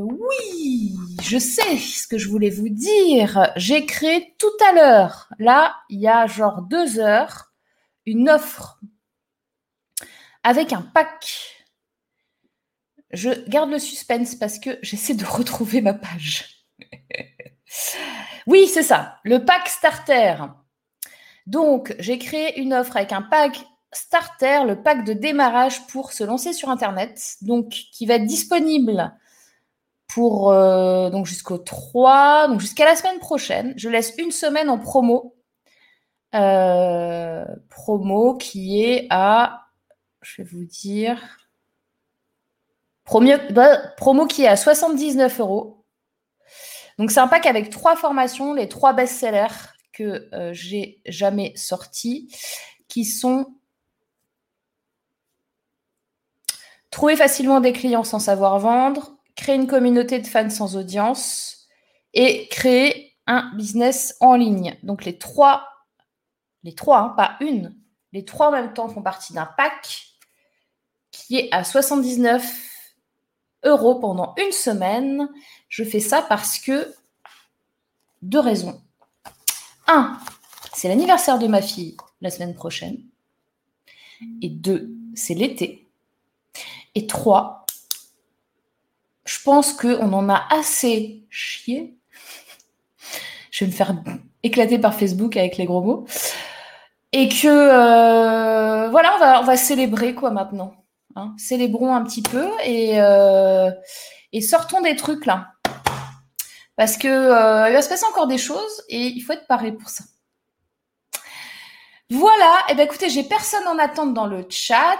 [0.08, 3.52] Oui, je sais ce que je voulais vous dire.
[3.58, 7.52] J'ai créé tout à l'heure, là, il y a genre deux heures,
[8.06, 8.80] une offre
[10.44, 11.66] avec un pack.
[13.12, 16.64] Je garde le suspense parce que j'essaie de retrouver ma page.
[18.48, 20.36] oui, c'est ça, le pack starter.
[21.48, 26.24] Donc, j'ai créé une offre avec un pack starter, le pack de démarrage pour se
[26.24, 29.14] lancer sur Internet, donc qui va être disponible
[30.08, 33.74] pour euh, jusqu'au 3, donc jusqu'à la semaine prochaine.
[33.78, 35.36] Je laisse une semaine en promo.
[36.34, 39.68] Euh, promo qui est à,
[40.22, 41.22] je vous dire,
[43.52, 45.86] bah, promo qui est à 79 euros.
[46.98, 52.30] Donc c'est un pack avec trois formations, les trois best-sellers que euh, j'ai jamais sortis,
[52.88, 53.56] qui sont
[56.92, 61.68] trouver facilement des clients sans savoir vendre, créer une communauté de fans sans audience
[62.14, 64.78] et créer un business en ligne.
[64.84, 65.68] Donc les trois,
[66.64, 67.76] les trois, hein, pas une,
[68.14, 70.06] les trois en même temps font partie d'un pack
[71.12, 72.46] qui est à 79
[73.66, 75.30] euros pendant une semaine.
[75.68, 76.94] Je fais ça parce que
[78.22, 78.82] deux raisons.
[79.88, 80.18] Un,
[80.74, 82.98] c'est l'anniversaire de ma fille la semaine prochaine.
[84.42, 85.88] Et deux, c'est l'été.
[86.96, 87.66] Et trois,
[89.26, 91.98] je pense qu'on en a assez chié.
[93.52, 93.94] Je vais me faire
[94.44, 96.06] éclater par Facebook avec les gros mots.
[97.12, 100.76] Et que euh, voilà, on va, célébrer quoi maintenant.
[101.16, 101.34] hein.
[101.38, 103.72] Célébrons un petit peu et, euh,
[104.34, 105.55] et sortons des trucs là.
[106.76, 109.72] Parce que euh, il va se passer encore des choses et il faut être paré
[109.72, 110.04] pour ça.
[112.12, 115.00] Voilà, et eh ben écoutez, j'ai personne en attente dans le chat,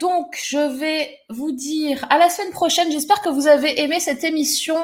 [0.00, 2.90] donc je vais vous dire à la semaine prochaine.
[2.90, 4.76] J'espère que vous avez aimé cette émission.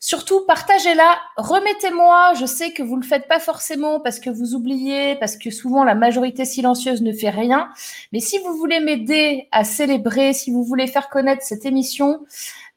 [0.00, 2.34] Surtout, partagez-la, remettez-moi.
[2.38, 5.82] Je sais que vous le faites pas forcément parce que vous oubliez, parce que souvent
[5.82, 7.68] la majorité silencieuse ne fait rien.
[8.12, 12.24] Mais si vous voulez m'aider à célébrer, si vous voulez faire connaître cette émission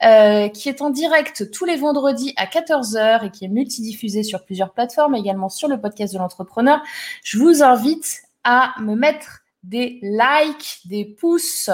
[0.03, 4.43] euh, qui est en direct tous les vendredis à 14h et qui est multidiffusée sur
[4.43, 6.81] plusieurs plateformes, également sur le podcast de l'entrepreneur,
[7.23, 11.69] je vous invite à me mettre des likes, des pouces,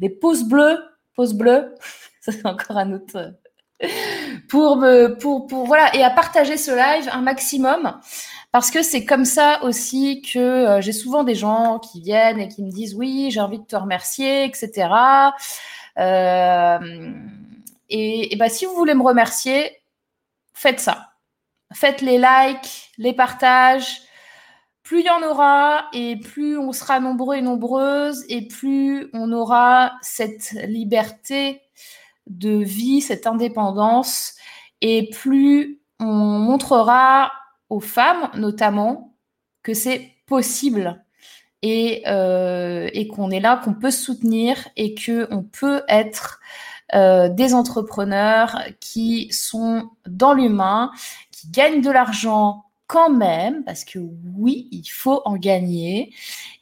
[0.00, 0.80] des pouces bleus,
[1.14, 1.72] pouces bleus.
[2.20, 3.32] Ça c'est encore un autre
[4.52, 7.98] pour me pour pour voilà et à partager ce live un maximum.
[8.50, 12.48] Parce que c'est comme ça aussi que euh, j'ai souvent des gens qui viennent et
[12.48, 14.90] qui me disent oui j'ai envie de te remercier etc
[15.98, 17.12] Euh,
[17.90, 19.58] et, et ben, si vous voulez me remercier
[20.54, 21.12] faites ça.
[21.72, 24.02] Faites les likes les partages.
[24.82, 29.32] Plus il y en aura et plus on sera nombreux et nombreuses et plus on
[29.32, 31.62] aura cette liberté
[32.26, 34.34] de vie, cette indépendance,
[34.80, 37.32] et plus on montrera
[37.68, 39.16] aux femmes notamment
[39.62, 41.04] que c'est possible.
[41.64, 46.40] Et, euh, et qu'on est là, qu'on peut soutenir et qu'on peut être
[46.94, 50.90] euh, des entrepreneurs qui sont dans l'humain,
[51.30, 53.98] qui gagnent de l'argent quand même, parce que
[54.36, 56.12] oui, il faut en gagner,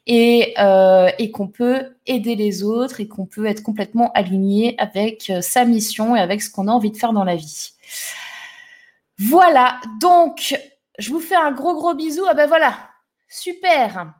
[0.07, 5.29] et, euh, et qu'on peut aider les autres et qu'on peut être complètement aligné avec
[5.29, 7.73] euh, sa mission et avec ce qu'on a envie de faire dans la vie.
[9.17, 10.57] Voilà, donc
[10.97, 12.23] je vous fais un gros gros bisou.
[12.29, 12.77] Ah ben voilà,
[13.27, 14.13] super.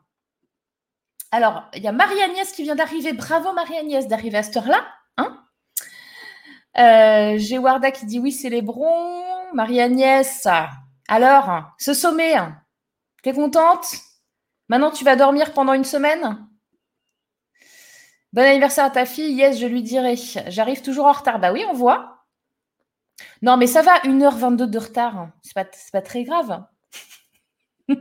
[1.31, 3.13] Alors, il y a Marie-Agnès qui vient d'arriver.
[3.13, 4.85] Bravo Marie-Agnès d'arriver à cette heure-là.
[5.15, 5.38] Hein
[6.77, 9.53] euh, J'ai Warda qui dit oui, célébrons.
[9.53, 10.45] Marie-Agnès,
[11.11, 12.35] alors, ce sommet,
[13.21, 13.95] t'es contente?
[14.69, 16.47] Maintenant, tu vas dormir pendant une semaine?
[18.31, 19.33] Bon anniversaire à ta fille.
[19.33, 20.15] Yes, je lui dirai.
[20.47, 21.39] J'arrive toujours en retard.
[21.39, 22.23] Bah oui, on voit.
[23.41, 25.27] Non, mais ça va, 1h22 de retard.
[25.41, 26.63] C'est pas, pas très grave.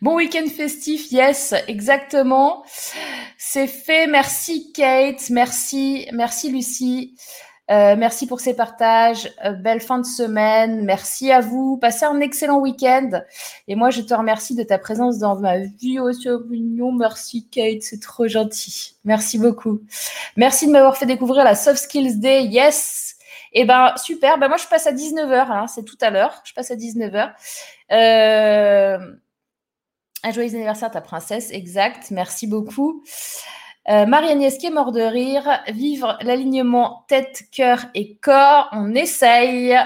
[0.00, 2.64] bon week-end festif, yes, exactement.
[3.36, 4.06] C'est fait.
[4.06, 7.18] Merci Kate, merci, merci Lucie.
[7.70, 9.32] Euh, merci pour ces partages.
[9.44, 10.84] Euh, belle fin de semaine.
[10.84, 11.78] Merci à vous.
[11.78, 13.22] Passez un excellent week-end.
[13.68, 16.92] Et moi, je te remercie de ta présence dans ma vie au Sauvignon.
[16.92, 17.82] Merci, Kate.
[17.82, 18.96] C'est trop gentil.
[19.04, 19.80] Merci beaucoup.
[20.36, 22.44] Merci de m'avoir fait découvrir la Soft Skills Day.
[22.44, 23.16] Yes.
[23.54, 24.38] Eh ben, super.
[24.38, 25.50] Ben, moi, je passe à 19h.
[25.50, 25.66] Hein.
[25.66, 26.42] C'est tout à l'heure.
[26.44, 27.32] Je passe à 19h.
[27.92, 28.98] Euh...
[30.26, 31.50] Un joyeux anniversaire ta princesse.
[31.50, 32.10] Exact.
[32.10, 33.02] Merci beaucoup.
[33.88, 35.62] Euh, Marie-Agnès qui est mort de rire.
[35.68, 38.68] Vivre l'alignement tête, cœur et corps.
[38.72, 39.76] On essaye.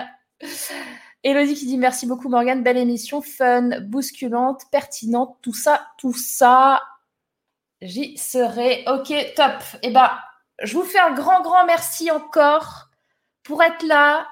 [1.25, 6.81] Elodie qui dit merci beaucoup Morgane, belle émission, fun, bousculante, pertinente, tout ça, tout ça.
[7.83, 8.85] J'y serai.
[8.87, 9.62] Ok, top.
[9.83, 10.11] Eh ben,
[10.62, 12.89] je vous fais un grand, grand merci encore
[13.43, 14.27] pour être là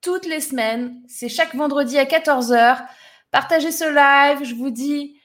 [0.00, 1.00] toutes les semaines.
[1.06, 2.84] C'est chaque vendredi à 14h.
[3.30, 4.44] Partagez ce live.
[4.44, 5.20] Je vous dis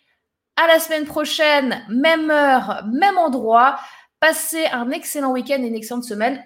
[0.58, 3.80] à la semaine prochaine, même heure, même endroit.
[4.20, 6.44] Passez un excellent week-end et une excellente semaine.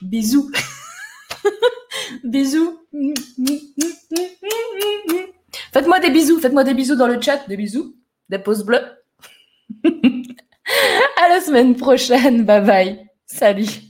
[0.00, 0.50] Bisous.
[2.24, 2.80] bisous.
[5.72, 6.40] Faites-moi des bisous.
[6.40, 7.46] Faites-moi des bisous dans le chat.
[7.46, 7.94] Des bisous.
[8.28, 8.82] Des pouces bleus.
[9.84, 12.44] à la semaine prochaine.
[12.44, 13.06] Bye bye.
[13.26, 13.85] Salut.